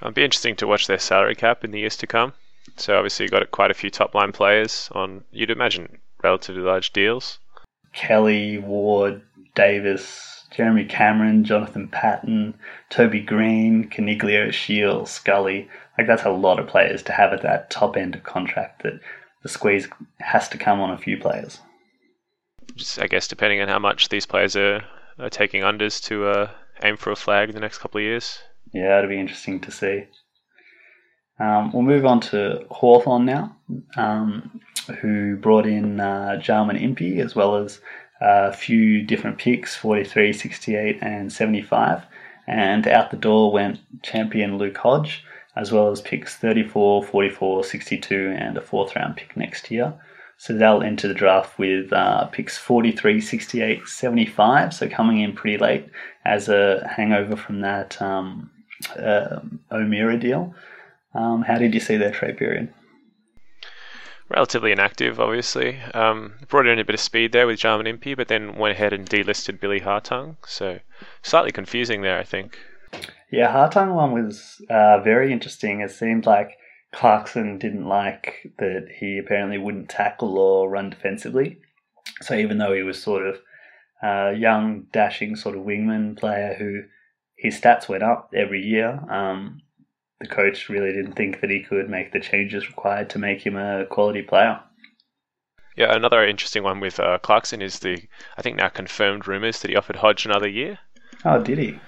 It'll 0.00 0.12
be 0.12 0.24
interesting 0.24 0.56
to 0.56 0.66
watch 0.66 0.86
their 0.86 0.98
salary 0.98 1.34
cap 1.34 1.64
in 1.64 1.70
the 1.70 1.80
years 1.80 1.96
to 1.98 2.06
come. 2.06 2.32
So 2.76 2.96
obviously 2.96 3.24
you've 3.24 3.32
got 3.32 3.50
quite 3.50 3.70
a 3.70 3.74
few 3.74 3.90
top 3.90 4.14
line 4.14 4.32
players 4.32 4.88
on, 4.92 5.24
you'd 5.32 5.50
imagine, 5.50 5.98
relatively 6.22 6.62
large 6.62 6.92
deals. 6.92 7.38
Kelly, 7.92 8.58
Ward, 8.58 9.22
Davis, 9.54 10.44
Jeremy 10.50 10.84
Cameron, 10.84 11.44
Jonathan 11.44 11.88
Patton, 11.88 12.54
Toby 12.90 13.20
Green, 13.20 13.90
Coniglio, 13.90 14.52
Shiel, 14.52 15.04
Scully. 15.06 15.68
Like 15.96 16.06
that's 16.06 16.24
a 16.24 16.30
lot 16.30 16.60
of 16.60 16.68
players 16.68 17.02
to 17.04 17.12
have 17.12 17.32
at 17.32 17.42
that 17.42 17.70
top 17.70 17.96
end 17.96 18.14
of 18.14 18.22
contract 18.22 18.82
that 18.82 19.00
the 19.42 19.48
squeeze 19.48 19.88
has 20.18 20.48
to 20.50 20.58
come 20.58 20.80
on 20.80 20.90
a 20.90 20.98
few 20.98 21.18
players. 21.18 21.60
Just, 22.74 23.00
I 23.00 23.06
guess 23.06 23.28
depending 23.28 23.60
on 23.60 23.68
how 23.68 23.78
much 23.78 24.08
these 24.08 24.26
players 24.26 24.56
are, 24.56 24.84
are 25.18 25.30
taking 25.30 25.62
unders 25.62 26.02
to 26.04 26.26
uh, 26.26 26.50
aim 26.82 26.96
for 26.96 27.10
a 27.10 27.16
flag 27.16 27.48
in 27.48 27.54
the 27.54 27.60
next 27.60 27.78
couple 27.78 27.98
of 27.98 28.04
years. 28.04 28.38
Yeah, 28.72 28.98
it'll 28.98 29.10
be 29.10 29.18
interesting 29.18 29.60
to 29.60 29.70
see. 29.70 30.04
Um, 31.40 31.72
we'll 31.72 31.82
move 31.82 32.04
on 32.04 32.20
to 32.20 32.66
Hawthorn 32.70 33.24
now, 33.24 33.56
um, 33.96 34.60
who 35.00 35.36
brought 35.36 35.66
in 35.66 36.00
uh, 36.00 36.36
Jarman 36.40 36.76
Impey 36.76 37.20
as 37.20 37.34
well 37.34 37.56
as 37.56 37.80
a 38.20 38.52
few 38.52 39.02
different 39.02 39.38
picks 39.38 39.76
43, 39.76 40.32
68, 40.32 40.98
and 41.00 41.32
75. 41.32 42.02
And 42.46 42.88
out 42.88 43.10
the 43.10 43.16
door 43.16 43.52
went 43.52 43.78
champion 44.02 44.58
Luke 44.58 44.78
Hodge, 44.78 45.24
as 45.56 45.72
well 45.72 45.90
as 45.90 46.00
picks 46.00 46.36
34, 46.36 47.04
44, 47.04 47.64
62, 47.64 48.36
and 48.38 48.56
a 48.56 48.60
fourth 48.60 48.94
round 48.94 49.16
pick 49.16 49.36
next 49.36 49.70
year. 49.70 49.94
So 50.36 50.52
they'll 50.52 50.82
enter 50.82 51.08
the 51.08 51.14
draft 51.14 51.58
with 51.58 51.92
uh, 51.92 52.26
picks 52.26 52.56
43, 52.56 53.20
68, 53.20 53.86
75. 53.88 54.72
So 54.72 54.88
coming 54.88 55.20
in 55.20 55.32
pretty 55.32 55.58
late 55.58 55.88
as 56.24 56.48
a 56.48 56.88
hangover 56.88 57.34
from 57.34 57.60
that 57.62 58.00
um, 58.00 58.50
uh, 58.96 59.40
O'Meara 59.72 60.16
deal. 60.16 60.54
Um, 61.14 61.42
how 61.42 61.58
did 61.58 61.74
you 61.74 61.80
see 61.80 61.96
their 61.96 62.12
trade 62.12 62.36
period? 62.36 62.72
Relatively 64.28 64.72
inactive, 64.72 65.18
obviously. 65.18 65.80
Um, 65.94 66.34
brought 66.48 66.66
in 66.66 66.78
a 66.78 66.84
bit 66.84 66.94
of 66.94 67.00
speed 67.00 67.32
there 67.32 67.46
with 67.46 67.58
Jarman 67.58 67.86
Impey, 67.86 68.14
but 68.14 68.28
then 68.28 68.56
went 68.56 68.76
ahead 68.76 68.92
and 68.92 69.08
delisted 69.08 69.58
Billy 69.58 69.80
Hartung. 69.80 70.36
So 70.46 70.78
slightly 71.22 71.50
confusing 71.50 72.02
there, 72.02 72.18
I 72.18 72.24
think. 72.24 72.58
Yeah, 73.30 73.52
Hartung 73.52 73.94
one 73.94 74.12
was 74.12 74.60
uh, 74.70 75.00
very 75.00 75.32
interesting. 75.32 75.80
It 75.80 75.90
seemed 75.90 76.24
like 76.24 76.56
Clarkson 76.92 77.58
didn't 77.58 77.86
like 77.86 78.52
that 78.58 78.88
he 78.98 79.18
apparently 79.18 79.58
wouldn't 79.58 79.90
tackle 79.90 80.38
or 80.38 80.70
run 80.70 80.90
defensively. 80.90 81.58
So 82.22 82.34
even 82.34 82.58
though 82.58 82.72
he 82.72 82.82
was 82.82 83.02
sort 83.02 83.26
of 83.26 83.40
a 84.02 84.34
young, 84.34 84.86
dashing 84.92 85.36
sort 85.36 85.56
of 85.56 85.64
wingman 85.64 86.16
player 86.16 86.54
who 86.58 86.82
his 87.36 87.60
stats 87.60 87.88
went 87.88 88.02
up 88.02 88.30
every 88.34 88.62
year, 88.62 88.98
um, 89.10 89.60
the 90.20 90.26
coach 90.26 90.68
really 90.68 90.92
didn't 90.92 91.12
think 91.12 91.40
that 91.40 91.50
he 91.50 91.62
could 91.62 91.88
make 91.88 92.12
the 92.12 92.20
changes 92.20 92.68
required 92.68 93.10
to 93.10 93.18
make 93.18 93.44
him 93.44 93.56
a 93.56 93.86
quality 93.86 94.22
player. 94.22 94.60
Yeah, 95.76 95.94
another 95.94 96.26
interesting 96.26 96.64
one 96.64 96.80
with 96.80 96.98
uh, 96.98 97.18
Clarkson 97.18 97.62
is 97.62 97.78
the 97.78 97.98
I 98.36 98.42
think 98.42 98.56
now 98.56 98.68
confirmed 98.68 99.28
rumours 99.28 99.60
that 99.60 99.70
he 99.70 99.76
offered 99.76 99.96
Hodge 99.96 100.26
another 100.26 100.48
year. 100.48 100.78
Oh, 101.24 101.40
did 101.40 101.58
he? 101.58 101.78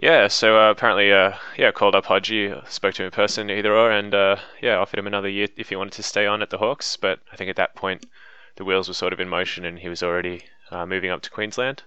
Yeah, 0.00 0.28
so 0.28 0.56
uh, 0.56 0.70
apparently, 0.70 1.12
uh, 1.12 1.32
yeah, 1.56 1.72
called 1.72 1.96
up 1.96 2.06
Hodgie, 2.06 2.66
spoke 2.68 2.94
to 2.94 3.02
him 3.02 3.06
in 3.06 3.10
person, 3.12 3.50
either 3.50 3.74
or, 3.74 3.90
and 3.90 4.14
uh, 4.14 4.36
yeah, 4.62 4.76
offered 4.76 5.00
him 5.00 5.08
another 5.08 5.28
year 5.28 5.48
if 5.56 5.70
he 5.70 5.76
wanted 5.76 5.94
to 5.94 6.04
stay 6.04 6.24
on 6.24 6.40
at 6.40 6.50
the 6.50 6.58
Hawks. 6.58 6.96
But 6.96 7.18
I 7.32 7.36
think 7.36 7.50
at 7.50 7.56
that 7.56 7.74
point, 7.74 8.06
the 8.56 8.64
wheels 8.64 8.86
were 8.86 8.94
sort 8.94 9.12
of 9.12 9.18
in 9.18 9.28
motion, 9.28 9.64
and 9.64 9.80
he 9.80 9.88
was 9.88 10.02
already 10.02 10.44
uh, 10.70 10.86
moving 10.86 11.10
up 11.10 11.22
to 11.22 11.30
Queensland. 11.30 11.82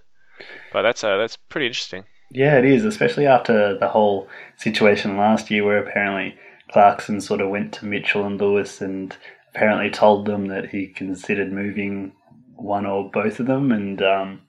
But 0.72 0.82
that's 0.82 1.02
uh, 1.02 1.16
that's 1.16 1.36
pretty 1.36 1.66
interesting. 1.66 2.04
Yeah, 2.30 2.58
it 2.58 2.64
is, 2.64 2.84
especially 2.84 3.26
after 3.26 3.78
the 3.78 3.88
whole 3.88 4.28
situation 4.56 5.16
last 5.16 5.50
year 5.50 5.64
where 5.64 5.78
apparently 5.78 6.34
Clarkson 6.70 7.20
sort 7.20 7.40
of 7.40 7.50
went 7.50 7.72
to 7.74 7.86
Mitchell 7.86 8.24
and 8.24 8.40
Lewis 8.40 8.80
and 8.80 9.16
apparently 9.54 9.90
told 9.90 10.26
them 10.26 10.46
that 10.46 10.70
he 10.70 10.86
considered 10.86 11.52
moving 11.52 12.12
one 12.56 12.86
or 12.86 13.10
both 13.10 13.38
of 13.38 13.46
them. 13.46 13.70
And 13.70 14.00
um, 14.02 14.40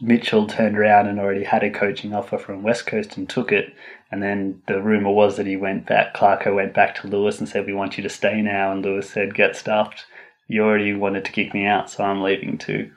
Mitchell 0.00 0.46
turned 0.46 0.76
around 0.76 1.06
and 1.06 1.18
already 1.18 1.44
had 1.44 1.64
a 1.64 1.70
coaching 1.70 2.14
offer 2.14 2.36
from 2.36 2.62
West 2.62 2.86
Coast 2.86 3.16
and 3.16 3.28
took 3.28 3.50
it. 3.50 3.72
And 4.10 4.22
then 4.22 4.62
the 4.68 4.80
rumor 4.80 5.10
was 5.10 5.36
that 5.36 5.46
he 5.46 5.56
went 5.56 5.86
back, 5.86 6.14
Clarko 6.14 6.54
went 6.54 6.74
back 6.74 6.94
to 6.96 7.08
Lewis 7.08 7.38
and 7.38 7.48
said, 7.48 7.66
We 7.66 7.72
want 7.72 7.96
you 7.96 8.02
to 8.02 8.08
stay 8.08 8.42
now. 8.42 8.72
And 8.72 8.84
Lewis 8.84 9.08
said, 9.08 9.34
Get 9.34 9.56
stuffed. 9.56 10.04
You 10.46 10.62
already 10.62 10.92
wanted 10.92 11.24
to 11.24 11.32
kick 11.32 11.54
me 11.54 11.66
out, 11.66 11.88
so 11.90 12.04
I'm 12.04 12.22
leaving 12.22 12.58
too. 12.58 12.90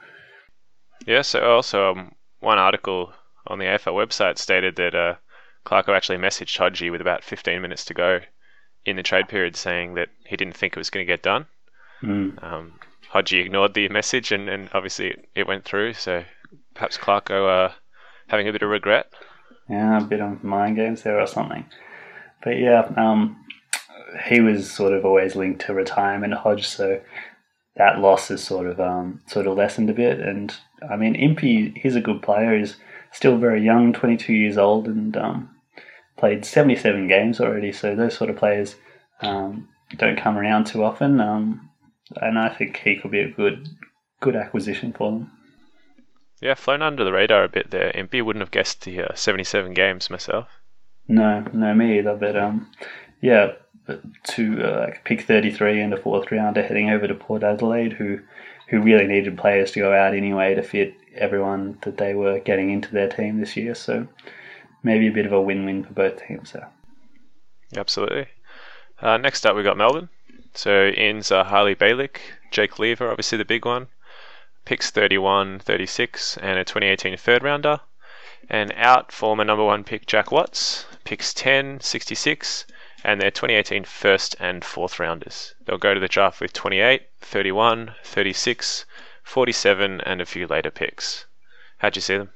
Yeah, 1.05 1.21
so 1.21 1.41
also 1.49 1.91
um, 1.91 2.11
one 2.41 2.57
article 2.57 3.13
on 3.47 3.59
the 3.59 3.65
AFL 3.65 3.93
website 3.93 4.37
stated 4.37 4.75
that 4.75 4.93
uh, 4.93 5.15
Clarko 5.65 5.95
actually 5.95 6.17
messaged 6.17 6.57
Hodgie 6.57 6.91
with 6.91 6.99
about 6.99 7.23
15 7.23 7.61
minutes 7.61 7.85
to 7.85 7.93
go 7.93 8.19
in 8.85 8.97
the 8.97 9.03
trade 9.03 9.29
period 9.29 9.55
saying 9.55 9.93
that 9.95 10.09
he 10.25 10.35
didn't 10.35 10.57
think 10.57 10.73
it 10.73 10.79
was 10.79 10.89
going 10.89 11.05
to 11.05 11.11
get 11.11 11.23
done. 11.23 11.45
Mm. 12.03 12.43
Um, 12.43 12.73
Hodgie 13.13 13.45
ignored 13.45 13.73
the 13.73 13.87
message 13.89 14.31
and, 14.31 14.49
and 14.49 14.69
obviously 14.73 15.15
it 15.33 15.47
went 15.47 15.63
through, 15.63 15.93
so 15.93 16.23
perhaps 16.77 16.97
Clarko 16.97 17.67
uh, 17.67 17.73
having 18.27 18.47
a 18.47 18.51
bit 18.51 18.61
of 18.61 18.69
regret. 18.69 19.07
Yeah, 19.67 19.97
a 19.97 20.03
bit 20.03 20.21
of 20.21 20.43
mind 20.43 20.75
games 20.75 21.01
there 21.01 21.19
or 21.19 21.27
something. 21.27 21.65
But 22.43 22.59
yeah, 22.59 22.89
um, 22.95 23.43
he 24.29 24.39
was 24.39 24.71
sort 24.71 24.93
of 24.93 25.03
always 25.03 25.35
linked 25.35 25.65
to 25.65 25.73
retirement 25.73 26.35
Hodge, 26.35 26.67
so 26.67 27.01
that 27.75 27.99
loss 27.99 28.31
is 28.31 28.43
sort 28.43 28.67
of 28.67 28.79
um, 28.79 29.21
sort 29.27 29.47
of 29.47 29.57
lessened 29.57 29.89
a 29.89 29.93
bit. 29.93 30.19
And 30.19 30.53
I 30.89 30.95
mean, 30.95 31.15
Impey, 31.15 31.71
he's 31.71 31.95
a 31.95 32.01
good 32.01 32.21
player. 32.21 32.57
He's 32.57 32.77
still 33.11 33.37
very 33.37 33.63
young, 33.63 33.91
22 33.91 34.33
years 34.33 34.57
old, 34.57 34.87
and 34.87 35.17
um, 35.17 35.49
played 36.15 36.45
77 36.45 37.07
games 37.07 37.41
already. 37.41 37.71
So 37.71 37.95
those 37.95 38.15
sort 38.15 38.29
of 38.29 38.37
players 38.37 38.75
um, 39.21 39.67
don't 39.95 40.19
come 40.19 40.37
around 40.37 40.67
too 40.67 40.83
often. 40.83 41.19
Um, 41.19 41.69
and 42.21 42.37
I 42.37 42.49
think 42.49 42.77
he 42.77 42.95
could 42.95 43.11
be 43.11 43.19
a 43.19 43.31
good 43.31 43.67
good 44.21 44.35
acquisition 44.35 44.93
for 44.93 45.11
them. 45.11 45.31
Yeah, 46.41 46.53
flown 46.53 46.81
under 46.81 47.03
the 47.03 47.11
radar 47.11 47.43
a 47.43 47.49
bit 47.49 47.71
there. 47.71 47.91
Impey 47.95 48.21
wouldn't 48.21 48.41
have 48.41 48.51
guessed 48.51 48.81
the 48.81 49.01
uh, 49.01 49.15
77 49.15 49.73
games 49.73 50.09
myself. 50.09 50.47
No, 51.07 51.45
no, 51.53 51.73
me 51.73 51.99
either. 51.99 52.15
But 52.15 52.35
um, 52.35 52.69
yeah, 53.21 53.53
but 53.85 54.01
to 54.35 54.63
uh, 54.63 54.87
pick 55.03 55.21
33 55.21 55.81
in 55.81 55.89
the 55.89 55.97
fourth 55.97 56.31
round, 56.31 56.57
heading 56.57 56.89
over 56.89 57.07
to 57.07 57.15
Port 57.15 57.43
Adelaide, 57.43 57.93
who 57.93 58.19
who 58.67 58.81
really 58.81 59.07
needed 59.07 59.37
players 59.37 59.71
to 59.71 59.79
go 59.79 59.93
out 59.93 60.13
anyway 60.13 60.53
to 60.53 60.61
fit 60.61 60.93
everyone 61.15 61.77
that 61.83 61.97
they 61.97 62.13
were 62.13 62.39
getting 62.39 62.69
into 62.69 62.91
their 62.91 63.07
team 63.07 63.39
this 63.39 63.55
year. 63.55 63.73
So 63.73 64.07
maybe 64.83 65.07
a 65.07 65.11
bit 65.11 65.25
of 65.25 65.31
a 65.31 65.41
win-win 65.41 65.85
for 65.85 65.93
both 65.93 66.27
teams 66.27 66.51
there. 66.51 66.69
Absolutely. 67.75 68.27
Uh, 69.01 69.17
next 69.17 69.45
up, 69.45 69.55
we 69.55 69.63
got 69.63 69.77
Melbourne. 69.77 70.09
So 70.53 70.87
ins 70.87 71.31
are 71.31 71.45
Harley 71.45 71.75
Balic, 71.75 72.17
Jake 72.51 72.77
Lever, 72.77 73.09
obviously 73.09 73.37
the 73.37 73.45
big 73.45 73.65
one. 73.65 73.87
Picks 74.67 74.91
31, 74.91 75.59
36, 75.59 76.35
and 76.39 76.59
a 76.59 76.65
2018 76.65 77.15
third 77.15 77.41
rounder. 77.41 77.79
And 78.49 78.73
out, 78.75 79.13
former 79.13 79.45
number 79.45 79.63
one 79.63 79.85
pick 79.85 80.05
Jack 80.05 80.29
Watts, 80.29 80.85
picks 81.05 81.33
10, 81.33 81.79
66, 81.79 82.65
and 83.01 83.21
their 83.21 83.31
2018 83.31 83.85
first 83.85 84.35
and 84.41 84.65
fourth 84.65 84.99
rounders. 84.99 85.55
They'll 85.65 85.77
go 85.77 85.93
to 85.93 86.01
the 86.01 86.09
draft 86.09 86.41
with 86.41 86.51
28, 86.51 87.03
31, 87.21 87.95
36, 88.03 88.85
47, 89.23 90.01
and 90.01 90.19
a 90.19 90.25
few 90.25 90.45
later 90.47 90.69
picks. 90.69 91.27
How'd 91.77 91.95
you 91.95 92.01
see 92.01 92.17
them? 92.17 92.31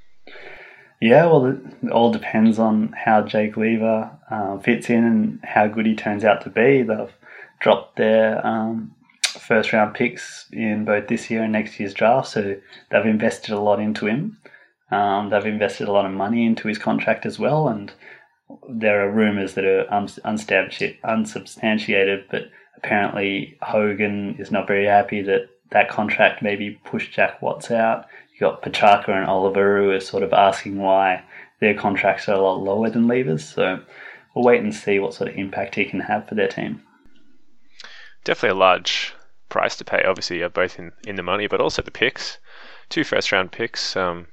Yeah, 1.02 1.26
well, 1.26 1.48
it 1.48 1.92
all 1.92 2.14
depends 2.14 2.58
on 2.58 2.94
how 2.94 3.24
Jake 3.24 3.58
Lever 3.58 4.10
uh, 4.30 4.58
fits 4.60 4.90
in 4.90 5.04
and 5.04 5.40
how 5.44 5.68
good 5.68 5.86
he 5.86 5.98
turns 5.98 6.24
out 6.24 6.40
to 6.44 6.50
be. 6.50 6.82
They've 6.84 7.12
dropped 7.60 7.98
their 7.98 8.48
um, 8.48 8.96
first 9.40 9.74
round 9.74 9.94
picks 9.94 10.46
in 10.52 10.86
both 10.86 11.08
this 11.08 11.30
year 11.30 11.44
and 11.44 11.52
next 11.52 11.80
year's 11.80 11.94
draft, 11.94 12.30
so 12.30 12.56
they've 12.90 13.06
invested 13.06 13.52
a 13.52 13.60
lot 13.60 13.80
into 13.80 14.08
him. 14.08 14.38
Um, 14.92 15.30
they've 15.30 15.46
invested 15.46 15.88
a 15.88 15.92
lot 15.92 16.06
of 16.06 16.12
money 16.12 16.46
into 16.46 16.68
his 16.68 16.78
contract 16.78 17.26
as 17.26 17.40
well, 17.40 17.68
and 17.68 17.92
there 18.70 19.06
are 19.06 19.12
rumours 19.12 19.54
that 19.54 19.66
are 19.66 19.88
unsubstantiated, 19.90 22.26
but 22.30 22.50
apparently 22.78 23.58
Hogan 23.62 24.36
is 24.38 24.52
not 24.52 24.68
very 24.68 24.86
happy 24.86 25.22
that 25.22 25.50
that 25.72 25.90
contract 25.90 26.42
maybe 26.42 26.80
pushed 26.84 27.14
Jack 27.14 27.42
Watts 27.42 27.72
out. 27.72 28.06
You 28.34 28.42
got 28.42 28.62
Petrarca 28.62 29.14
and 29.14 29.26
Oliver 29.26 29.82
who 29.82 29.92
are 29.92 30.00
sort 30.00 30.24
of 30.24 30.34
asking 30.34 30.78
why 30.78 31.24
their 31.62 31.74
contracts 31.74 32.28
are 32.28 32.36
a 32.36 32.42
lot 32.42 32.62
lower 32.62 32.90
than 32.90 33.08
Lever's. 33.08 33.48
So 33.48 33.80
we'll 34.36 34.46
wait 34.46 34.62
and 34.62 34.76
see 34.76 35.00
what 35.00 35.14
sort 35.14 35.30
of 35.30 35.38
impact 35.38 35.76
he 35.76 35.86
can 35.86 36.02
have 36.02 36.28
for 36.28 36.36
their 36.36 36.50
team. 36.50 36.84
Definitely 38.24 38.58
a 38.58 38.60
large 38.60 39.14
price 39.52 39.76
to 39.76 39.86
pay. 39.86 40.04
Obviously, 40.04 40.40
you're 40.40 40.50
both 40.50 40.80
in, 40.80 40.92
in 41.06 41.16
the 41.16 41.24
money, 41.24 41.46
but 41.46 41.62
also 41.62 41.84
the 41.84 41.92
picks. 41.92 42.40
Two 42.90 43.04
first 43.04 43.32
round 43.32 43.52
picks 43.52 43.96
um, 43.96 44.28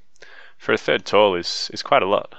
for 0.56 0.72
a 0.72 0.78
third 0.78 1.04
tall 1.04 1.34
is, 1.34 1.70
is 1.74 1.82
quite 1.82 2.02
a 2.02 2.08
lot. 2.08 2.34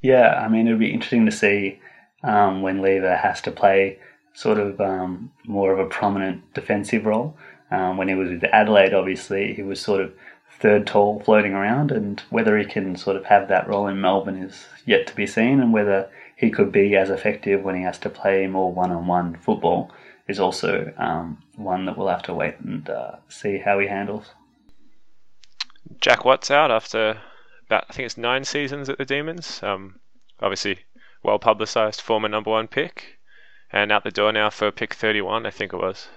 Yeah, 0.00 0.40
I 0.40 0.48
mean, 0.48 0.68
it'll 0.68 0.78
be 0.78 0.92
interesting 0.92 1.26
to 1.26 1.32
see 1.32 1.80
um, 2.22 2.62
when 2.62 2.80
Lever 2.80 3.16
has 3.16 3.40
to 3.42 3.50
play 3.50 3.98
sort 4.34 4.58
of 4.58 4.80
um, 4.80 5.32
more 5.44 5.72
of 5.72 5.80
a 5.80 5.88
prominent 5.88 6.54
defensive 6.54 7.04
role. 7.04 7.36
Um, 7.70 7.96
when 7.96 8.08
he 8.08 8.14
was 8.14 8.30
with 8.30 8.44
Adelaide, 8.44 8.94
obviously, 8.94 9.54
he 9.54 9.62
was 9.62 9.80
sort 9.80 10.00
of 10.00 10.12
third 10.60 10.86
tall 10.86 11.20
floating 11.20 11.52
around, 11.52 11.90
and 11.90 12.20
whether 12.30 12.56
he 12.56 12.64
can 12.64 12.96
sort 12.96 13.16
of 13.16 13.24
have 13.24 13.48
that 13.48 13.68
role 13.68 13.88
in 13.88 14.00
Melbourne 14.00 14.42
is 14.42 14.66
yet 14.86 15.06
to 15.08 15.16
be 15.16 15.26
seen, 15.26 15.60
and 15.60 15.72
whether 15.72 16.08
he 16.36 16.50
could 16.50 16.70
be 16.70 16.96
as 16.96 17.10
effective 17.10 17.62
when 17.62 17.74
he 17.74 17.82
has 17.82 17.98
to 17.98 18.08
play 18.08 18.46
more 18.46 18.72
one 18.72 18.92
on 18.92 19.06
one 19.06 19.36
football 19.36 19.90
is 20.28 20.38
also 20.38 20.92
um, 20.98 21.42
one 21.56 21.86
that 21.86 21.96
we'll 21.96 22.08
have 22.08 22.22
to 22.24 22.34
wait 22.34 22.60
and 22.60 22.88
uh, 22.88 23.16
see 23.28 23.58
how 23.58 23.78
he 23.78 23.86
handles. 23.86 24.32
Jack 26.00 26.24
Watts 26.24 26.50
out 26.50 26.70
after 26.70 27.18
about, 27.66 27.86
I 27.88 27.92
think 27.92 28.06
it's 28.06 28.18
nine 28.18 28.44
seasons 28.44 28.88
at 28.88 28.98
the 28.98 29.04
Demons. 29.04 29.60
Um, 29.62 30.00
obviously, 30.40 30.80
well 31.22 31.38
publicised 31.38 32.00
former 32.00 32.28
number 32.28 32.50
one 32.50 32.68
pick, 32.68 33.18
and 33.72 33.90
out 33.90 34.04
the 34.04 34.10
door 34.10 34.32
now 34.32 34.50
for 34.50 34.70
pick 34.70 34.94
31, 34.94 35.46
I 35.46 35.50
think 35.50 35.72
it 35.72 35.78
was. 35.78 36.08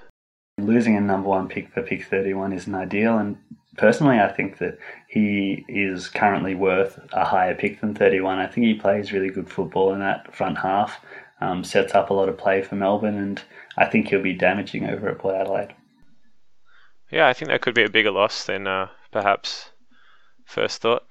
Losing 0.58 0.96
a 0.96 1.02
number 1.02 1.30
one 1.30 1.48
pick 1.48 1.74
for 1.74 1.82
pick 1.82 2.06
31 2.06 2.54
isn't 2.54 2.76
ideal, 2.76 3.18
and 3.18 3.38
personally, 3.78 4.20
I 4.20 4.32
think 4.32 4.58
that 4.60 4.78
he 5.08 5.66
is 5.68 6.10
currently 6.10 6.56
worth 6.56 7.00
a 7.14 7.26
higher 7.26 7.56
pick 7.56 7.82
than 7.82 7.96
31. 7.96 8.40
I 8.40 8.48
think 8.48 8.66
he 8.66 8.74
plays 8.74 9.12
really 9.12 9.30
good 9.30 9.50
football 9.50 9.94
in 9.94 10.00
that 10.00 10.36
front 10.36 10.58
half, 10.58 11.04
um, 11.42 11.64
sets 11.64 11.94
up 11.96 12.10
a 12.10 12.14
lot 12.14 12.30
of 12.30 12.38
play 12.38 12.62
for 12.62 12.76
Melbourne, 12.76 13.18
and 13.18 13.42
I 13.78 13.86
think 13.86 14.08
he'll 14.08 14.22
be 14.22 14.34
damaging 14.34 14.88
over 14.88 15.10
at 15.10 15.20
Port 15.20 15.36
Adelaide. 15.36 15.76
Yeah, 17.12 17.28
I 17.28 17.34
think 17.34 17.50
that 17.50 17.62
could 17.62 17.76
be 17.76 17.84
a 17.84 17.90
bigger 17.90 18.12
loss 18.12 18.46
than 18.46 18.68
uh, 18.68 18.88
perhaps 19.12 19.72
first 20.46 20.82
thought. 20.82 21.04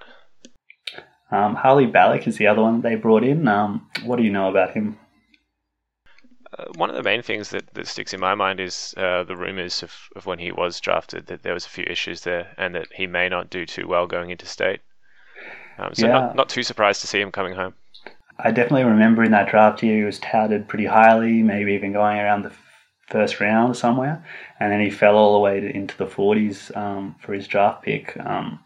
Um, 1.31 1.55
Harley 1.55 1.87
Balic 1.87 2.27
is 2.27 2.39
the 2.39 2.47
other 2.47 2.63
one 2.63 2.81
they 2.81 2.95
brought 2.95 3.23
in. 3.23 3.47
Um, 3.47 3.89
what 4.05 4.17
do 4.17 4.23
you 4.23 4.31
know 4.31 4.49
about 4.49 4.73
him? 4.73 4.99
Uh, 6.59 6.65
one 6.75 6.91
of 6.91 6.97
the 6.97 7.03
main 7.03 7.23
things 7.23 7.51
that, 7.51 7.73
that 7.75 7.87
sticks 7.87 8.13
in 8.13 8.19
my 8.19 8.35
mind 8.35 8.59
is 8.59 8.95
uh, 8.97 9.23
the 9.23 9.37
rumours 9.37 9.83
of, 9.83 9.93
of 10.17 10.27
when 10.27 10.41
he 10.41 10.51
was 10.51 10.81
drafted 10.81 11.27
that 11.27 11.43
there 11.43 11.55
was 11.55 11.67
a 11.67 11.71
few 11.71 11.85
issues 11.89 12.23
there 12.23 12.53
and 12.59 12.75
that 12.75 12.89
he 12.93 13.07
may 13.07 13.29
not 13.29 13.51
do 13.51 13.65
too 13.65 13.87
well 13.87 14.07
going 14.07 14.31
into 14.31 14.47
state. 14.47 14.81
Um, 15.79 15.95
so 15.95 16.07
yeah. 16.07 16.13
not, 16.13 16.37
not 16.37 16.49
too 16.49 16.65
surprised 16.65 17.01
to 17.03 17.07
see 17.07 17.21
him 17.21 17.31
coming 17.31 17.55
home. 17.55 17.75
I 18.43 18.51
definitely 18.51 18.85
remember 18.85 19.23
in 19.23 19.33
that 19.33 19.51
draft 19.51 19.83
year 19.83 19.99
he 19.99 20.05
was 20.05 20.19
touted 20.19 20.69
pretty 20.69 20.87
highly, 20.87 21.43
maybe 21.43 21.73
even 21.73 21.93
going 21.93 22.19
around 22.19 22.43
the 22.43 22.53
first 23.09 23.41
round 23.41 23.77
somewhere, 23.77 24.25
and 24.59 24.73
then 24.73 24.81
he 24.81 24.91
fell 24.91 25.17
all 25.17 25.35
the 25.35 25.41
way 25.41 25.61
to, 25.61 25.69
into 25.69 25.97
the 25.97 26.07
40s 26.07 26.75
um, 26.77 27.17
for 27.21 27.33
his 27.33 27.47
draft 27.47 27.83
pick. 27.83 28.17
Um, 28.19 28.61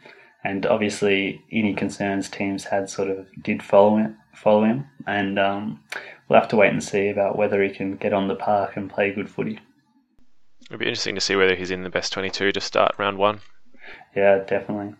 and 0.44 0.66
obviously, 0.66 1.42
any 1.50 1.74
concerns 1.74 2.28
teams 2.28 2.64
had 2.64 2.90
sort 2.90 3.08
of 3.08 3.26
did 3.42 3.62
follow 3.62 3.96
him, 3.96 4.16
follow 4.34 4.64
him, 4.64 4.86
and 5.06 5.38
um, 5.38 5.80
we'll 6.28 6.38
have 6.38 6.50
to 6.50 6.56
wait 6.56 6.72
and 6.72 6.84
see 6.84 7.08
about 7.08 7.36
whether 7.36 7.62
he 7.62 7.70
can 7.70 7.96
get 7.96 8.12
on 8.12 8.28
the 8.28 8.34
park 8.34 8.76
and 8.76 8.90
play 8.90 9.12
good 9.12 9.30
footy. 9.30 9.58
It'll 10.66 10.78
be 10.78 10.86
interesting 10.86 11.14
to 11.14 11.20
see 11.20 11.36
whether 11.36 11.54
he's 11.54 11.70
in 11.70 11.82
the 11.82 11.90
best 11.90 12.12
22 12.12 12.52
to 12.52 12.60
start 12.60 12.94
round 12.98 13.18
one. 13.18 13.40
Yeah, 14.14 14.38
definitely. 14.46 14.94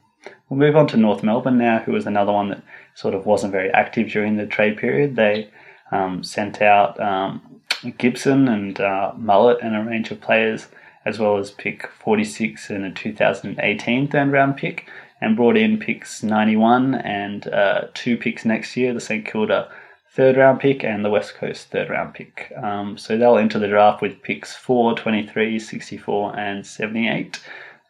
We'll 0.48 0.58
move 0.58 0.76
on 0.76 0.86
to 0.88 0.96
North 0.96 1.22
Melbourne 1.22 1.58
now, 1.58 1.80
who 1.80 1.92
was 1.92 2.06
another 2.06 2.32
one 2.32 2.48
that 2.50 2.62
sort 2.94 3.14
of 3.14 3.26
wasn't 3.26 3.52
very 3.52 3.70
active 3.70 4.08
during 4.08 4.36
the 4.36 4.46
trade 4.46 4.76
period. 4.76 5.16
They 5.16 5.50
um, 5.90 6.22
sent 6.22 6.62
out 6.62 6.98
um, 7.00 7.60
Gibson 7.98 8.48
and 8.48 8.80
uh, 8.80 9.12
Mullett 9.18 9.64
and 9.64 9.74
a 9.74 9.82
range 9.82 10.10
of 10.10 10.20
players, 10.20 10.68
as 11.04 11.18
well 11.18 11.38
as 11.38 11.50
pick 11.50 11.86
46 11.88 12.70
and 12.70 12.84
a 12.84 12.90
2018 12.90 14.08
third 14.08 14.32
round 14.32 14.56
pick, 14.56 14.88
and 15.20 15.36
brought 15.36 15.56
in 15.56 15.78
picks 15.78 16.22
91 16.22 16.94
and 16.96 17.48
uh, 17.48 17.86
two 17.94 18.16
picks 18.16 18.44
next 18.44 18.76
year, 18.76 18.92
the 18.92 19.00
St 19.00 19.24
Kilda 19.24 19.70
third 20.14 20.36
round 20.36 20.60
pick 20.60 20.84
and 20.84 21.04
the 21.04 21.10
West 21.10 21.34
Coast 21.34 21.70
third 21.70 21.90
round 21.90 22.14
pick. 22.14 22.52
Um, 22.56 22.96
so 22.96 23.18
they'll 23.18 23.38
enter 23.38 23.58
the 23.58 23.68
draft 23.68 24.00
with 24.00 24.22
picks 24.22 24.54
4, 24.54 24.94
23, 24.94 25.58
64, 25.58 26.38
and 26.38 26.66
78. 26.66 27.40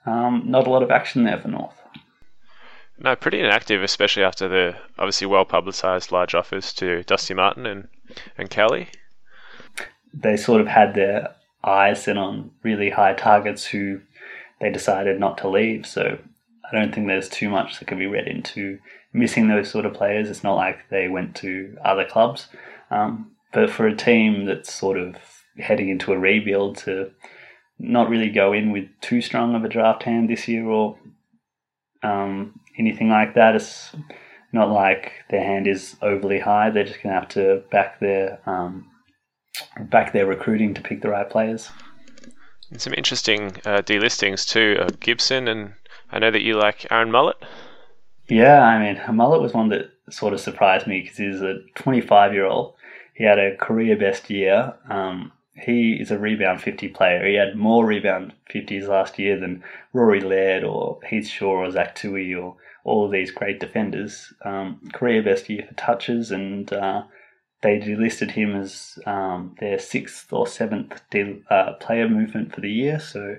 Um, 0.06 0.42
not 0.46 0.66
a 0.66 0.70
lot 0.70 0.82
of 0.82 0.90
action 0.90 1.24
there 1.24 1.38
for 1.38 1.48
North. 1.48 1.83
No, 2.98 3.16
pretty 3.16 3.40
inactive, 3.40 3.82
especially 3.82 4.22
after 4.22 4.48
the 4.48 4.76
obviously 4.98 5.26
well 5.26 5.44
publicised 5.44 6.12
large 6.12 6.34
offers 6.34 6.72
to 6.74 7.02
Dusty 7.04 7.34
Martin 7.34 7.66
and, 7.66 7.88
and 8.38 8.48
Kelly. 8.48 8.88
They 10.12 10.36
sort 10.36 10.60
of 10.60 10.68
had 10.68 10.94
their 10.94 11.34
eyes 11.64 12.04
set 12.04 12.16
on 12.16 12.52
really 12.62 12.90
high 12.90 13.14
targets 13.14 13.64
who 13.64 14.00
they 14.60 14.70
decided 14.70 15.18
not 15.18 15.38
to 15.38 15.48
leave. 15.48 15.86
So 15.86 16.18
I 16.70 16.76
don't 16.76 16.94
think 16.94 17.06
there's 17.06 17.28
too 17.28 17.48
much 17.48 17.78
that 17.78 17.86
can 17.88 17.98
be 17.98 18.06
read 18.06 18.28
into 18.28 18.78
missing 19.12 19.48
those 19.48 19.70
sort 19.70 19.86
of 19.86 19.94
players. 19.94 20.30
It's 20.30 20.44
not 20.44 20.54
like 20.54 20.88
they 20.88 21.08
went 21.08 21.34
to 21.36 21.76
other 21.84 22.04
clubs. 22.04 22.48
Um, 22.90 23.32
but 23.52 23.70
for 23.70 23.86
a 23.86 23.96
team 23.96 24.44
that's 24.44 24.72
sort 24.72 24.98
of 24.98 25.16
heading 25.58 25.88
into 25.88 26.12
a 26.12 26.18
rebuild 26.18 26.76
to 26.78 27.10
not 27.78 28.08
really 28.08 28.28
go 28.28 28.52
in 28.52 28.70
with 28.70 28.88
too 29.00 29.20
strong 29.20 29.54
of 29.54 29.64
a 29.64 29.68
draft 29.68 30.04
hand 30.04 30.28
this 30.28 30.46
year 30.46 30.66
or 30.66 30.98
um, 32.02 32.60
anything 32.78 33.08
like 33.08 33.34
that, 33.34 33.56
it's 33.56 33.94
not 34.52 34.70
like 34.70 35.12
their 35.30 35.42
hand 35.42 35.66
is 35.66 35.96
overly 36.02 36.40
high. 36.40 36.70
They're 36.70 36.84
just 36.84 37.02
going 37.02 37.14
to 37.14 37.20
have 37.20 37.28
to 37.30 37.62
back 37.70 38.00
their 38.00 38.40
um, 38.46 38.90
back 39.90 40.12
their 40.12 40.26
recruiting 40.26 40.74
to 40.74 40.80
pick 40.80 41.02
the 41.02 41.08
right 41.08 41.28
players. 41.28 41.70
And 42.70 42.80
some 42.80 42.94
interesting 42.94 43.52
uh, 43.64 43.82
delistings 43.82 44.48
too. 44.48 44.78
Uh, 44.80 44.88
Gibson 45.00 45.48
and 45.48 45.74
I 46.10 46.18
know 46.18 46.30
that 46.30 46.42
you 46.42 46.56
like 46.56 46.86
Aaron 46.90 47.10
Mullett. 47.10 47.42
Yeah, 48.28 48.62
I 48.62 48.78
mean, 48.78 48.96
Mullett 48.96 49.42
was 49.42 49.52
one 49.52 49.68
that 49.68 49.90
sort 50.10 50.32
of 50.32 50.40
surprised 50.40 50.86
me 50.86 51.02
because 51.02 51.18
he's 51.18 51.42
a 51.42 51.58
25 51.74 52.32
year 52.32 52.46
old. 52.46 52.74
He 53.14 53.24
had 53.24 53.38
a 53.38 53.56
career 53.56 53.96
best 53.96 54.30
year. 54.30 54.74
Um, 54.88 55.32
he 55.56 55.94
is 55.94 56.10
a 56.10 56.18
rebound 56.18 56.60
50 56.60 56.88
player. 56.88 57.26
He 57.26 57.34
had 57.34 57.56
more 57.56 57.86
rebound 57.86 58.34
50s 58.52 58.88
last 58.88 59.18
year 59.18 59.38
than 59.38 59.62
Rory 59.92 60.20
Laird 60.20 60.64
or 60.64 60.98
Heath 61.08 61.28
Shaw 61.28 61.64
or 61.64 61.70
Zach 61.70 61.94
Tuohy 61.94 62.36
or 62.40 62.56
all 62.82 63.06
of 63.06 63.12
these 63.12 63.30
great 63.30 63.60
defenders. 63.60 64.32
Um, 64.44 64.80
career 64.92 65.22
best 65.22 65.48
year 65.48 65.64
for 65.66 65.74
touches, 65.74 66.30
and 66.32 66.72
uh, 66.72 67.04
they 67.62 67.78
delisted 67.78 68.32
him 68.32 68.56
as 68.56 68.98
um, 69.06 69.54
their 69.60 69.78
sixth 69.78 70.32
or 70.32 70.46
seventh 70.46 71.00
de- 71.10 71.42
uh, 71.50 71.74
player 71.74 72.08
movement 72.08 72.52
for 72.52 72.60
the 72.60 72.70
year. 72.70 72.98
So 72.98 73.36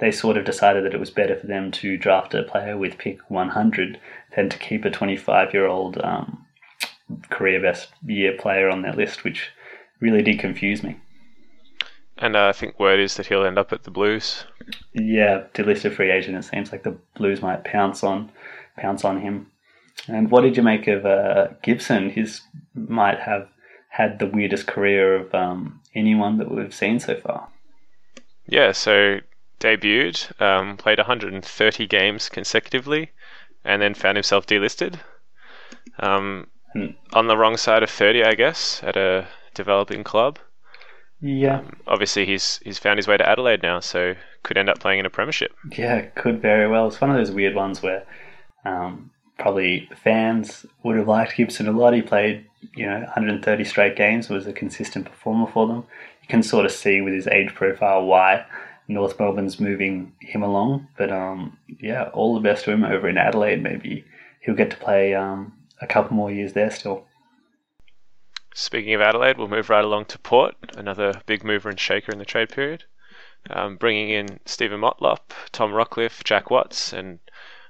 they 0.00 0.10
sort 0.10 0.36
of 0.36 0.44
decided 0.44 0.84
that 0.84 0.94
it 0.94 1.00
was 1.00 1.10
better 1.10 1.36
for 1.36 1.46
them 1.46 1.70
to 1.72 1.96
draft 1.98 2.34
a 2.34 2.44
player 2.44 2.78
with 2.78 2.98
pick 2.98 3.18
100 3.28 4.00
than 4.34 4.48
to 4.48 4.58
keep 4.58 4.84
a 4.84 4.90
25 4.90 5.52
year 5.52 5.66
old 5.66 5.98
um, 5.98 6.46
career 7.30 7.60
best 7.60 7.90
year 8.06 8.36
player 8.38 8.70
on 8.70 8.82
their 8.82 8.94
list, 8.94 9.22
which 9.22 9.50
really 10.00 10.22
did 10.22 10.38
confuse 10.38 10.82
me. 10.82 10.98
And 12.18 12.36
uh, 12.36 12.48
I 12.48 12.52
think 12.52 12.78
word 12.78 12.98
is 12.98 13.14
that 13.14 13.26
he'll 13.26 13.44
end 13.44 13.58
up 13.58 13.72
at 13.72 13.84
the 13.84 13.90
Blues. 13.90 14.44
Yeah, 14.92 15.44
delisted 15.54 15.94
free 15.94 16.10
agent. 16.10 16.36
It 16.36 16.44
seems 16.44 16.72
like 16.72 16.82
the 16.82 16.96
Blues 17.16 17.40
might 17.40 17.64
pounce 17.64 18.02
on 18.02 18.30
pounce 18.76 19.04
on 19.04 19.20
him. 19.20 19.50
And 20.06 20.30
what 20.30 20.42
did 20.42 20.56
you 20.56 20.62
make 20.62 20.86
of 20.86 21.04
uh, 21.04 21.48
Gibson? 21.62 22.10
His 22.10 22.40
might 22.74 23.18
have 23.20 23.48
had 23.90 24.18
the 24.18 24.26
weirdest 24.26 24.66
career 24.66 25.16
of 25.16 25.34
um, 25.34 25.80
anyone 25.94 26.38
that 26.38 26.50
we've 26.50 26.74
seen 26.74 27.00
so 27.00 27.16
far. 27.16 27.48
Yeah, 28.46 28.72
so 28.72 29.18
debuted, 29.60 30.40
um, 30.40 30.76
played 30.76 30.98
130 30.98 31.86
games 31.86 32.28
consecutively, 32.28 33.10
and 33.64 33.82
then 33.82 33.94
found 33.94 34.16
himself 34.16 34.46
delisted. 34.46 35.00
Um, 35.98 36.46
on 37.12 37.26
the 37.26 37.36
wrong 37.36 37.56
side 37.56 37.82
of 37.82 37.90
30, 37.90 38.24
I 38.24 38.34
guess, 38.34 38.80
at 38.84 38.96
a 38.96 39.26
developing 39.54 40.04
club. 40.04 40.38
Yeah. 41.20 41.58
Um, 41.58 41.76
obviously, 41.86 42.26
he's 42.26 42.60
he's 42.64 42.78
found 42.78 42.98
his 42.98 43.08
way 43.08 43.16
to 43.16 43.28
Adelaide 43.28 43.62
now, 43.62 43.80
so 43.80 44.14
could 44.42 44.56
end 44.56 44.68
up 44.68 44.78
playing 44.78 45.00
in 45.00 45.06
a 45.06 45.10
premiership. 45.10 45.52
Yeah, 45.76 46.02
could 46.02 46.40
very 46.40 46.68
well. 46.68 46.86
It's 46.86 47.00
one 47.00 47.10
of 47.10 47.16
those 47.16 47.30
weird 47.30 47.54
ones 47.54 47.82
where 47.82 48.06
um, 48.64 49.10
probably 49.38 49.88
fans 50.02 50.64
would 50.82 50.96
have 50.96 51.08
liked 51.08 51.36
Gibson 51.36 51.68
a 51.68 51.72
lot. 51.72 51.94
He 51.94 52.02
played, 52.02 52.44
you 52.74 52.86
know, 52.86 53.00
130 53.00 53.64
straight 53.64 53.96
games, 53.96 54.28
was 54.28 54.46
a 54.46 54.52
consistent 54.52 55.06
performer 55.06 55.50
for 55.50 55.66
them. 55.66 55.84
You 56.22 56.28
can 56.28 56.42
sort 56.42 56.66
of 56.66 56.72
see 56.72 57.00
with 57.00 57.14
his 57.14 57.26
age 57.26 57.54
profile 57.54 58.04
why 58.04 58.44
North 58.86 59.18
Melbourne's 59.18 59.58
moving 59.58 60.12
him 60.20 60.42
along. 60.42 60.86
But 60.96 61.10
um, 61.10 61.56
yeah, 61.80 62.10
all 62.12 62.34
the 62.34 62.40
best 62.40 62.64
to 62.64 62.72
him 62.72 62.84
over 62.84 63.08
in 63.08 63.18
Adelaide. 63.18 63.62
Maybe 63.62 64.04
he'll 64.40 64.54
get 64.54 64.70
to 64.70 64.76
play 64.76 65.14
um, 65.14 65.52
a 65.80 65.86
couple 65.86 66.16
more 66.16 66.30
years 66.30 66.52
there 66.52 66.70
still. 66.70 67.07
Speaking 68.60 68.92
of 68.92 69.00
Adelaide, 69.00 69.38
we'll 69.38 69.46
move 69.46 69.70
right 69.70 69.84
along 69.84 70.06
to 70.06 70.18
Port, 70.18 70.56
another 70.76 71.22
big 71.26 71.44
mover 71.44 71.68
and 71.68 71.78
shaker 71.78 72.10
in 72.10 72.18
the 72.18 72.24
trade 72.24 72.48
period. 72.48 72.84
um, 73.48 73.76
bringing 73.76 74.10
in 74.10 74.40
Steven 74.46 74.80
Motlop, 74.80 75.30
Tom 75.52 75.70
Rockliff, 75.72 76.24
Jack 76.24 76.50
Watts, 76.50 76.92
and 76.92 77.20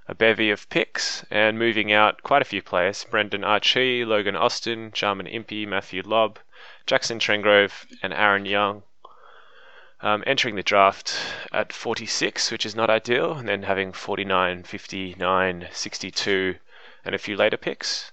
a 0.08 0.14
bevy 0.14 0.50
of 0.50 0.68
picks, 0.70 1.26
and 1.30 1.58
moving 1.58 1.92
out 1.92 2.22
quite 2.22 2.40
a 2.40 2.46
few 2.46 2.62
players 2.62 3.04
Brendan 3.04 3.44
Archie, 3.44 4.02
Logan 4.02 4.34
Austin, 4.34 4.90
Jarman 4.90 5.26
Impey, 5.26 5.66
Matthew 5.66 6.02
Lobb, 6.02 6.38
Jackson 6.86 7.18
Trengove, 7.18 7.86
and 8.02 8.14
Aaron 8.14 8.46
Young. 8.46 8.82
Um, 10.00 10.24
entering 10.26 10.56
the 10.56 10.62
draft 10.62 11.20
at 11.52 11.70
46, 11.70 12.50
which 12.50 12.64
is 12.64 12.74
not 12.74 12.88
ideal, 12.88 13.34
and 13.34 13.46
then 13.46 13.64
having 13.64 13.92
49, 13.92 14.62
59, 14.62 15.68
62, 15.70 16.56
and 17.04 17.14
a 17.14 17.18
few 17.18 17.36
later 17.36 17.58
picks. 17.58 18.10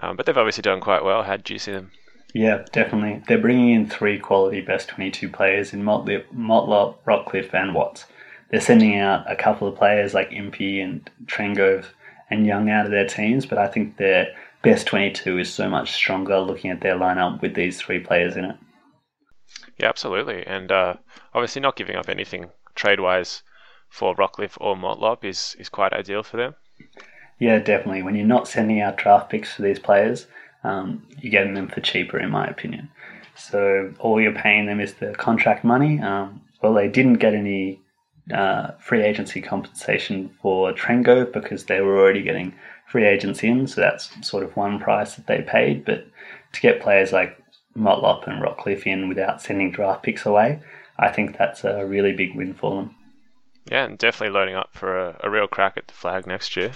Um, 0.00 0.16
but 0.16 0.24
they've 0.24 0.38
obviously 0.38 0.62
done 0.62 0.80
quite 0.80 1.04
well. 1.04 1.22
How 1.24 1.36
do 1.36 1.52
you 1.52 1.58
see 1.58 1.72
them? 1.72 1.92
Yeah, 2.34 2.64
definitely. 2.72 3.22
They're 3.26 3.38
bringing 3.38 3.70
in 3.70 3.88
three 3.88 4.18
quality 4.18 4.60
best 4.60 4.88
22 4.88 5.28
players 5.28 5.72
in 5.72 5.82
Motlop, 5.82 6.24
Motlop 6.34 6.96
Rockliff, 7.06 7.54
and 7.54 7.74
Watts. 7.74 8.04
They're 8.50 8.60
sending 8.60 8.98
out 8.98 9.30
a 9.30 9.36
couple 9.36 9.66
of 9.66 9.76
players 9.76 10.14
like 10.14 10.32
Impey 10.32 10.80
and 10.80 11.08
Trengove 11.24 11.86
and 12.30 12.46
Young 12.46 12.70
out 12.70 12.84
of 12.84 12.92
their 12.92 13.06
teams, 13.06 13.46
but 13.46 13.58
I 13.58 13.68
think 13.68 13.96
their 13.96 14.28
best 14.62 14.86
22 14.86 15.38
is 15.38 15.52
so 15.52 15.68
much 15.68 15.92
stronger 15.92 16.38
looking 16.38 16.70
at 16.70 16.80
their 16.80 16.96
lineup 16.96 17.40
with 17.40 17.54
these 17.54 17.80
three 17.80 18.00
players 18.00 18.36
in 18.36 18.44
it. 18.44 18.56
Yeah, 19.78 19.88
absolutely. 19.88 20.46
And 20.46 20.70
uh, 20.72 20.94
obviously, 21.34 21.62
not 21.62 21.76
giving 21.76 21.96
up 21.96 22.08
anything 22.08 22.50
trade 22.74 23.00
wise 23.00 23.42
for 23.88 24.14
Rockliff 24.14 24.56
or 24.60 24.76
Motlop 24.76 25.24
is, 25.24 25.56
is 25.58 25.68
quite 25.68 25.92
ideal 25.92 26.22
for 26.22 26.36
them. 26.36 26.54
Yeah, 27.38 27.58
definitely. 27.58 28.02
When 28.02 28.14
you're 28.16 28.26
not 28.26 28.48
sending 28.48 28.80
out 28.80 28.96
draft 28.96 29.30
picks 29.30 29.54
for 29.54 29.62
these 29.62 29.78
players, 29.78 30.26
um, 30.66 31.06
you're 31.20 31.30
getting 31.30 31.54
them 31.54 31.68
for 31.68 31.80
cheaper, 31.80 32.18
in 32.18 32.30
my 32.30 32.46
opinion. 32.46 32.90
So 33.34 33.92
all 33.98 34.20
you're 34.20 34.32
paying 34.32 34.66
them 34.66 34.80
is 34.80 34.94
the 34.94 35.12
contract 35.14 35.64
money. 35.64 36.00
Um, 36.00 36.40
well, 36.62 36.74
they 36.74 36.88
didn't 36.88 37.14
get 37.14 37.34
any 37.34 37.80
uh, 38.34 38.72
free 38.80 39.02
agency 39.02 39.40
compensation 39.40 40.30
for 40.40 40.72
Trengo 40.72 41.30
because 41.32 41.64
they 41.64 41.80
were 41.80 41.98
already 41.98 42.22
getting 42.22 42.54
free 42.88 43.04
agents 43.04 43.42
in, 43.42 43.66
so 43.66 43.80
that's 43.80 44.10
sort 44.26 44.42
of 44.42 44.56
one 44.56 44.78
price 44.78 45.14
that 45.14 45.26
they 45.26 45.42
paid. 45.42 45.84
But 45.84 46.06
to 46.52 46.60
get 46.60 46.80
players 46.80 47.12
like 47.12 47.38
Motlop 47.76 48.26
and 48.26 48.42
Rockliff 48.42 48.86
in 48.86 49.08
without 49.08 49.42
sending 49.42 49.70
draft 49.70 50.02
picks 50.02 50.26
away, 50.26 50.60
I 50.98 51.10
think 51.10 51.36
that's 51.36 51.62
a 51.64 51.84
really 51.84 52.12
big 52.12 52.34
win 52.34 52.54
for 52.54 52.76
them. 52.76 52.94
Yeah, 53.70 53.84
and 53.84 53.98
definitely 53.98 54.32
loading 54.32 54.54
up 54.54 54.70
for 54.72 54.96
a, 54.96 55.20
a 55.24 55.30
real 55.30 55.48
crack 55.48 55.76
at 55.76 55.88
the 55.88 55.94
flag 55.94 56.26
next 56.26 56.56
year. 56.56 56.72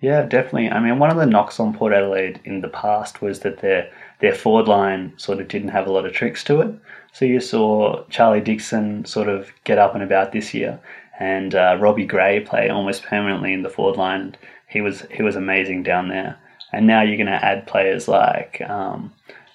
Yeah, 0.00 0.22
definitely. 0.22 0.70
I 0.70 0.80
mean, 0.80 0.98
one 0.98 1.10
of 1.10 1.16
the 1.18 1.26
knocks 1.26 1.60
on 1.60 1.74
Port 1.74 1.92
Adelaide 1.92 2.40
in 2.44 2.62
the 2.62 2.68
past 2.68 3.20
was 3.20 3.40
that 3.40 3.58
their 3.58 3.90
their 4.20 4.34
forward 4.34 4.68
line 4.68 5.12
sort 5.16 5.40
of 5.40 5.48
didn't 5.48 5.68
have 5.68 5.86
a 5.86 5.92
lot 5.92 6.06
of 6.06 6.12
tricks 6.12 6.44
to 6.44 6.60
it. 6.60 6.74
So 7.12 7.24
you 7.24 7.40
saw 7.40 8.04
Charlie 8.08 8.40
Dixon 8.40 9.04
sort 9.04 9.28
of 9.28 9.50
get 9.64 9.78
up 9.78 9.94
and 9.94 10.02
about 10.02 10.32
this 10.32 10.54
year, 10.54 10.80
and 11.18 11.54
uh, 11.54 11.76
Robbie 11.80 12.06
Gray 12.06 12.40
play 12.40 12.70
almost 12.70 13.02
permanently 13.02 13.52
in 13.52 13.62
the 13.62 13.70
forward 13.70 13.96
line. 13.96 14.36
He 14.68 14.80
was 14.80 15.02
he 15.10 15.22
was 15.22 15.36
amazing 15.36 15.82
down 15.82 16.08
there. 16.08 16.38
And 16.72 16.86
now 16.86 17.02
you're 17.02 17.16
going 17.16 17.26
to 17.26 17.44
add 17.44 17.66
players 17.66 18.06
like 18.06 18.60
um, 18.62 19.12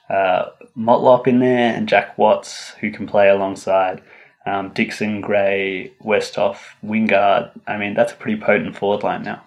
uh, 0.10 0.48
Motlop 0.78 1.28
in 1.28 1.40
there 1.40 1.74
and 1.74 1.88
Jack 1.88 2.18
Watts, 2.18 2.72
who 2.82 2.92
can 2.92 3.08
play 3.08 3.30
alongside 3.30 4.02
um, 4.46 4.74
Dixon, 4.74 5.22
Gray, 5.22 5.94
Westhoff, 6.04 6.58
Wingard. 6.84 7.52
I 7.68 7.78
mean, 7.78 7.94
that's 7.94 8.12
a 8.12 8.18
pretty 8.18 8.40
potent 8.42 8.76
forward 8.76 9.04
line 9.04 9.24
now. 9.24 9.42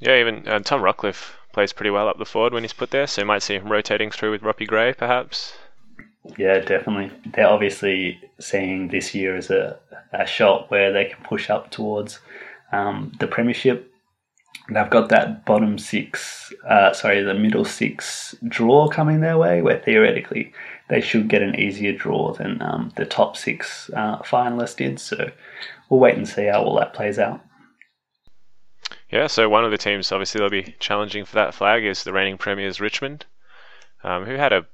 Yeah, 0.00 0.20
even 0.20 0.46
uh, 0.46 0.60
Tom 0.60 0.82
Rockliff 0.82 1.32
plays 1.52 1.72
pretty 1.72 1.90
well 1.90 2.08
up 2.08 2.18
the 2.18 2.24
forward 2.24 2.52
when 2.52 2.64
he's 2.64 2.72
put 2.72 2.90
there, 2.90 3.06
so 3.06 3.22
you 3.22 3.26
might 3.26 3.42
see 3.42 3.54
him 3.54 3.70
rotating 3.70 4.10
through 4.10 4.30
with 4.30 4.42
Robbie 4.42 4.66
Gray, 4.66 4.92
perhaps. 4.94 5.54
Yeah, 6.36 6.58
definitely. 6.58 7.10
They're 7.32 7.48
obviously 7.48 8.20
seeing 8.38 8.88
this 8.88 9.14
year 9.14 9.36
as 9.36 9.50
a, 9.50 9.78
a 10.12 10.26
shot 10.26 10.70
where 10.70 10.92
they 10.92 11.06
can 11.06 11.22
push 11.24 11.50
up 11.50 11.70
towards 11.70 12.20
um, 12.70 13.12
the 13.18 13.26
premiership 13.26 13.90
they've 14.70 14.90
got 14.90 15.08
that 15.08 15.44
bottom 15.44 15.78
six, 15.78 16.52
uh, 16.68 16.92
sorry, 16.92 17.22
the 17.22 17.34
middle 17.34 17.64
six 17.64 18.34
draw 18.46 18.88
coming 18.88 19.20
their 19.20 19.38
way, 19.38 19.62
where 19.62 19.78
theoretically 19.78 20.52
they 20.88 21.00
should 21.00 21.28
get 21.28 21.42
an 21.42 21.58
easier 21.58 21.92
draw 21.92 22.32
than 22.34 22.60
um, 22.62 22.92
the 22.96 23.04
top 23.04 23.36
six 23.36 23.90
uh, 23.94 24.18
finalists 24.18 24.76
did. 24.76 25.00
So 25.00 25.30
we'll 25.88 26.00
wait 26.00 26.16
and 26.16 26.28
see 26.28 26.46
how 26.46 26.62
all 26.62 26.76
that 26.76 26.94
plays 26.94 27.18
out. 27.18 27.40
Yeah, 29.10 29.26
so 29.26 29.48
one 29.48 29.64
of 29.64 29.70
the 29.70 29.78
teams 29.78 30.12
obviously 30.12 30.38
they'll 30.38 30.50
be 30.50 30.74
challenging 30.80 31.24
for 31.24 31.36
that 31.36 31.54
flag 31.54 31.82
is 31.82 32.04
the 32.04 32.12
reigning 32.12 32.36
premiers 32.36 32.78
Richmond, 32.78 33.24
um, 34.04 34.26
who 34.26 34.34
had 34.34 34.52
a 34.52 34.66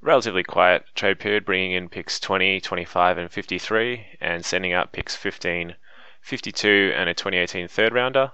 relatively 0.00 0.44
quiet 0.44 0.84
trade 0.94 1.18
period, 1.18 1.44
bringing 1.44 1.72
in 1.72 1.88
picks 1.88 2.20
20, 2.20 2.60
25, 2.60 3.18
and 3.18 3.32
53, 3.32 4.06
and 4.20 4.44
sending 4.44 4.72
out 4.72 4.92
picks 4.92 5.16
15, 5.16 5.74
52, 6.20 6.92
and 6.94 7.08
a 7.08 7.14
2018 7.14 7.66
third 7.66 7.92
rounder. 7.92 8.30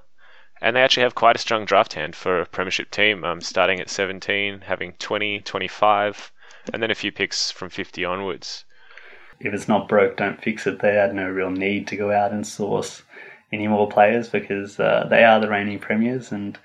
And 0.61 0.76
they 0.76 0.82
actually 0.82 1.05
have 1.05 1.14
quite 1.14 1.36
a 1.36 1.38
strong 1.41 1.64
draft 1.64 1.95
hand 1.95 2.14
for 2.14 2.43
a 2.43 2.47
premiership 2.47 2.91
team, 2.91 3.24
um, 3.24 3.41
starting 3.41 3.80
at 3.80 3.88
17, 3.88 4.62
having 4.62 4.93
20, 4.95 5.41
25, 5.41 6.32
and 6.74 6.82
then 6.82 6.91
a 6.91 6.95
few 6.95 7.12
picks 7.12 7.51
from 7.51 7.70
50 7.70 8.05
onwards. 8.05 8.64
If 9.38 9.55
it's 9.55 9.68
not 9.68 9.88
broke, 9.88 10.18
don't 10.18 10.43
fix 10.43 10.66
it. 10.66 10.80
They 10.80 10.97
had 10.97 11.14
no 11.14 11.26
real 11.30 11.51
need 11.51 11.86
to 11.86 11.97
go 11.97 12.12
out 12.12 12.30
and 12.30 12.47
source 12.47 13.05
any 13.53 13.66
more 13.66 13.88
players 13.88 14.28
because 14.28 14.78
uh, 14.78 15.07
they 15.11 15.24
are 15.24 15.40
the 15.40 15.48
reigning 15.48 15.78
premiers. 15.78 16.32
And 16.32 16.59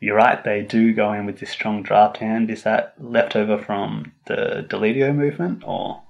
you're 0.00 0.16
right, 0.16 0.42
they 0.42 0.62
do 0.62 0.92
go 0.92 1.12
in 1.12 1.26
with 1.26 1.38
this 1.38 1.50
strong 1.50 1.82
draft 1.82 2.18
hand. 2.18 2.50
Is 2.50 2.62
that 2.64 2.94
leftover 2.98 3.58
from 3.58 4.12
the 4.26 4.66
Deledio 4.68 5.14
movement 5.14 5.62
or? 5.66 6.02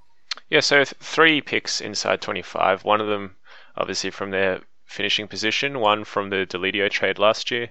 Yeah, 0.48 0.60
so 0.60 0.76
th- 0.76 0.94
three 1.00 1.40
picks 1.40 1.80
inside 1.80 2.20
25. 2.20 2.84
One 2.84 3.00
of 3.00 3.08
them, 3.08 3.36
obviously, 3.76 4.10
from 4.10 4.30
their 4.30 4.60
finishing 4.86 5.28
position, 5.28 5.80
one 5.80 6.04
from 6.04 6.30
the 6.30 6.46
Deledio 6.46 6.90
trade 6.90 7.18
last 7.18 7.50
year, 7.50 7.70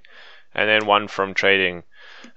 and 0.54 0.70
then 0.70 0.86
one 0.86 1.08
from 1.08 1.34
trading 1.34 1.84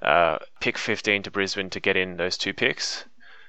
uh, 0.03 0.39
pick 0.61 0.79
15 0.79 1.25
to 1.25 1.31
Brisbane 1.31 1.71
to 1.71 1.81
get 1.81 1.97
in 1.97 2.17
those 2.17 2.39
two 2.39 2.53
picks. 2.53 3.05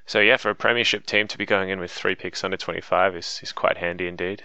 So 0.06 0.20
yeah, 0.20 0.38
for 0.38 0.50
a 0.50 0.56
premiership 0.56 1.06
team 1.06 1.28
to 1.28 1.38
be 1.38 1.46
going 1.46 1.70
in 1.70 1.80
with 1.80 1.92
three 1.92 2.16
picks 2.16 2.44
under 2.44 2.58
25 2.58 3.16
is, 3.16 3.40
is 3.44 3.52
quite 3.52 3.78
handy 3.78 4.08
indeed. 4.08 4.44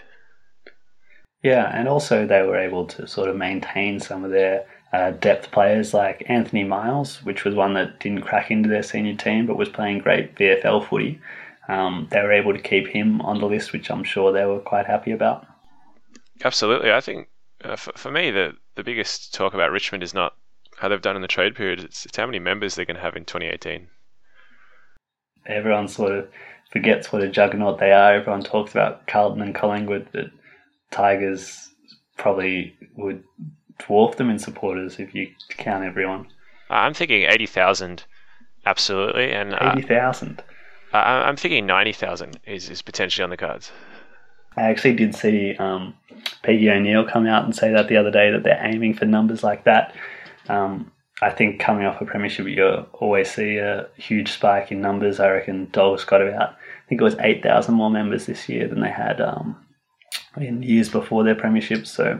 Yeah, 1.45 1.69
and 1.77 1.87
also 1.87 2.25
they 2.25 2.41
were 2.41 2.57
able 2.57 2.87
to 2.87 3.05
sort 3.05 3.29
of 3.29 3.35
maintain 3.35 3.99
some 3.99 4.25
of 4.25 4.31
their 4.31 4.65
uh, 4.91 5.11
depth 5.11 5.51
players 5.51 5.93
like 5.93 6.25
Anthony 6.27 6.63
Miles, 6.63 7.23
which 7.23 7.45
was 7.45 7.53
one 7.53 7.75
that 7.75 7.99
didn't 7.99 8.23
crack 8.23 8.49
into 8.49 8.67
their 8.67 8.81
senior 8.81 9.13
team 9.13 9.45
but 9.45 9.55
was 9.55 9.69
playing 9.69 9.99
great 9.99 10.35
VFL 10.35 10.89
footy. 10.89 11.21
Um, 11.67 12.07
they 12.09 12.19
were 12.23 12.31
able 12.31 12.51
to 12.53 12.59
keep 12.59 12.87
him 12.87 13.21
on 13.21 13.39
the 13.39 13.45
list, 13.45 13.73
which 13.73 13.91
I'm 13.91 14.03
sure 14.03 14.31
they 14.31 14.45
were 14.45 14.59
quite 14.59 14.87
happy 14.87 15.11
about. 15.11 15.45
Absolutely. 16.43 16.91
I 16.91 16.99
think 16.99 17.27
uh, 17.63 17.75
for, 17.75 17.91
for 17.95 18.09
me, 18.09 18.31
the, 18.31 18.53
the 18.73 18.83
biggest 18.83 19.31
talk 19.31 19.53
about 19.53 19.71
Richmond 19.71 20.01
is 20.01 20.15
not 20.15 20.33
how 20.77 20.87
they've 20.87 20.99
done 20.99 21.15
in 21.15 21.21
the 21.21 21.27
trade 21.27 21.53
period, 21.53 21.79
it's, 21.79 22.07
it's 22.07 22.17
how 22.17 22.25
many 22.25 22.39
members 22.39 22.73
they're 22.73 22.85
going 22.85 22.97
to 22.97 23.03
have 23.03 23.15
in 23.15 23.23
2018. 23.23 23.87
Everyone 25.45 25.87
sort 25.87 26.11
of 26.11 26.27
forgets 26.71 27.13
what 27.13 27.21
a 27.21 27.29
juggernaut 27.29 27.77
they 27.77 27.91
are. 27.91 28.15
Everyone 28.15 28.41
talks 28.41 28.71
about 28.71 29.05
Carlton 29.05 29.43
and 29.43 29.53
Collingwood, 29.53 30.07
but 30.11 30.31
Tigers 30.91 31.69
probably 32.17 32.75
would 32.95 33.23
dwarf 33.79 34.15
them 34.15 34.29
in 34.29 34.39
supporters 34.39 34.99
if 34.99 35.13
you 35.13 35.29
count 35.49 35.83
everyone. 35.83 36.27
Uh, 36.69 36.73
I'm 36.73 36.93
thinking 36.93 37.23
80,000, 37.23 38.03
absolutely. 38.65 39.31
and 39.31 39.53
uh, 39.53 39.73
80,000? 39.77 40.41
Uh, 40.93 40.97
I'm 40.97 41.35
thinking 41.35 41.65
90,000 41.65 42.39
is, 42.45 42.69
is 42.69 42.81
potentially 42.81 43.23
on 43.23 43.29
the 43.29 43.37
cards. 43.37 43.71
I 44.57 44.63
actually 44.63 44.93
did 44.93 45.13
see 45.13 45.55
um, 45.57 45.93
Peggy 46.43 46.69
O'Neill 46.69 47.05
come 47.05 47.27
out 47.27 47.43
and 47.43 47.53
say 47.53 47.71
that 47.73 47.89
the 47.89 47.97
other 47.97 48.11
day 48.11 48.31
that 48.31 48.43
they're 48.43 48.61
aiming 48.63 48.93
for 48.93 49.05
numbers 49.05 49.43
like 49.43 49.65
that. 49.65 49.93
Um, 50.47 50.91
I 51.21 51.29
think 51.29 51.59
coming 51.59 51.85
off 51.85 52.01
a 52.01 52.05
premiership, 52.05 52.47
you 52.47 52.85
always 52.93 53.31
see 53.31 53.57
a 53.57 53.87
huge 53.97 54.31
spike 54.31 54.71
in 54.71 54.81
numbers. 54.81 55.19
I 55.19 55.29
reckon 55.29 55.69
Dogs 55.71 56.03
got 56.03 56.21
about, 56.21 56.49
I 56.51 56.89
think 56.89 57.01
it 57.01 57.03
was 57.03 57.15
8,000 57.19 57.73
more 57.73 57.89
members 57.89 58.25
this 58.25 58.47
year 58.47 58.67
than 58.67 58.81
they 58.81 58.89
had 58.89 59.21
um, 59.21 59.64
in 60.37 60.63
years 60.63 60.89
before 60.89 61.23
their 61.23 61.35
premiership. 61.35 61.87
So, 61.87 62.19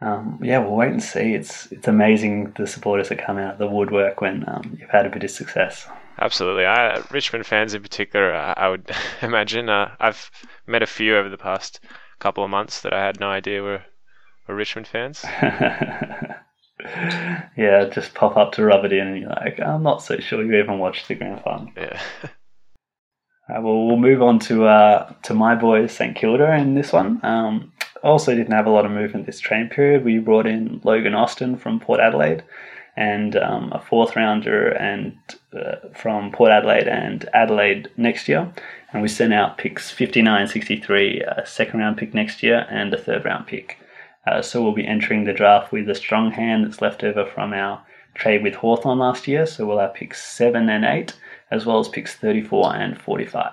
um, 0.00 0.38
yeah, 0.42 0.58
we'll 0.58 0.76
wait 0.76 0.90
and 0.90 1.02
see. 1.02 1.34
It's 1.34 1.70
it's 1.72 1.88
amazing 1.88 2.52
the 2.56 2.66
supporters 2.66 3.08
that 3.08 3.24
come 3.24 3.38
out 3.38 3.54
of 3.54 3.58
the 3.58 3.66
woodwork 3.68 4.20
when 4.20 4.44
um, 4.48 4.76
you've 4.80 4.90
had 4.90 5.06
a 5.06 5.10
bit 5.10 5.24
of 5.24 5.30
success. 5.30 5.88
Absolutely. 6.18 6.66
I, 6.66 7.02
Richmond 7.10 7.46
fans 7.46 7.74
in 7.74 7.82
particular, 7.82 8.34
I, 8.34 8.54
I 8.56 8.68
would 8.68 8.90
imagine. 9.22 9.68
Uh, 9.68 9.94
I've 9.98 10.30
met 10.66 10.82
a 10.82 10.86
few 10.86 11.16
over 11.16 11.28
the 11.28 11.38
past 11.38 11.80
couple 12.18 12.44
of 12.44 12.50
months 12.50 12.82
that 12.82 12.92
I 12.92 13.04
had 13.04 13.18
no 13.18 13.28
idea 13.28 13.62
were, 13.62 13.82
were 14.46 14.54
Richmond 14.54 14.86
fans. 14.86 15.24
yeah, 17.56 17.88
just 17.92 18.14
pop 18.14 18.36
up 18.36 18.52
to 18.52 18.64
rub 18.64 18.84
it 18.84 18.92
in, 18.92 19.06
and 19.06 19.18
you're 19.20 19.30
like, 19.30 19.58
I'm 19.60 19.82
not 19.82 20.02
so 20.02 20.18
sure 20.18 20.44
you 20.44 20.54
even 20.56 20.78
watched 20.78 21.08
the 21.08 21.14
grand 21.14 21.42
final. 21.42 21.68
Yeah. 21.76 22.00
Uh, 23.48 23.60
well, 23.60 23.86
we'll 23.86 23.96
move 23.96 24.22
on 24.22 24.38
to 24.38 24.66
uh, 24.66 25.12
to 25.22 25.34
my 25.34 25.54
boys, 25.54 25.92
St 25.92 26.14
Kilda, 26.14 26.54
in 26.54 26.74
this 26.74 26.92
one. 26.92 27.20
Um, 27.24 27.72
also, 28.02 28.34
didn't 28.34 28.52
have 28.52 28.66
a 28.66 28.70
lot 28.70 28.86
of 28.86 28.92
movement 28.92 29.26
this 29.26 29.40
train 29.40 29.68
period. 29.68 30.04
We 30.04 30.18
brought 30.18 30.46
in 30.46 30.80
Logan 30.84 31.14
Austin 31.14 31.56
from 31.56 31.80
Port 31.80 32.00
Adelaide 32.00 32.42
and 32.96 33.36
um, 33.36 33.72
a 33.72 33.80
fourth 33.80 34.16
rounder 34.16 34.68
and 34.68 35.16
uh, 35.54 35.76
from 35.94 36.30
Port 36.30 36.50
Adelaide 36.50 36.88
and 36.88 37.28
Adelaide 37.32 37.90
next 37.96 38.28
year, 38.28 38.52
and 38.92 39.02
we 39.02 39.08
sent 39.08 39.32
out 39.32 39.58
picks 39.58 39.90
59, 39.90 40.46
63, 40.46 41.22
a 41.22 41.46
second 41.46 41.80
round 41.80 41.96
pick 41.96 42.12
next 42.12 42.42
year, 42.42 42.66
and 42.70 42.92
a 42.92 42.98
third 42.98 43.24
round 43.24 43.46
pick. 43.46 43.78
Uh, 44.26 44.42
so 44.42 44.62
we'll 44.62 44.72
be 44.72 44.86
entering 44.86 45.24
the 45.24 45.32
draft 45.32 45.72
with 45.72 45.88
a 45.88 45.94
strong 45.94 46.30
hand 46.30 46.64
that's 46.64 46.82
left 46.82 47.02
over 47.02 47.26
from 47.26 47.52
our 47.52 47.82
trade 48.14 48.42
with 48.42 48.54
Hawthorn 48.54 48.98
last 48.98 49.26
year. 49.26 49.46
So 49.46 49.66
we'll 49.66 49.78
have 49.78 49.94
picks 49.94 50.22
7 50.22 50.68
and 50.68 50.84
8, 50.84 51.14
as 51.52 51.64
well 51.64 51.78
as 51.78 51.88
picks 51.88 52.16
34 52.16 52.74
and 52.74 53.00
45. 53.00 53.52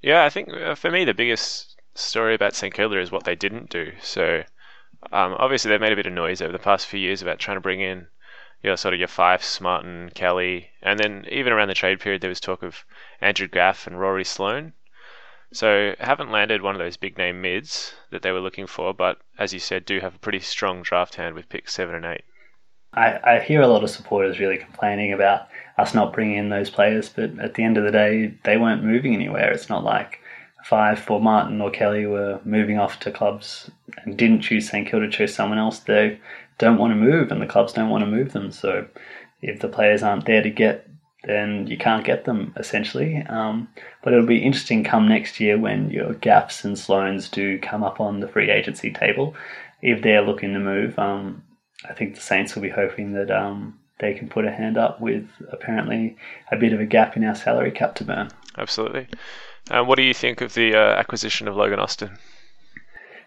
Yeah, 0.00 0.24
I 0.24 0.30
think 0.30 0.48
uh, 0.48 0.74
for 0.74 0.90
me, 0.90 1.04
the 1.04 1.12
biggest 1.12 1.76
story 1.94 2.34
about 2.34 2.54
St 2.54 2.72
Kilda 2.72 2.98
is 2.98 3.10
what 3.10 3.24
they 3.24 3.34
didn't 3.34 3.68
do. 3.68 3.92
So 4.00 4.44
um, 5.12 5.34
obviously, 5.38 5.68
they've 5.68 5.80
made 5.80 5.92
a 5.92 5.96
bit 5.96 6.06
of 6.06 6.12
noise 6.14 6.40
over 6.40 6.52
the 6.52 6.58
past 6.58 6.86
few 6.86 7.00
years 7.00 7.20
about 7.20 7.38
trying 7.38 7.58
to 7.58 7.60
bring 7.60 7.80
in 7.80 8.06
you 8.62 8.70
know, 8.70 8.76
sort 8.76 8.94
of 8.94 9.00
your 9.00 9.08
Fyfe, 9.08 9.60
Martin, 9.60 10.10
Kelly, 10.14 10.70
and 10.82 10.98
then 10.98 11.24
even 11.30 11.52
around 11.52 11.68
the 11.68 11.74
trade 11.74 12.00
period, 12.00 12.20
there 12.20 12.28
was 12.28 12.40
talk 12.40 12.62
of 12.62 12.84
Andrew 13.20 13.48
Gaff 13.48 13.86
and 13.86 13.98
Rory 13.98 14.24
Sloane. 14.24 14.74
So 15.52 15.94
haven't 15.98 16.30
landed 16.30 16.62
one 16.62 16.74
of 16.74 16.78
those 16.78 16.96
big 16.96 17.18
name 17.18 17.40
mids 17.40 17.94
that 18.10 18.22
they 18.22 18.30
were 18.30 18.40
looking 18.40 18.66
for, 18.66 18.94
but 18.94 19.18
as 19.38 19.52
you 19.52 19.58
said, 19.58 19.84
do 19.84 19.98
have 20.00 20.14
a 20.14 20.18
pretty 20.18 20.40
strong 20.40 20.82
draft 20.82 21.16
hand 21.16 21.34
with 21.34 21.48
picks 21.48 21.72
seven 21.72 21.94
and 21.94 22.04
eight. 22.04 22.24
I, 22.92 23.18
I 23.24 23.40
hear 23.40 23.60
a 23.60 23.68
lot 23.68 23.82
of 23.82 23.90
supporters 23.90 24.38
really 24.38 24.58
complaining 24.58 25.12
about 25.12 25.48
us 25.80 25.94
not 25.94 26.12
bringing 26.12 26.36
in 26.36 26.48
those 26.48 26.70
players, 26.70 27.08
but 27.08 27.38
at 27.38 27.54
the 27.54 27.64
end 27.64 27.76
of 27.76 27.84
the 27.84 27.90
day, 27.90 28.34
they 28.44 28.56
weren't 28.56 28.84
moving 28.84 29.14
anywhere. 29.14 29.50
It's 29.50 29.68
not 29.68 29.84
like 29.84 30.20
Fyfe 30.64 31.10
or 31.10 31.20
Martin 31.20 31.60
or 31.60 31.70
Kelly 31.70 32.06
were 32.06 32.40
moving 32.44 32.78
off 32.78 33.00
to 33.00 33.10
clubs 33.10 33.70
and 34.04 34.16
didn't 34.16 34.42
choose 34.42 34.68
St 34.68 34.88
Kilda, 34.88 35.10
chose 35.10 35.34
someone 35.34 35.58
else. 35.58 35.80
They 35.80 36.20
don't 36.58 36.78
want 36.78 36.92
to 36.92 36.96
move, 36.96 37.30
and 37.30 37.40
the 37.40 37.46
clubs 37.46 37.72
don't 37.72 37.90
want 37.90 38.04
to 38.04 38.10
move 38.10 38.32
them. 38.32 38.50
So 38.52 38.86
if 39.42 39.60
the 39.60 39.68
players 39.68 40.02
aren't 40.02 40.26
there 40.26 40.42
to 40.42 40.50
get 40.50 40.86
then 41.24 41.66
you 41.66 41.76
can't 41.76 42.04
get 42.04 42.24
them 42.24 42.54
essentially. 42.56 43.22
Um, 43.28 43.68
but 44.02 44.12
it'll 44.12 44.26
be 44.26 44.42
interesting 44.42 44.84
come 44.84 45.08
next 45.08 45.40
year 45.40 45.58
when 45.58 45.90
your 45.90 46.14
Gaffs 46.14 46.64
and 46.64 46.76
Sloanes 46.76 47.30
do 47.30 47.58
come 47.58 47.82
up 47.82 48.00
on 48.00 48.20
the 48.20 48.28
free 48.28 48.50
agency 48.50 48.90
table. 48.90 49.34
If 49.82 50.02
they're 50.02 50.22
looking 50.22 50.52
to 50.54 50.58
move, 50.58 50.98
um, 50.98 51.42
I 51.88 51.94
think 51.94 52.14
the 52.14 52.20
Saints 52.20 52.54
will 52.54 52.62
be 52.62 52.70
hoping 52.70 53.12
that 53.12 53.30
um, 53.30 53.78
they 54.00 54.14
can 54.14 54.28
put 54.28 54.44
a 54.44 54.50
hand 54.50 54.76
up 54.76 55.00
with 55.00 55.28
apparently 55.52 56.16
a 56.50 56.56
bit 56.56 56.72
of 56.72 56.80
a 56.80 56.86
gap 56.86 57.16
in 57.16 57.24
our 57.24 57.34
salary 57.34 57.70
cap 57.70 57.94
to 57.96 58.04
burn. 58.04 58.30
Absolutely. 58.58 59.06
Um, 59.70 59.86
what 59.86 59.96
do 59.96 60.02
you 60.02 60.14
think 60.14 60.40
of 60.40 60.54
the 60.54 60.74
uh, 60.74 60.98
acquisition 60.98 61.46
of 61.46 61.56
Logan 61.56 61.78
Austin? 61.78 62.18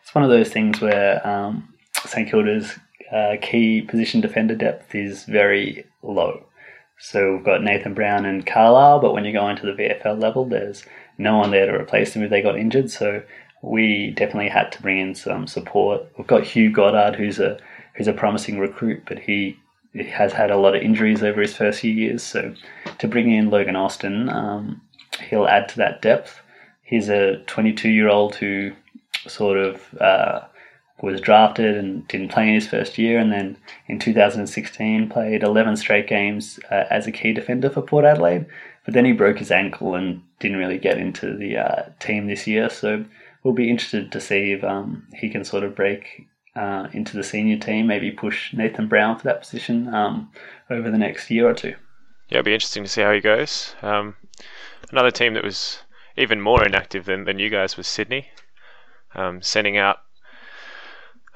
It's 0.02 0.14
one 0.14 0.24
of 0.24 0.30
those 0.30 0.50
things 0.50 0.82
where 0.82 1.26
um, 1.26 1.74
St 2.06 2.30
Kilda's 2.30 2.78
uh, 3.12 3.36
key 3.42 3.82
position 3.82 4.22
defender 4.22 4.56
depth 4.56 4.94
is 4.94 5.24
very 5.24 5.86
low. 6.02 6.46
So 7.00 7.36
we've 7.36 7.46
got 7.46 7.64
Nathan 7.64 7.94
Brown 7.94 8.26
and 8.26 8.46
Carlisle, 8.46 9.00
but 9.00 9.14
when 9.14 9.26
you 9.26 9.34
go 9.34 9.48
into 9.50 9.66
the 9.66 9.74
VFL 9.74 10.22
level, 10.22 10.46
there's 10.46 10.86
no 11.18 11.38
one 11.38 11.52
there 11.52 11.66
to 11.66 11.80
replace 11.80 12.14
them 12.14 12.24
if 12.24 12.30
they 12.30 12.42
got 12.42 12.58
injured. 12.58 12.90
So 12.92 13.24
we 13.62 14.12
definitely 14.12 14.50
had 14.50 14.72
to 14.74 14.82
bring 14.82 15.00
in 15.00 15.16
some 15.16 15.48
support. 15.48 16.06
We've 16.18 16.28
got 16.28 16.44
Hugh 16.44 16.72
Goddard, 16.72 17.16
who's 17.16 17.40
a 17.40 17.60
who's 17.96 18.08
a 18.08 18.14
promising 18.14 18.60
recruit, 18.60 19.04
but 19.08 19.20
he, 19.20 19.60
he 19.94 20.04
has 20.04 20.34
had 20.34 20.52
a 20.52 20.58
lot 20.58 20.76
of 20.76 20.82
injuries 20.82 21.24
over 21.24 21.42
his 21.42 21.56
first 21.56 21.82
few 21.82 21.92
years. 21.92 22.24
So 22.24 22.54
to 23.00 23.08
bring 23.08 23.32
in 23.32 23.50
Logan 23.50 23.76
Austin, 23.76 24.30
um, 24.30 24.82
he'll 25.30 25.48
add 25.48 25.70
to 25.70 25.78
that 25.78 26.02
depth. 26.02 26.42
He's 26.82 27.10
a 27.10 27.38
22 27.48 27.90
year 27.90 28.10
old 28.10 28.36
who 28.36 28.72
sort 29.28 29.58
of 29.58 29.94
uh, 30.02 30.42
was 31.02 31.22
drafted 31.22 31.78
and 31.78 32.08
didn't 32.08 32.32
play 32.32 32.48
in 32.48 32.56
his 32.56 32.68
first 32.68 32.98
year, 32.98 33.20
and 33.20 33.32
then 33.32 33.58
in 33.88 34.00
2016 34.00 35.10
played 35.10 35.44
11 35.44 35.78
straight 35.78 36.08
games 36.08 36.60
uh, 36.72 36.86
as 36.90 37.08
a 37.08 37.12
key 37.12 37.34
defender 37.34 37.70
for 37.70 37.82
Port 37.82 38.06
Adelaide. 38.06 38.46
But 38.86 38.94
then 38.94 39.06
he 39.06 39.14
broke 39.14 39.38
his 39.38 39.52
ankle 39.52 39.96
and 39.96 40.22
didn't 40.40 40.58
really 40.58 40.78
get 40.78 40.98
into 40.98 41.38
the 41.38 41.58
uh, 41.58 41.84
team 42.00 42.28
this 42.28 42.48
year. 42.48 42.70
So 42.70 43.06
we'll 43.44 43.54
be 43.54 43.70
interested 43.70 44.12
to 44.12 44.20
see 44.20 44.52
if 44.52 44.64
um, 44.64 45.08
he 45.14 45.30
can 45.30 45.46
sort 45.46 45.64
of 45.64 45.76
break 45.76 46.28
uh, 46.56 46.88
into 46.94 47.18
the 47.18 47.24
senior 47.24 47.58
team, 47.58 47.88
maybe 47.88 48.12
push 48.12 48.54
Nathan 48.54 48.88
Brown 48.88 49.18
for 49.18 49.24
that 49.24 49.42
position 49.42 49.94
um, 49.94 50.32
over 50.70 50.90
the 50.92 50.98
next 50.98 51.30
year 51.30 51.48
or 51.50 51.54
two. 51.54 51.76
Yeah, 52.30 52.40
it'll 52.40 52.46
be 52.46 52.54
interesting 52.54 52.84
to 52.84 52.90
see 52.90 53.02
how 53.02 53.12
he 53.12 53.20
goes. 53.20 53.76
Um, 53.82 54.16
another 54.92 55.12
team 55.12 55.34
that 55.34 55.44
was 55.44 55.80
even 56.16 56.42
more 56.42 56.64
inactive 56.66 57.06
than, 57.06 57.26
than 57.26 57.40
you 57.40 57.50
guys 57.50 57.76
was 57.78 57.88
Sydney, 57.88 58.30
um, 59.16 59.42
sending 59.42 59.78
out 59.78 60.00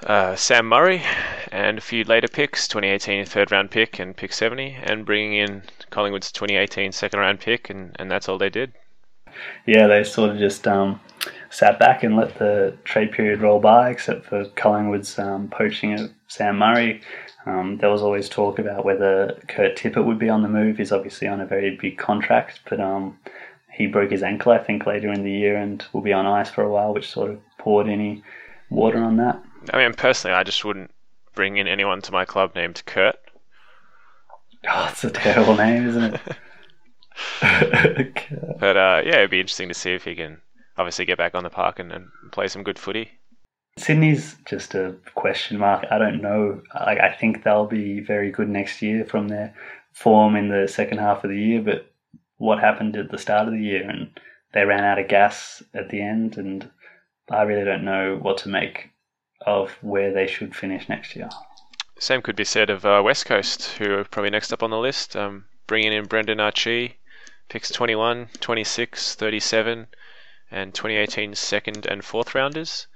uh, 0.03 0.35
Sam 0.35 0.67
Murray 0.67 1.01
and 1.51 1.79
a 1.79 1.81
few 1.81 2.03
later 2.03 2.27
picks 2.27 2.67
2018 2.67 3.25
third 3.25 3.51
round 3.51 3.71
pick 3.71 3.99
and 3.99 4.15
pick 4.15 4.31
70, 4.31 4.77
and 4.83 5.05
bringing 5.05 5.33
in 5.33 5.63
Collingwood's 5.89 6.31
2018 6.31 6.91
second 6.91 7.19
round 7.19 7.39
pick, 7.39 7.69
and, 7.69 7.95
and 7.97 8.11
that's 8.11 8.29
all 8.29 8.37
they 8.37 8.49
did. 8.49 8.73
Yeah, 9.65 9.87
they 9.87 10.03
sort 10.03 10.31
of 10.31 10.37
just 10.37 10.67
um, 10.67 10.99
sat 11.49 11.79
back 11.79 12.03
and 12.03 12.15
let 12.15 12.37
the 12.37 12.75
trade 12.83 13.11
period 13.11 13.41
roll 13.41 13.59
by, 13.59 13.89
except 13.89 14.25
for 14.25 14.45
Collingwood's 14.55 15.17
um, 15.19 15.47
poaching 15.49 15.99
of 15.99 16.11
Sam 16.27 16.57
Murray. 16.57 17.01
Um, 17.45 17.77
there 17.77 17.89
was 17.89 18.01
always 18.01 18.27
talk 18.27 18.59
about 18.59 18.83
whether 18.83 19.39
Kurt 19.47 19.77
Tippett 19.77 20.05
would 20.05 20.19
be 20.19 20.29
on 20.29 20.41
the 20.41 20.49
move. 20.49 20.77
He's 20.77 20.91
obviously 20.91 21.27
on 21.27 21.39
a 21.39 21.45
very 21.45 21.77
big 21.77 21.97
contract, 21.97 22.59
but 22.69 22.81
um, 22.81 23.17
he 23.71 23.87
broke 23.87 24.11
his 24.11 24.23
ankle, 24.23 24.51
I 24.51 24.57
think, 24.57 24.85
later 24.85 25.11
in 25.11 25.23
the 25.23 25.31
year 25.31 25.55
and 25.55 25.85
will 25.93 26.01
be 26.01 26.13
on 26.13 26.25
ice 26.25 26.49
for 26.49 26.63
a 26.63 26.69
while, 26.69 26.93
which 26.93 27.09
sort 27.09 27.31
of 27.31 27.39
poured 27.57 27.87
any 27.87 28.23
water 28.69 28.97
on 28.97 29.17
that. 29.17 29.41
I 29.73 29.77
mean, 29.77 29.93
personally, 29.93 30.35
I 30.35 30.43
just 30.43 30.65
wouldn't 30.65 30.91
bring 31.35 31.57
in 31.57 31.67
anyone 31.67 32.01
to 32.01 32.11
my 32.11 32.25
club 32.25 32.53
named 32.55 32.83
Kurt. 32.85 33.17
Oh, 34.67 34.87
it's 34.91 35.03
a 35.03 35.11
terrible 35.11 35.55
name, 35.55 35.87
isn't 35.87 36.15
it? 36.15 36.21
but 37.41 38.77
uh, 38.77 39.01
yeah, 39.05 39.17
it'd 39.17 39.31
be 39.31 39.39
interesting 39.39 39.67
to 39.67 39.73
see 39.73 39.93
if 39.93 40.03
he 40.03 40.15
can 40.15 40.41
obviously 40.77 41.05
get 41.05 41.17
back 41.17 41.35
on 41.35 41.43
the 41.43 41.49
park 41.49 41.79
and, 41.79 41.91
and 41.91 42.07
play 42.31 42.47
some 42.47 42.63
good 42.63 42.79
footy. 42.79 43.11
Sydney's 43.77 44.35
just 44.45 44.73
a 44.73 44.95
question 45.13 45.57
mark. 45.57 45.85
I 45.91 45.97
don't 45.97 46.21
know. 46.21 46.61
I, 46.73 46.97
I 46.97 47.13
think 47.13 47.43
they'll 47.43 47.67
be 47.67 47.99
very 47.99 48.31
good 48.31 48.49
next 48.49 48.81
year 48.81 49.05
from 49.05 49.27
their 49.27 49.53
form 49.93 50.35
in 50.35 50.49
the 50.49 50.67
second 50.67 50.97
half 50.99 51.23
of 51.23 51.29
the 51.29 51.39
year, 51.39 51.61
but 51.61 51.91
what 52.37 52.59
happened 52.59 52.95
at 52.97 53.11
the 53.11 53.17
start 53.17 53.47
of 53.47 53.53
the 53.53 53.59
year 53.59 53.87
and 53.87 54.19
they 54.53 54.65
ran 54.65 54.83
out 54.83 54.99
of 54.99 55.07
gas 55.07 55.61
at 55.73 55.89
the 55.89 56.01
end 56.01 56.37
and 56.37 56.69
I 57.29 57.43
really 57.43 57.65
don't 57.65 57.83
know 57.83 58.17
what 58.21 58.37
to 58.39 58.49
make 58.49 58.89
of 59.45 59.71
where 59.81 60.13
they 60.13 60.27
should 60.27 60.55
finish 60.55 60.89
next 60.89 61.15
year. 61.15 61.29
Same 61.99 62.21
could 62.21 62.35
be 62.35 62.43
said 62.43 62.69
of 62.69 62.85
uh, 62.85 63.01
West 63.03 63.25
Coast, 63.25 63.71
who 63.77 63.91
are 63.93 64.03
probably 64.03 64.29
next 64.29 64.53
up 64.53 64.63
on 64.63 64.69
the 64.69 64.77
list. 64.77 65.15
Um, 65.15 65.45
bringing 65.65 65.93
in 65.93 66.05
Brendan 66.05 66.39
Archie, 66.39 66.96
picks 67.49 67.69
21, 67.69 68.29
26, 68.39 69.15
37, 69.15 69.87
and 70.51 70.73
2018 70.73 71.35
second 71.35 71.85
and 71.85 72.03
fourth 72.03 72.35
rounders, 72.35 72.87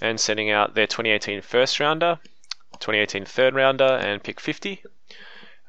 and 0.00 0.20
sending 0.20 0.50
out 0.50 0.74
their 0.74 0.86
2018 0.86 1.40
first 1.40 1.80
rounder, 1.80 2.18
2018 2.80 3.24
third 3.24 3.54
rounder, 3.54 3.84
and 3.84 4.22
pick 4.22 4.40
50. 4.40 4.82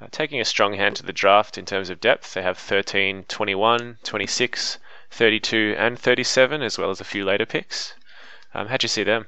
Uh, 0.01 0.07
taking 0.11 0.41
a 0.41 0.45
strong 0.45 0.73
hand 0.73 0.95
to 0.95 1.03
the 1.03 1.13
draft 1.13 1.57
in 1.57 1.65
terms 1.65 1.89
of 1.89 2.01
depth, 2.01 2.33
they 2.33 2.41
have 2.41 2.57
13, 2.57 3.23
21, 3.25 3.97
26, 4.03 4.79
32, 5.11 5.75
and 5.77 5.99
37, 5.99 6.61
as 6.61 6.77
well 6.77 6.89
as 6.89 6.99
a 6.99 7.05
few 7.05 7.23
later 7.23 7.45
picks. 7.45 7.93
Um, 8.53 8.67
how'd 8.67 8.83
you 8.83 8.89
see 8.89 9.03
them? 9.03 9.27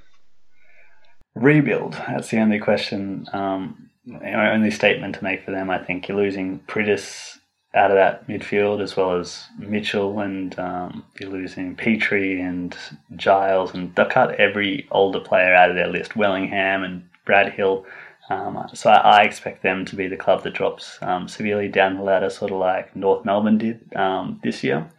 rebuild. 1.35 1.93
That's 2.07 2.29
the 2.29 2.39
only 2.39 2.59
question, 2.59 3.27
um, 3.33 3.89
only 4.23 4.71
statement 4.71 5.15
to 5.15 5.23
make 5.23 5.43
for 5.43 5.51
them. 5.51 5.69
I 5.69 5.77
think 5.77 6.07
you're 6.07 6.17
losing 6.17 6.59
Priddis 6.59 7.34
out 7.75 7.91
of 7.91 7.97
that 7.97 8.25
midfield 8.27 8.81
as 8.81 8.95
well 8.95 9.19
as 9.19 9.45
Mitchell, 9.59 10.19
and 10.19 10.57
um, 10.57 11.03
you're 11.19 11.29
losing 11.29 11.75
Petrie 11.75 12.39
and 12.39 12.75
Giles, 13.15 13.73
and 13.73 13.93
they'll 13.95 14.05
cut 14.05 14.35
every 14.35 14.87
older 14.91 15.19
player 15.19 15.53
out 15.53 15.69
of 15.69 15.75
their 15.75 15.89
list. 15.89 16.15
Wellingham 16.15 16.83
and 16.83 17.07
Brad 17.25 17.51
Hill. 17.51 17.85
Um, 18.29 18.67
so 18.73 18.89
I, 18.89 19.19
I, 19.19 19.21
expect 19.21 19.61
them 19.61 19.85
to 19.85 19.95
be 19.95 20.07
the 20.07 20.17
club 20.17 20.43
that 20.43 20.55
drops 20.55 20.97
um, 21.03 21.27
severely 21.27 21.67
down 21.67 21.95
the 21.95 22.01
ladder, 22.01 22.31
sort 22.31 22.51
of 22.51 22.57
like 22.57 22.95
North 22.95 23.23
Melbourne 23.23 23.59
did 23.59 23.95
um, 23.95 24.39
this 24.43 24.63
year. 24.63 24.89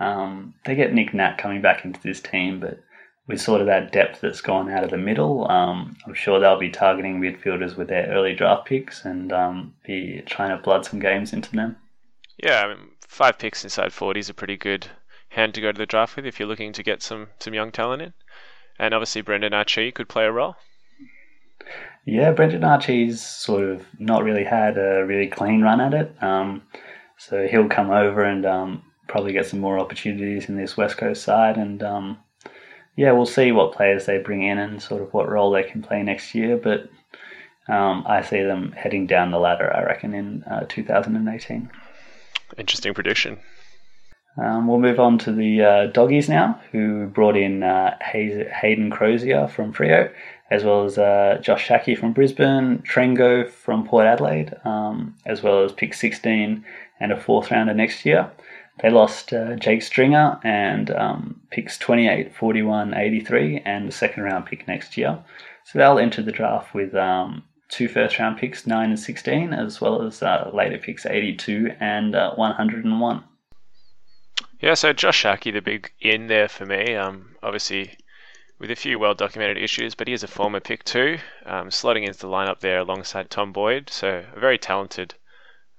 Um, 0.00 0.54
they 0.64 0.74
get 0.74 0.94
Nick 0.94 1.12
Nat 1.12 1.36
coming 1.36 1.60
back 1.60 1.84
into 1.84 2.00
this 2.00 2.20
team, 2.20 2.60
but 2.60 2.80
with 3.26 3.42
sort 3.42 3.60
of 3.60 3.66
that 3.66 3.92
depth 3.92 4.20
that's 4.22 4.40
gone 4.40 4.70
out 4.70 4.84
of 4.84 4.90
the 4.90 4.96
middle, 4.96 5.50
um, 5.50 5.96
I'm 6.06 6.14
sure 6.14 6.40
they'll 6.40 6.58
be 6.58 6.70
targeting 6.70 7.20
midfielders 7.20 7.76
with 7.76 7.88
their 7.88 8.06
early 8.08 8.34
draft 8.34 8.66
picks 8.66 9.04
and 9.04 9.32
um, 9.32 9.74
be 9.86 10.22
trying 10.24 10.56
to 10.56 10.62
blood 10.62 10.86
some 10.86 10.98
games 10.98 11.32
into 11.34 11.52
them. 11.52 11.76
Yeah, 12.42 12.62
I 12.62 12.68
mean, 12.68 12.88
five 13.06 13.38
picks 13.38 13.64
inside 13.64 13.92
40 13.92 14.20
is 14.20 14.28
a 14.28 14.34
pretty 14.34 14.56
good 14.56 14.88
hand 15.30 15.54
to 15.54 15.60
go 15.60 15.72
to 15.72 15.78
the 15.78 15.86
draft 15.86 16.16
with 16.16 16.26
if 16.26 16.38
you're 16.38 16.48
looking 16.48 16.72
to 16.72 16.82
get 16.82 17.02
some, 17.02 17.28
some 17.38 17.54
young 17.54 17.70
talent 17.70 18.02
in. 18.02 18.12
And 18.78 18.94
obviously, 18.94 19.22
Brendan 19.22 19.54
Archie 19.54 19.92
could 19.92 20.08
play 20.08 20.24
a 20.24 20.32
role. 20.32 20.56
Yeah, 22.04 22.32
Brendan 22.32 22.64
Archie's 22.64 23.20
sort 23.24 23.64
of 23.64 23.86
not 23.98 24.24
really 24.24 24.44
had 24.44 24.76
a 24.76 25.04
really 25.06 25.28
clean 25.28 25.62
run 25.62 25.80
at 25.80 25.94
it. 25.94 26.22
Um, 26.22 26.62
so 27.16 27.46
he'll 27.46 27.68
come 27.68 27.90
over 27.90 28.24
and 28.24 28.44
um, 28.44 28.82
probably 29.06 29.32
get 29.32 29.46
some 29.46 29.60
more 29.60 29.78
opportunities 29.78 30.48
in 30.48 30.56
this 30.56 30.76
West 30.76 30.96
Coast 30.96 31.22
side 31.22 31.56
and 31.56 31.82
um, 31.82 32.18
yeah, 32.96 33.12
we'll 33.12 33.26
see 33.26 33.52
what 33.52 33.72
players 33.72 34.06
they 34.06 34.18
bring 34.18 34.42
in 34.42 34.58
and 34.58 34.82
sort 34.82 35.02
of 35.02 35.12
what 35.14 35.28
role 35.28 35.50
they 35.50 35.62
can 35.62 35.82
play 35.82 36.02
next 36.02 36.34
year. 36.34 36.56
But 36.56 36.90
um, 37.68 38.04
I 38.06 38.22
see 38.22 38.42
them 38.42 38.72
heading 38.72 39.06
down 39.06 39.30
the 39.30 39.38
ladder, 39.38 39.74
I 39.74 39.84
reckon, 39.84 40.14
in 40.14 40.42
uh, 40.44 40.66
2018. 40.68 41.70
Interesting 42.58 42.94
prediction. 42.94 43.38
Um, 44.36 44.66
we'll 44.66 44.78
move 44.78 44.98
on 44.98 45.18
to 45.18 45.32
the 45.32 45.62
uh, 45.62 45.86
doggies 45.88 46.28
now, 46.28 46.60
who 46.70 47.06
brought 47.06 47.36
in 47.36 47.62
uh, 47.62 47.98
Hayden 48.00 48.90
Crozier 48.90 49.46
from 49.46 49.74
Freo, 49.74 50.10
as 50.50 50.64
well 50.64 50.84
as 50.84 50.96
uh, 50.96 51.38
Josh 51.42 51.66
Schache 51.66 51.98
from 51.98 52.12
Brisbane, 52.12 52.78
Trengo 52.78 53.48
from 53.48 53.86
Port 53.86 54.06
Adelaide, 54.06 54.54
um, 54.64 55.14
as 55.26 55.42
well 55.42 55.64
as 55.64 55.72
pick 55.72 55.92
16 55.92 56.64
and 57.00 57.12
a 57.12 57.20
fourth 57.20 57.50
rounder 57.50 57.74
next 57.74 58.06
year. 58.06 58.30
They 58.80 58.90
lost 58.90 59.32
uh, 59.32 59.56
Jake 59.56 59.82
Stringer 59.82 60.40
and 60.42 60.90
um, 60.92 61.40
picks 61.50 61.76
28, 61.76 62.34
41, 62.34 62.94
83, 62.94 63.62
and 63.64 63.88
the 63.88 63.92
second 63.92 64.22
round 64.22 64.46
pick 64.46 64.66
next 64.66 64.96
year. 64.96 65.18
So 65.64 65.78
they'll 65.78 65.98
enter 65.98 66.22
the 66.22 66.32
draft 66.32 66.74
with 66.74 66.94
um, 66.94 67.44
two 67.72 67.88
first 67.88 68.18
round 68.18 68.38
picks, 68.38 68.66
9 68.66 68.90
and 68.90 69.00
16, 69.00 69.52
as 69.52 69.80
well 69.80 70.02
as 70.02 70.22
uh, 70.22 70.50
later 70.52 70.78
picks 70.78 71.06
82 71.06 71.74
and 71.80 72.14
uh, 72.14 72.34
101. 72.34 73.24
Yeah, 74.60 74.74
so 74.74 74.92
Josh 74.92 75.22
Schache, 75.22 75.52
the 75.52 75.60
big 75.60 75.90
in 76.00 76.28
there 76.28 76.48
for 76.48 76.66
me. 76.66 76.94
Um, 76.94 77.34
obviously, 77.42 77.96
with 78.60 78.70
a 78.70 78.76
few 78.76 78.98
well 78.98 79.14
documented 79.14 79.58
issues, 79.58 79.94
but 79.94 80.06
he 80.06 80.14
is 80.14 80.22
a 80.22 80.28
former 80.28 80.60
pick 80.60 80.84
too, 80.84 81.18
um, 81.46 81.70
slotting 81.70 82.06
into 82.06 82.20
the 82.20 82.28
lineup 82.28 82.60
there 82.60 82.78
alongside 82.78 83.28
Tom 83.28 83.52
Boyd. 83.52 83.90
So 83.90 84.22
a 84.36 84.38
very 84.38 84.58
talented 84.58 85.14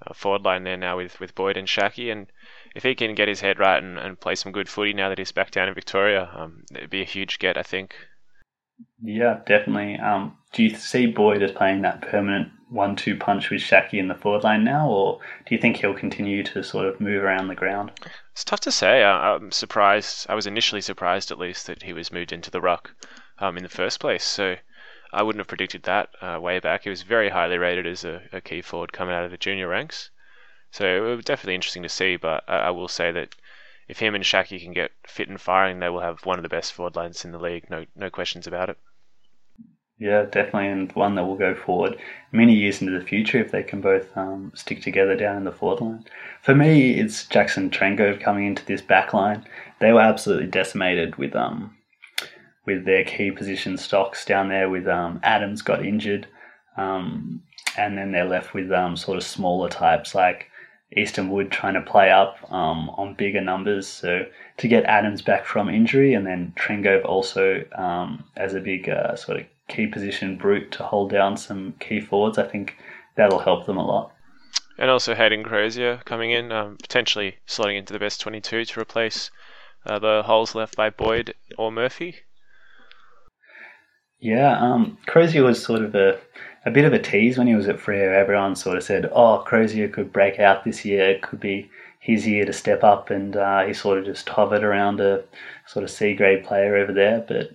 uh, 0.05 0.13
forward 0.13 0.41
line 0.41 0.63
there 0.63 0.75
now 0.75 0.97
with, 0.97 1.19
with 1.19 1.35
Boyd 1.35 1.55
and 1.55 1.69
Schache. 1.69 2.11
And 2.11 2.27
if 2.75 2.83
he 2.83 2.95
can 2.95 3.15
get 3.15 3.29
his 3.29 3.39
head 3.39 3.59
right 3.59 3.81
and, 3.81 3.97
and 3.97 4.19
play 4.19 4.35
some 4.35 4.51
good 4.51 4.67
footy 4.67 4.93
now 4.93 5.09
that 5.09 5.19
he's 5.19 5.31
back 5.31 5.51
down 5.51 5.69
in 5.69 5.75
Victoria, 5.75 6.29
um, 6.35 6.63
it'd 6.75 6.89
be 6.89 7.01
a 7.01 7.05
huge 7.05 7.39
get, 7.39 7.57
I 7.57 7.63
think. 7.63 7.95
Yeah, 9.01 9.41
definitely. 9.45 9.97
Um, 9.97 10.37
do 10.53 10.63
you 10.63 10.75
see 10.75 11.07
Boyd 11.07 11.43
as 11.43 11.51
playing 11.51 11.81
that 11.81 12.01
permanent 12.01 12.51
one-two 12.69 13.17
punch 13.17 13.49
with 13.49 13.61
Schache 13.61 13.93
in 13.93 14.07
the 14.07 14.15
forward 14.15 14.43
line 14.43 14.63
now, 14.63 14.89
or 14.89 15.19
do 15.45 15.53
you 15.53 15.61
think 15.61 15.77
he'll 15.77 15.93
continue 15.93 16.43
to 16.43 16.63
sort 16.63 16.87
of 16.87 16.99
move 16.99 17.23
around 17.23 17.47
the 17.47 17.55
ground? 17.55 17.91
It's 18.31 18.43
tough 18.43 18.61
to 18.61 18.71
say. 18.71 19.03
I, 19.03 19.35
am 19.35 19.51
surprised. 19.51 20.25
I 20.29 20.35
was 20.35 20.47
initially 20.47 20.81
surprised, 20.81 21.31
at 21.31 21.37
least, 21.37 21.67
that 21.67 21.83
he 21.83 21.93
was 21.93 22.11
moved 22.11 22.31
into 22.31 22.49
the 22.49 22.61
ruck 22.61 22.95
um, 23.39 23.57
in 23.57 23.63
the 23.63 23.69
first 23.69 23.99
place. 23.99 24.23
So 24.23 24.55
I 25.11 25.21
wouldn't 25.21 25.41
have 25.41 25.47
predicted 25.47 25.83
that 25.83 26.09
uh, 26.21 26.39
way 26.41 26.59
back. 26.59 26.83
He 26.83 26.89
was 26.89 27.03
very 27.03 27.29
highly 27.29 27.57
rated 27.57 27.85
as 27.85 28.03
a, 28.03 28.23
a, 28.31 28.41
key 28.41 28.61
forward 28.61 28.91
coming 28.91 29.13
out 29.13 29.23
of 29.23 29.31
the 29.31 29.37
junior 29.37 29.67
ranks. 29.67 30.09
So 30.71 30.85
it 30.85 31.15
was 31.15 31.25
definitely 31.25 31.55
interesting 31.55 31.83
to 31.83 31.89
see. 31.89 32.15
But 32.15 32.43
I, 32.47 32.57
I 32.57 32.69
will 32.71 32.87
say 32.87 33.11
that 33.11 33.35
if 33.87 33.99
him 33.99 34.15
and 34.15 34.23
Schache 34.23 34.61
can 34.61 34.73
get 34.73 34.91
fit 35.05 35.29
and 35.29 35.39
firing, 35.39 35.79
they 35.79 35.89
will 35.89 36.01
have 36.01 36.25
one 36.25 36.39
of 36.39 36.43
the 36.43 36.49
best 36.49 36.73
forward 36.73 36.95
lines 36.95 37.25
in 37.25 37.31
the 37.31 37.39
league. 37.39 37.69
No, 37.69 37.85
no 37.95 38.09
questions 38.09 38.47
about 38.47 38.69
it. 38.69 38.77
Yeah, 39.99 40.23
definitely, 40.23 40.67
and 40.67 40.91
one 40.93 41.15
that 41.15 41.25
will 41.25 41.37
go 41.37 41.55
forward 41.55 41.97
many 42.31 42.55
years 42.55 42.81
into 42.81 42.97
the 42.97 43.05
future 43.05 43.37
if 43.37 43.51
they 43.51 43.63
can 43.63 43.79
both 43.79 44.15
um, 44.17 44.51
stick 44.55 44.81
together 44.81 45.15
down 45.15 45.37
in 45.37 45.43
the 45.43 45.51
forward 45.51 45.81
line. 45.81 46.05
For 46.41 46.55
me, 46.55 46.99
it's 46.99 47.25
Jackson 47.27 47.69
Trengove 47.69 48.19
coming 48.19 48.47
into 48.47 48.65
this 48.65 48.81
back 48.81 49.13
line. 49.13 49.45
They 49.79 49.93
were 49.93 50.01
absolutely 50.01 50.47
decimated 50.47 51.15
with 51.17 51.35
um 51.35 51.77
with 52.65 52.85
their 52.85 53.03
key 53.03 53.31
position 53.31 53.77
stocks 53.77 54.25
down 54.25 54.49
there. 54.49 54.69
With 54.69 54.87
um, 54.87 55.19
Adams 55.23 55.61
got 55.61 55.85
injured, 55.85 56.27
um, 56.75 57.43
and 57.77 57.97
then 57.97 58.11
they're 58.11 58.25
left 58.25 58.53
with 58.53 58.71
um, 58.71 58.97
sort 58.97 59.17
of 59.17 59.23
smaller 59.23 59.69
types 59.69 60.15
like 60.15 60.49
Easton 60.97 61.29
Wood 61.29 61.51
trying 61.51 61.73
to 61.73 61.81
play 61.81 62.11
up 62.11 62.37
um, 62.51 62.89
on 62.91 63.15
bigger 63.15 63.41
numbers. 63.41 63.87
So 63.87 64.25
to 64.57 64.67
get 64.67 64.83
Adams 64.85 65.21
back 65.21 65.45
from 65.45 65.69
injury, 65.69 66.13
and 66.13 66.25
then 66.25 66.53
Trengove 66.57 67.05
also 67.05 67.63
um, 67.75 68.23
as 68.35 68.53
a 68.53 68.59
big 68.59 68.89
uh, 68.89 69.15
sort 69.15 69.39
of 69.39 69.45
key 69.67 69.87
position 69.87 70.37
brute 70.37 70.71
to 70.73 70.83
hold 70.83 71.11
down 71.11 71.37
some 71.37 71.73
key 71.79 71.99
forwards, 71.99 72.37
I 72.37 72.47
think 72.47 72.75
that'll 73.15 73.39
help 73.39 73.65
them 73.65 73.77
a 73.77 73.85
lot. 73.85 74.11
And 74.77 74.89
also 74.89 75.13
Hayden 75.13 75.43
Crozier 75.43 76.01
coming 76.05 76.31
in, 76.31 76.51
um, 76.51 76.77
potentially 76.81 77.37
slotting 77.47 77.77
into 77.77 77.93
the 77.93 77.99
best 77.99 78.21
22 78.21 78.65
to 78.65 78.79
replace 78.79 79.29
uh, 79.85 79.99
the 79.99 80.23
holes 80.25 80.55
left 80.55 80.75
by 80.75 80.89
Boyd 80.89 81.35
or 81.57 81.71
Murphy. 81.71 82.15
Yeah, 84.19 84.57
um, 84.59 84.97
Crozier 85.05 85.43
was 85.43 85.63
sort 85.63 85.83
of 85.83 85.93
a, 85.95 86.17
a 86.65 86.71
bit 86.71 86.85
of 86.85 86.93
a 86.93 86.99
tease 86.99 87.37
when 87.37 87.47
he 87.47 87.55
was 87.55 87.67
at 87.67 87.77
Freo. 87.77 88.13
Everyone 88.13 88.55
sort 88.55 88.77
of 88.77 88.83
said, 88.83 89.09
oh, 89.13 89.39
Crozier 89.39 89.87
could 89.87 90.13
break 90.13 90.39
out 90.39 90.63
this 90.63 90.85
year. 90.85 91.09
It 91.09 91.21
could 91.21 91.39
be 91.39 91.69
his 91.99 92.27
year 92.27 92.45
to 92.45 92.53
step 92.53 92.83
up. 92.83 93.09
And 93.09 93.35
uh, 93.35 93.65
he 93.65 93.73
sort 93.73 93.99
of 93.99 94.05
just 94.05 94.27
hovered 94.29 94.63
around 94.63 94.99
a 94.99 95.23
sort 95.67 95.83
of 95.83 95.91
C 95.91 96.13
grade 96.13 96.43
player 96.43 96.75
over 96.75 96.93
there. 96.93 97.23
But 97.27 97.51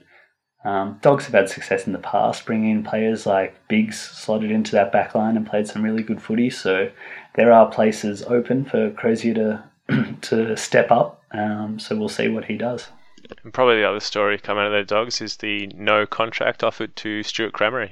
um, 0.69 0.99
Dogs 1.03 1.25
have 1.25 1.35
had 1.35 1.49
success 1.49 1.87
in 1.87 1.93
the 1.93 1.99
past, 1.99 2.45
bringing 2.45 2.71
in 2.71 2.85
players 2.85 3.25
like 3.25 3.57
Biggs 3.69 3.99
slotted 3.99 4.51
into 4.51 4.73
that 4.73 4.93
back 4.93 5.15
line 5.15 5.37
and 5.37 5.49
played 5.49 5.69
some 5.69 5.83
really 5.83 6.03
good 6.03 6.21
footy. 6.21 6.51
So 6.51 6.91
there 7.35 7.53
are 7.53 7.71
places 7.71 8.23
open 8.25 8.65
for 8.65 8.91
Crozier 8.91 9.35
to 9.35 9.65
to 10.21 10.57
step 10.57 10.91
up. 10.91 11.23
Um, 11.33 11.79
so 11.79 11.97
we'll 11.97 12.09
see 12.09 12.29
what 12.29 12.45
he 12.45 12.57
does. 12.57 12.89
And 13.43 13.53
probably 13.53 13.77
the 13.77 13.89
other 13.89 14.01
story 14.01 14.39
coming 14.39 14.65
out 14.65 14.73
of 14.73 14.87
the 14.87 14.95
Dogs 14.95 15.21
is 15.21 15.37
the 15.37 15.67
no 15.69 16.07
contract 16.07 16.63
offered 16.63 16.95
to 16.97 17.23
Stuart 17.23 17.53
Crameri. 17.53 17.91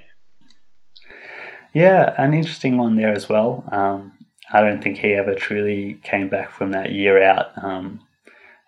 Yeah, 1.76 2.14
an 2.16 2.32
interesting 2.32 2.78
one 2.78 2.96
there 2.96 3.12
as 3.12 3.28
well. 3.28 3.62
Um, 3.70 4.14
I 4.50 4.62
don't 4.62 4.82
think 4.82 4.96
he 4.96 5.12
ever 5.12 5.34
truly 5.34 6.00
came 6.02 6.30
back 6.30 6.50
from 6.50 6.70
that 6.70 6.92
year 6.92 7.22
out 7.22 7.50
um, 7.62 8.00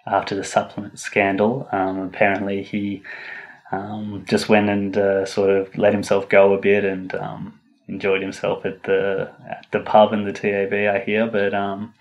after 0.07 0.35
the 0.35 0.45
supplement 0.45 0.99
scandal. 0.99 1.67
Um, 1.73 2.01
apparently, 2.01 2.63
he 2.63 3.03
um, 3.73 4.27
just 4.29 4.51
went 4.51 4.69
and 4.69 4.95
uh, 4.99 5.25
sort 5.25 5.49
of 5.49 5.75
let 5.79 5.95
himself 5.95 6.29
go 6.29 6.53
a 6.53 6.61
bit 6.61 6.85
and 6.85 7.15
um, 7.15 7.59
enjoyed 7.89 8.21
himself 8.21 8.67
at 8.67 8.83
the 8.83 9.33
at 9.49 9.65
the 9.73 9.81
pub 9.81 10.13
and 10.13 10.27
the 10.27 10.33
TAB. 10.35 10.75
I 10.75 11.03
hear, 11.03 11.27
but 11.29 11.55
um, 11.55 11.95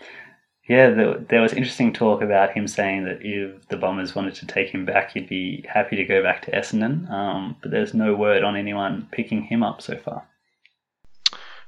yeah, 0.67 0.89
there, 0.89 1.19
there, 1.19 1.41
was 1.41 1.53
interesting 1.53 1.93
talk 1.93 2.21
about 2.21 2.51
him 2.51 2.67
saying 2.67 3.05
that 3.05 3.19
if 3.21 3.65
the 3.69 3.77
Bombers 3.77 4.13
wanted 4.13 4.35
to 4.35 4.45
take 4.45 4.71
him 4.71 4.83
back, 4.83 5.13
he'd 5.13 5.29
be 5.29 5.63
happy 5.69 5.95
to 5.95 6.03
go 6.03 6.21
back 6.21 6.41
to 6.41 6.51
Essendon. 6.51 7.55
But 7.61 7.71
there's 7.71 7.93
no 7.93 8.13
word 8.13 8.43
on 8.43 8.57
anyone 8.57 9.07
picking 9.13 9.43
him 9.43 9.63
up 9.63 9.81
so 9.81 9.95
far. 9.95 10.27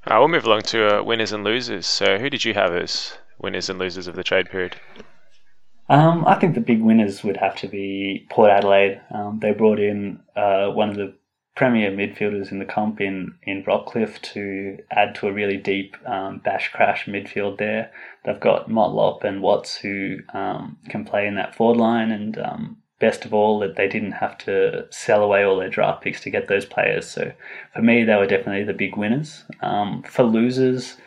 Uh, 0.09 0.17
we'll 0.17 0.27
move 0.27 0.45
along 0.45 0.63
to 0.63 0.99
uh, 0.99 1.03
winners 1.03 1.31
and 1.31 1.43
losers. 1.43 1.85
So, 1.85 2.17
who 2.17 2.31
did 2.31 2.43
you 2.43 2.55
have 2.55 2.73
as 2.73 3.15
winners 3.37 3.69
and 3.69 3.77
losers 3.77 4.07
of 4.07 4.15
the 4.15 4.23
trade 4.23 4.49
period? 4.49 4.75
Um, 5.87 6.25
I 6.25 6.33
think 6.33 6.55
the 6.55 6.61
big 6.61 6.81
winners 6.81 7.23
would 7.23 7.37
have 7.37 7.55
to 7.57 7.67
be 7.67 8.27
Port 8.31 8.49
Adelaide. 8.49 9.01
Um, 9.13 9.39
they 9.39 9.51
brought 9.51 9.79
in 9.79 10.19
uh, 10.35 10.69
one 10.69 10.89
of 10.89 10.95
the 10.95 11.13
premier 11.55 11.91
midfielders 11.91 12.51
in 12.51 12.57
the 12.57 12.65
comp 12.65 13.01
in, 13.01 13.35
in 13.43 13.63
Rockliff 13.63 14.19
to 14.33 14.77
add 14.89 15.13
to 15.15 15.27
a 15.27 15.33
really 15.33 15.57
deep 15.57 15.95
um, 16.07 16.39
bash 16.39 16.71
crash 16.71 17.05
midfield 17.05 17.59
there. 17.59 17.91
They've 18.25 18.39
got 18.39 18.67
Motlop 18.67 19.23
and 19.23 19.43
Watts 19.43 19.75
who 19.75 20.17
um, 20.33 20.77
can 20.89 21.05
play 21.05 21.27
in 21.27 21.35
that 21.35 21.53
forward 21.53 21.77
line, 21.77 22.11
and 22.11 22.35
um, 22.39 22.77
best 22.99 23.25
of 23.25 23.33
all, 23.33 23.59
that 23.59 23.75
they 23.75 23.87
didn't 23.87 24.13
have 24.13 24.37
to 24.39 24.85
sell 24.89 25.23
away 25.23 25.43
all 25.43 25.57
their 25.57 25.69
draft 25.69 26.03
picks 26.03 26.21
to 26.21 26.29
get 26.29 26.47
those 26.47 26.65
players. 26.65 27.07
So 27.07 27.31
for 27.73 27.81
me, 27.81 28.03
they 28.03 28.15
were 28.15 28.27
definitely 28.27 28.63
the 28.63 28.73
big 28.73 28.97
winners. 28.97 29.43
Um, 29.61 30.03
for 30.03 30.23
losers, 30.23 30.97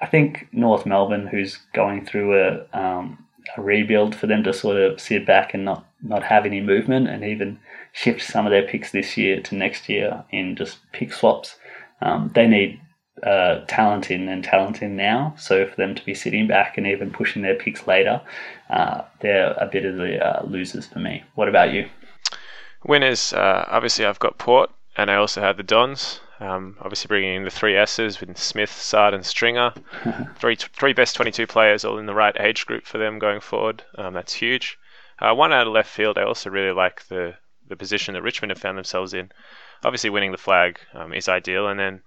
I 0.00 0.06
think 0.06 0.48
North 0.52 0.86
Melbourne, 0.86 1.26
who's 1.26 1.58
going 1.72 2.04
through 2.04 2.38
a 2.38 2.78
um, 2.78 3.24
a 3.56 3.62
rebuild 3.62 4.14
for 4.14 4.26
them 4.26 4.42
to 4.44 4.52
sort 4.52 4.76
of 4.76 5.00
sit 5.00 5.24
back 5.24 5.54
and 5.54 5.64
not, 5.64 5.86
not 6.02 6.22
have 6.22 6.44
any 6.44 6.60
movement 6.60 7.08
and 7.08 7.24
even 7.24 7.58
shift 7.92 8.22
some 8.22 8.46
of 8.46 8.50
their 8.50 8.66
picks 8.66 8.92
this 8.92 9.16
year 9.16 9.40
to 9.40 9.54
next 9.54 9.88
year 9.88 10.24
in 10.30 10.56
just 10.56 10.78
pick 10.92 11.12
swaps. 11.12 11.56
Um, 12.00 12.30
they 12.34 12.46
need 12.46 12.80
uh, 13.22 13.64
talent 13.66 14.10
in 14.10 14.28
and 14.28 14.44
talent 14.44 14.82
in 14.82 14.96
now. 14.96 15.34
So 15.38 15.66
for 15.66 15.76
them 15.76 15.94
to 15.94 16.04
be 16.04 16.14
sitting 16.14 16.46
back 16.46 16.78
and 16.78 16.86
even 16.86 17.10
pushing 17.10 17.42
their 17.42 17.54
picks 17.54 17.86
later, 17.86 18.20
uh, 18.70 19.02
they're 19.20 19.52
a 19.52 19.66
bit 19.66 19.84
of 19.84 19.96
the 19.96 20.24
uh, 20.24 20.44
losers 20.46 20.86
for 20.86 20.98
me. 20.98 21.24
What 21.34 21.48
about 21.48 21.72
you? 21.72 21.88
Winners, 22.84 23.32
uh, 23.32 23.66
obviously, 23.68 24.04
I've 24.04 24.18
got 24.18 24.38
Port 24.38 24.70
and 24.96 25.10
I 25.10 25.16
also 25.16 25.40
had 25.40 25.56
the 25.56 25.62
Dons. 25.62 26.20
Um, 26.40 26.76
obviously, 26.80 27.08
bringing 27.08 27.34
in 27.34 27.44
the 27.44 27.50
three 27.50 27.76
S's 27.76 28.20
with 28.20 28.36
Smith, 28.38 28.70
Saad, 28.70 29.14
and 29.14 29.26
Stringer. 29.26 29.72
three 30.38 30.56
three 30.56 30.92
best 30.92 31.16
22 31.16 31.46
players, 31.46 31.84
all 31.84 31.98
in 31.98 32.06
the 32.06 32.14
right 32.14 32.36
age 32.38 32.66
group 32.66 32.84
for 32.84 32.98
them 32.98 33.18
going 33.18 33.40
forward. 33.40 33.82
Um, 33.96 34.14
that's 34.14 34.34
huge. 34.34 34.78
Uh, 35.20 35.34
one 35.34 35.52
out 35.52 35.66
of 35.66 35.72
left 35.72 35.90
field, 35.90 36.16
I 36.16 36.22
also 36.22 36.50
really 36.50 36.72
like 36.72 37.06
the 37.08 37.34
the 37.66 37.76
position 37.76 38.14
that 38.14 38.22
Richmond 38.22 38.50
have 38.50 38.58
found 38.58 38.78
themselves 38.78 39.14
in. 39.14 39.30
Obviously, 39.84 40.10
winning 40.10 40.32
the 40.32 40.38
flag 40.38 40.78
um, 40.94 41.12
is 41.12 41.28
ideal, 41.28 41.68
and 41.68 41.78
then 41.78 42.02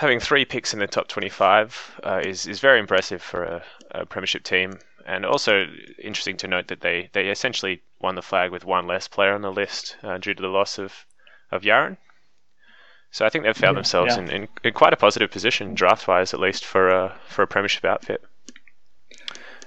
having 0.00 0.18
three 0.18 0.46
picks 0.46 0.72
in 0.72 0.80
the 0.80 0.86
top 0.86 1.08
25 1.08 2.00
uh, 2.04 2.22
is 2.24 2.46
is 2.46 2.58
very 2.58 2.80
impressive 2.80 3.20
for 3.20 3.44
a, 3.44 3.62
a, 3.90 4.06
premiership 4.06 4.42
team. 4.42 4.78
And 5.04 5.26
also 5.26 5.66
interesting 6.02 6.38
to 6.38 6.48
note 6.48 6.68
that 6.68 6.80
they, 6.80 7.10
they 7.12 7.28
essentially 7.28 7.82
won 8.00 8.14
the 8.14 8.22
flag 8.22 8.50
with 8.50 8.64
one 8.64 8.86
less 8.86 9.08
player 9.08 9.34
on 9.34 9.42
the 9.42 9.52
list 9.52 9.98
uh, 10.02 10.16
due 10.16 10.32
to 10.32 10.40
the 10.40 10.48
loss 10.48 10.78
of 10.78 11.04
of 11.52 11.62
Yarran. 11.62 11.98
So 13.10 13.26
I 13.26 13.28
think 13.28 13.44
they've 13.44 13.54
found 13.54 13.74
yeah, 13.74 13.82
themselves 13.82 14.16
yeah. 14.16 14.22
In, 14.22 14.30
in, 14.30 14.48
in, 14.64 14.72
quite 14.72 14.94
a 14.94 14.96
positive 14.96 15.30
position, 15.30 15.74
draft 15.74 16.08
wise 16.08 16.32
at 16.32 16.40
least, 16.40 16.64
for 16.64 16.88
a 16.88 17.18
for 17.26 17.42
a 17.42 17.46
premiership 17.46 17.84
outfit. 17.84 18.24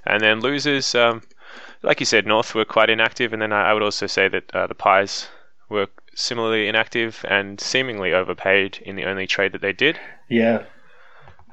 And 0.03 0.19
then 0.19 0.39
losers, 0.39 0.95
um, 0.95 1.21
like 1.83 1.99
you 1.99 2.07
said, 2.07 2.25
North 2.25 2.55
were 2.55 2.65
quite 2.65 2.89
inactive, 2.89 3.33
and 3.33 3.41
then 3.41 3.53
I, 3.53 3.69
I 3.69 3.73
would 3.73 3.83
also 3.83 4.07
say 4.07 4.29
that 4.29 4.55
uh, 4.55 4.65
the 4.65 4.75
Pies 4.75 5.27
were 5.73 5.87
similarly 6.15 6.67
inactive 6.67 7.25
and 7.27 7.59
seemingly 7.59 8.13
overpaid 8.13 8.77
in 8.81 8.95
the 8.95 9.05
only 9.05 9.27
trade 9.27 9.51
that 9.51 9.61
they 9.61 9.73
did. 9.73 9.99
Yeah. 10.29 10.63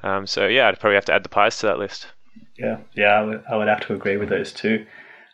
Um, 0.03 0.25
so 0.25 0.47
yeah, 0.47 0.67
I'd 0.67 0.79
probably 0.79 0.95
have 0.95 1.05
to 1.05 1.13
add 1.13 1.23
the 1.23 1.29
Pies 1.29 1.57
to 1.59 1.67
that 1.67 1.79
list. 1.79 2.07
Yeah, 2.57 2.77
yeah, 2.95 3.07
I 3.07 3.23
would, 3.23 3.43
I 3.51 3.55
would 3.57 3.67
have 3.67 3.85
to 3.87 3.93
agree 3.93 4.17
with 4.17 4.29
those 4.29 4.51
two. 4.51 4.85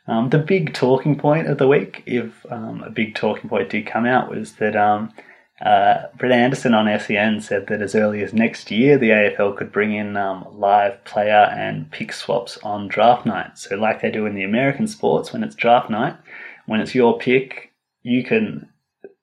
Um, 0.07 0.29
the 0.29 0.39
big 0.39 0.73
talking 0.73 1.17
point 1.17 1.47
of 1.47 1.57
the 1.57 1.67
week, 1.67 2.03
if 2.05 2.45
um, 2.49 2.81
a 2.83 2.89
big 2.89 3.15
talking 3.15 3.49
point 3.49 3.69
did 3.69 3.85
come 3.85 4.05
out, 4.05 4.29
was 4.29 4.53
that 4.53 4.75
um, 4.75 5.11
uh, 5.61 6.03
Brett 6.17 6.31
Anderson 6.31 6.73
on 6.73 6.99
SEN 6.99 7.41
said 7.41 7.67
that 7.67 7.81
as 7.81 7.95
early 7.95 8.23
as 8.23 8.33
next 8.33 8.71
year, 8.71 8.97
the 8.97 9.09
AFL 9.09 9.57
could 9.57 9.71
bring 9.71 9.93
in 9.93 10.15
um, 10.15 10.47
live 10.53 11.03
player 11.03 11.51
and 11.53 11.91
pick 11.91 12.13
swaps 12.13 12.57
on 12.59 12.87
draft 12.87 13.25
night. 13.25 13.57
So, 13.57 13.75
like 13.75 14.01
they 14.01 14.11
do 14.11 14.25
in 14.25 14.35
the 14.35 14.43
American 14.43 14.87
sports, 14.87 15.33
when 15.33 15.43
it's 15.43 15.55
draft 15.55 15.89
night, 15.89 16.15
when 16.67 16.79
it's 16.79 16.95
your 16.95 17.17
pick, 17.17 17.71
you 18.03 18.23
can 18.23 18.69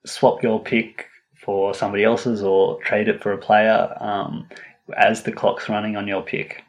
swap 0.05 0.43
your 0.43 0.63
pick 0.63 1.09
for 1.37 1.75
somebody 1.75 2.05
else's 2.05 2.43
or 2.43 2.81
trade 2.83 3.09
it 3.09 3.23
for 3.23 3.33
a 3.33 3.39
player 3.39 3.97
um, 4.01 4.49
as 4.97 5.23
the 5.23 5.33
clock's 5.33 5.69
running 5.69 5.97
on 5.97 6.09
your 6.09 6.23
pick. 6.23 6.63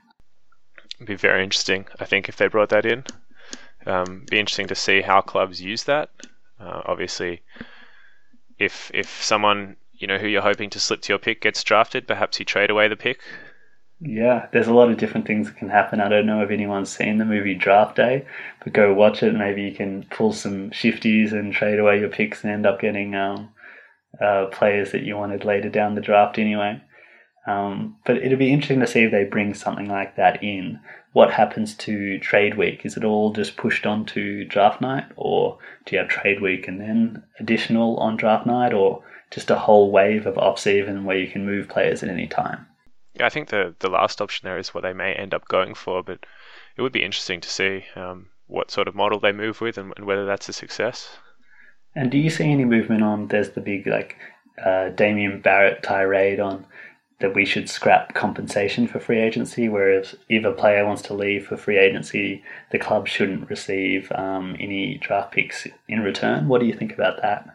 It'd 0.96 1.08
be 1.08 1.16
very 1.16 1.44
interesting, 1.44 1.86
I 2.00 2.06
think, 2.06 2.30
if 2.30 2.38
they 2.38 2.48
brought 2.48 2.70
that 2.70 2.86
in. 2.86 3.04
Um, 3.86 4.26
be 4.30 4.40
interesting 4.40 4.68
to 4.68 4.76
see 4.76 5.02
how 5.02 5.22
clubs 5.22 5.62
use 5.62 5.84
that. 5.84 6.10
Uh, 6.60 6.82
obviously, 6.86 7.42
if 8.58 8.90
if 8.94 9.22
someone 9.24 9.76
you 9.94 10.08
know 10.08 10.18
who 10.18 10.28
you're 10.28 10.42
hoping 10.42 10.70
to 10.72 10.80
slip 10.80 11.02
to 11.02 11.14
your 11.14 11.20
pick 11.20 11.42
gets 11.42 11.64
drafted, 11.64 12.08
perhaps 12.08 12.40
you 12.40 12.46
trade 12.46 12.70
away 12.70 12.88
the 12.88 12.96
pick. 12.96 13.20
Yeah, 14.02 14.48
there's 14.52 14.68
a 14.68 14.74
lot 14.74 14.92
of 14.92 14.98
different 14.98 15.26
things 15.26 15.48
that 15.48 15.58
can 15.58 15.70
happen. 15.70 16.02
I 16.02 16.10
don't 16.10 16.26
know 16.26 16.42
if 16.42 16.52
anyone's 16.52 16.90
seen 16.96 17.18
the 17.18 17.26
movie 17.26 17.56
Draft 17.56 17.96
Day, 17.96 18.26
but 18.64 18.74
go 18.74 18.94
watch 18.94 19.24
it. 19.24 19.34
Maybe 19.34 19.64
you 19.64 19.74
can 19.74 20.04
pull 20.12 20.34
some 20.34 20.72
shifties 20.72 21.32
and 21.32 21.54
trade 21.54 21.80
away 21.80 22.00
your 22.00 22.10
picks 22.10 22.44
and 22.44 22.52
end 22.52 22.66
up 22.66 22.82
getting 22.82 23.16
um, 23.16 23.50
uh, 24.20 24.48
players 24.52 24.92
that 24.92 25.04
you 25.04 25.16
wanted 25.16 25.46
later 25.46 25.70
down 25.70 25.96
the 25.96 26.02
draft 26.02 26.38
anyway. 26.38 26.82
Um, 27.48 27.98
but 28.06 28.18
it'd 28.18 28.38
be 28.38 28.52
interesting 28.52 28.82
to 28.82 28.88
see 28.88 29.04
if 29.04 29.12
they 29.12 29.24
bring 29.24 29.54
something 29.54 29.88
like 29.88 30.18
that 30.18 30.44
in. 30.44 30.80
What 31.14 31.32
happens 31.32 31.74
to 31.76 32.20
trade 32.20 32.58
week? 32.58 32.86
Is 32.86 32.98
it 32.98 33.06
all 33.06 33.32
just 33.32 33.56
pushed 33.56 33.86
on 33.86 34.06
to 34.08 34.44
draft 34.44 34.82
night, 34.82 35.06
or 35.16 35.58
do 35.86 35.96
you 35.96 36.02
have 36.02 36.10
trade 36.10 36.42
week 36.42 36.68
and 36.68 36.82
then 36.82 37.24
additional 37.40 37.96
on 37.98 38.18
draft 38.18 38.46
night, 38.46 38.74
or 38.74 39.04
just 39.32 39.50
a 39.50 39.60
whole 39.60 39.90
wave 39.90 40.26
of 40.26 40.38
off 40.38 40.60
season 40.60 41.06
where 41.06 41.18
you 41.18 41.32
can 41.32 41.46
move 41.46 41.70
players 41.70 42.04
at 42.04 42.10
any 42.10 42.28
time? 42.28 42.68
Yeah, 43.16 43.26
I 43.26 43.30
think 43.30 43.50
the 43.50 43.76
the 43.80 43.90
last 43.90 44.22
option 44.22 44.46
there 44.46 44.58
is 44.58 44.74
what 44.74 44.84
they 44.84 44.94
may 44.94 45.14
end 45.14 45.34
up 45.34 45.48
going 45.48 45.74
for, 45.74 46.04
but 46.04 46.26
it 46.78 46.82
would 46.82 46.92
be 46.92 47.04
interesting 47.04 47.42
to 47.42 47.50
see 47.50 47.86
um, 47.96 48.28
what 48.48 48.72
sort 48.72 48.88
of 48.88 48.96
model 48.96 49.20
they 49.20 49.32
move 49.32 49.62
with 49.62 49.78
and, 49.78 49.94
and, 49.96 50.06
whether 50.06 50.26
that's 50.26 50.50
a 50.50 50.54
success. 50.54 51.18
And 51.96 52.12
do 52.12 52.18
you 52.18 52.30
see 52.30 52.52
any 52.52 52.66
movement 52.66 53.04
on? 53.04 53.28
There's 53.28 53.52
the 53.52 53.62
big 53.62 53.88
like 53.88 54.18
uh, 54.64 54.90
Damien 54.90 55.42
Barrett 55.42 55.82
tirade 55.82 56.40
on 56.40 56.66
that 57.20 57.34
we 57.34 57.46
should 57.46 57.70
scrap 57.70 58.14
compensation 58.14 58.88
for 58.88 59.00
free 59.00 59.20
agency, 59.20 59.70
whereas 59.70 60.16
if 60.28 60.44
a 60.44 60.52
player 60.52 60.86
wants 60.86 61.02
to 61.04 61.14
leave 61.14 61.48
for 61.48 61.56
free 61.56 61.78
agency, 61.78 62.44
the 62.72 62.80
club 62.80 63.08
shouldn't 63.08 63.50
receive 63.50 64.12
um, 64.12 64.58
any 64.60 64.98
draft 64.98 65.32
picks 65.32 65.66
in 65.88 66.02
return. 66.02 66.50
What 66.50 66.60
do 66.60 66.68
you 66.68 66.74
think 66.74 66.94
about 66.94 67.22
that? 67.22 67.48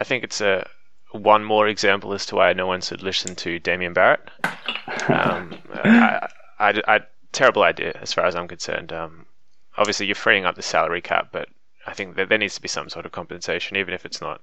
I 0.00 0.04
think 0.04 0.24
it's 0.24 0.40
a 0.40 0.66
one 1.14 1.44
more 1.44 1.68
example 1.68 2.12
as 2.12 2.26
to 2.26 2.36
why 2.36 2.52
no 2.52 2.66
one 2.66 2.80
should 2.80 3.02
listen 3.02 3.36
to 3.36 3.60
Damien 3.60 3.92
Barrett. 3.92 4.28
Um, 5.08 5.54
I, 5.72 6.28
I, 6.58 6.82
I, 6.88 7.00
terrible 7.30 7.62
idea 7.62 7.96
as 8.00 8.12
far 8.12 8.26
as 8.26 8.34
I'm 8.34 8.48
concerned. 8.48 8.92
Um, 8.92 9.26
obviously, 9.76 10.06
you're 10.06 10.14
freeing 10.16 10.44
up 10.44 10.56
the 10.56 10.62
salary 10.62 11.00
cap, 11.00 11.28
but 11.32 11.48
I 11.86 11.94
think 11.94 12.16
that 12.16 12.28
there 12.28 12.38
needs 12.38 12.56
to 12.56 12.62
be 12.62 12.68
some 12.68 12.88
sort 12.88 13.06
of 13.06 13.12
compensation, 13.12 13.76
even 13.76 13.94
if 13.94 14.04
it's 14.04 14.20
not 14.20 14.40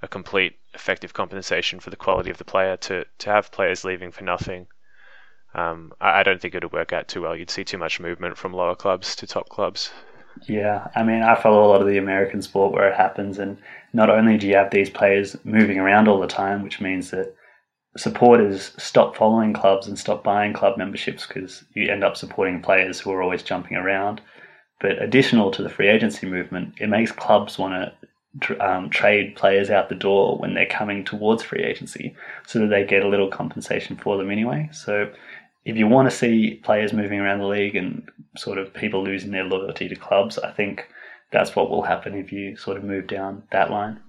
a 0.00 0.08
complete 0.08 0.58
effective 0.74 1.12
compensation 1.12 1.80
for 1.80 1.90
the 1.90 1.96
quality 1.96 2.30
of 2.30 2.38
the 2.38 2.44
player 2.44 2.76
to, 2.76 3.04
to 3.18 3.30
have 3.30 3.52
players 3.52 3.84
leaving 3.84 4.10
for 4.10 4.24
nothing. 4.24 4.66
Um, 5.54 5.92
I, 6.00 6.20
I, 6.20 6.22
don't 6.22 6.40
think 6.40 6.54
it 6.54 6.62
would 6.62 6.72
work 6.72 6.92
out 6.92 7.08
too 7.08 7.22
well. 7.22 7.36
You'd 7.36 7.50
see 7.50 7.64
too 7.64 7.78
much 7.78 8.00
movement 8.00 8.38
from 8.38 8.52
lower 8.52 8.74
clubs 8.74 9.14
to 9.16 9.26
top 9.26 9.48
clubs. 9.48 9.92
Yeah, 10.48 10.88
I 10.94 11.02
mean, 11.02 11.22
I 11.22 11.34
follow 11.34 11.64
a 11.64 11.70
lot 11.70 11.82
of 11.82 11.86
the 11.86 11.98
American 11.98 12.42
sport 12.42 12.72
where 12.72 12.88
it 12.88 12.96
happens, 12.96 13.38
and 13.38 13.58
not 13.92 14.10
only 14.10 14.36
do 14.36 14.46
you 14.46 14.56
have 14.56 14.70
these 14.70 14.90
players 14.90 15.36
moving 15.44 15.78
around 15.78 16.08
all 16.08 16.20
the 16.20 16.26
time, 16.26 16.62
which 16.62 16.80
means 16.80 17.10
that 17.10 17.34
supporters 17.96 18.72
stop 18.78 19.16
following 19.16 19.52
clubs 19.52 19.86
and 19.86 19.98
stop 19.98 20.24
buying 20.24 20.52
club 20.52 20.78
memberships 20.78 21.26
because 21.26 21.64
you 21.74 21.90
end 21.90 22.02
up 22.02 22.16
supporting 22.16 22.62
players 22.62 23.00
who 23.00 23.12
are 23.12 23.22
always 23.22 23.42
jumping 23.42 23.76
around. 23.76 24.20
But 24.80 25.00
additional 25.00 25.50
to 25.52 25.62
the 25.62 25.68
free 25.68 25.88
agency 25.88 26.26
movement, 26.26 26.74
it 26.80 26.88
makes 26.88 27.12
clubs 27.12 27.58
want 27.58 27.92
to 28.40 28.66
um, 28.66 28.88
trade 28.88 29.36
players 29.36 29.68
out 29.70 29.88
the 29.88 29.94
door 29.94 30.38
when 30.38 30.54
they're 30.54 30.66
coming 30.66 31.04
towards 31.04 31.42
free 31.42 31.62
agency 31.62 32.16
so 32.46 32.60
that 32.60 32.68
they 32.68 32.84
get 32.84 33.04
a 33.04 33.08
little 33.08 33.28
compensation 33.28 33.96
for 33.96 34.16
them 34.16 34.30
anyway. 34.30 34.68
So 34.72 35.12
if 35.64 35.76
you 35.76 35.86
want 35.86 36.10
to 36.10 36.16
see 36.16 36.60
players 36.62 36.92
moving 36.92 37.20
around 37.20 37.38
the 37.38 37.46
league 37.46 37.76
and 37.76 38.08
sort 38.36 38.58
of 38.58 38.74
people 38.74 39.04
losing 39.04 39.30
their 39.30 39.44
loyalty 39.44 39.88
to 39.88 39.96
clubs, 39.96 40.38
I 40.38 40.50
think 40.50 40.88
that's 41.30 41.54
what 41.54 41.70
will 41.70 41.82
happen 41.82 42.14
if 42.14 42.32
you 42.32 42.56
sort 42.56 42.76
of 42.76 42.84
move 42.84 43.06
down 43.06 43.44
that 43.52 43.70
line. 43.70 44.00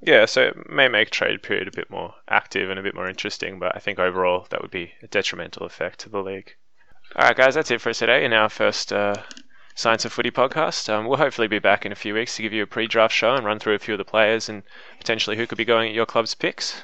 Yeah, 0.00 0.26
so 0.26 0.42
it 0.42 0.70
may 0.70 0.88
make 0.88 1.10
trade 1.10 1.42
period 1.42 1.66
a 1.66 1.76
bit 1.76 1.90
more 1.90 2.14
active 2.28 2.70
and 2.70 2.78
a 2.78 2.82
bit 2.82 2.94
more 2.94 3.08
interesting, 3.08 3.58
but 3.58 3.74
I 3.74 3.80
think 3.80 3.98
overall 3.98 4.46
that 4.50 4.62
would 4.62 4.70
be 4.70 4.92
a 5.02 5.08
detrimental 5.08 5.66
effect 5.66 6.00
to 6.00 6.08
the 6.08 6.20
league. 6.22 6.54
All 7.16 7.26
right, 7.26 7.36
guys, 7.36 7.54
that's 7.54 7.70
it 7.70 7.80
for 7.80 7.90
us 7.90 7.98
today 7.98 8.24
in 8.24 8.32
our 8.32 8.48
first 8.48 8.92
uh, 8.92 9.14
Science 9.74 10.04
of 10.04 10.12
Footy 10.12 10.30
podcast. 10.30 10.88
Um, 10.88 11.06
we'll 11.06 11.16
hopefully 11.16 11.48
be 11.48 11.58
back 11.58 11.84
in 11.84 11.90
a 11.90 11.96
few 11.96 12.14
weeks 12.14 12.36
to 12.36 12.42
give 12.42 12.52
you 12.52 12.62
a 12.62 12.66
pre 12.66 12.86
draft 12.86 13.14
show 13.14 13.34
and 13.34 13.44
run 13.44 13.58
through 13.58 13.74
a 13.74 13.78
few 13.78 13.94
of 13.94 13.98
the 13.98 14.04
players 14.04 14.48
and 14.48 14.62
potentially 14.98 15.36
who 15.36 15.46
could 15.46 15.58
be 15.58 15.64
going 15.64 15.88
at 15.88 15.94
your 15.94 16.06
club's 16.06 16.34
picks. 16.34 16.82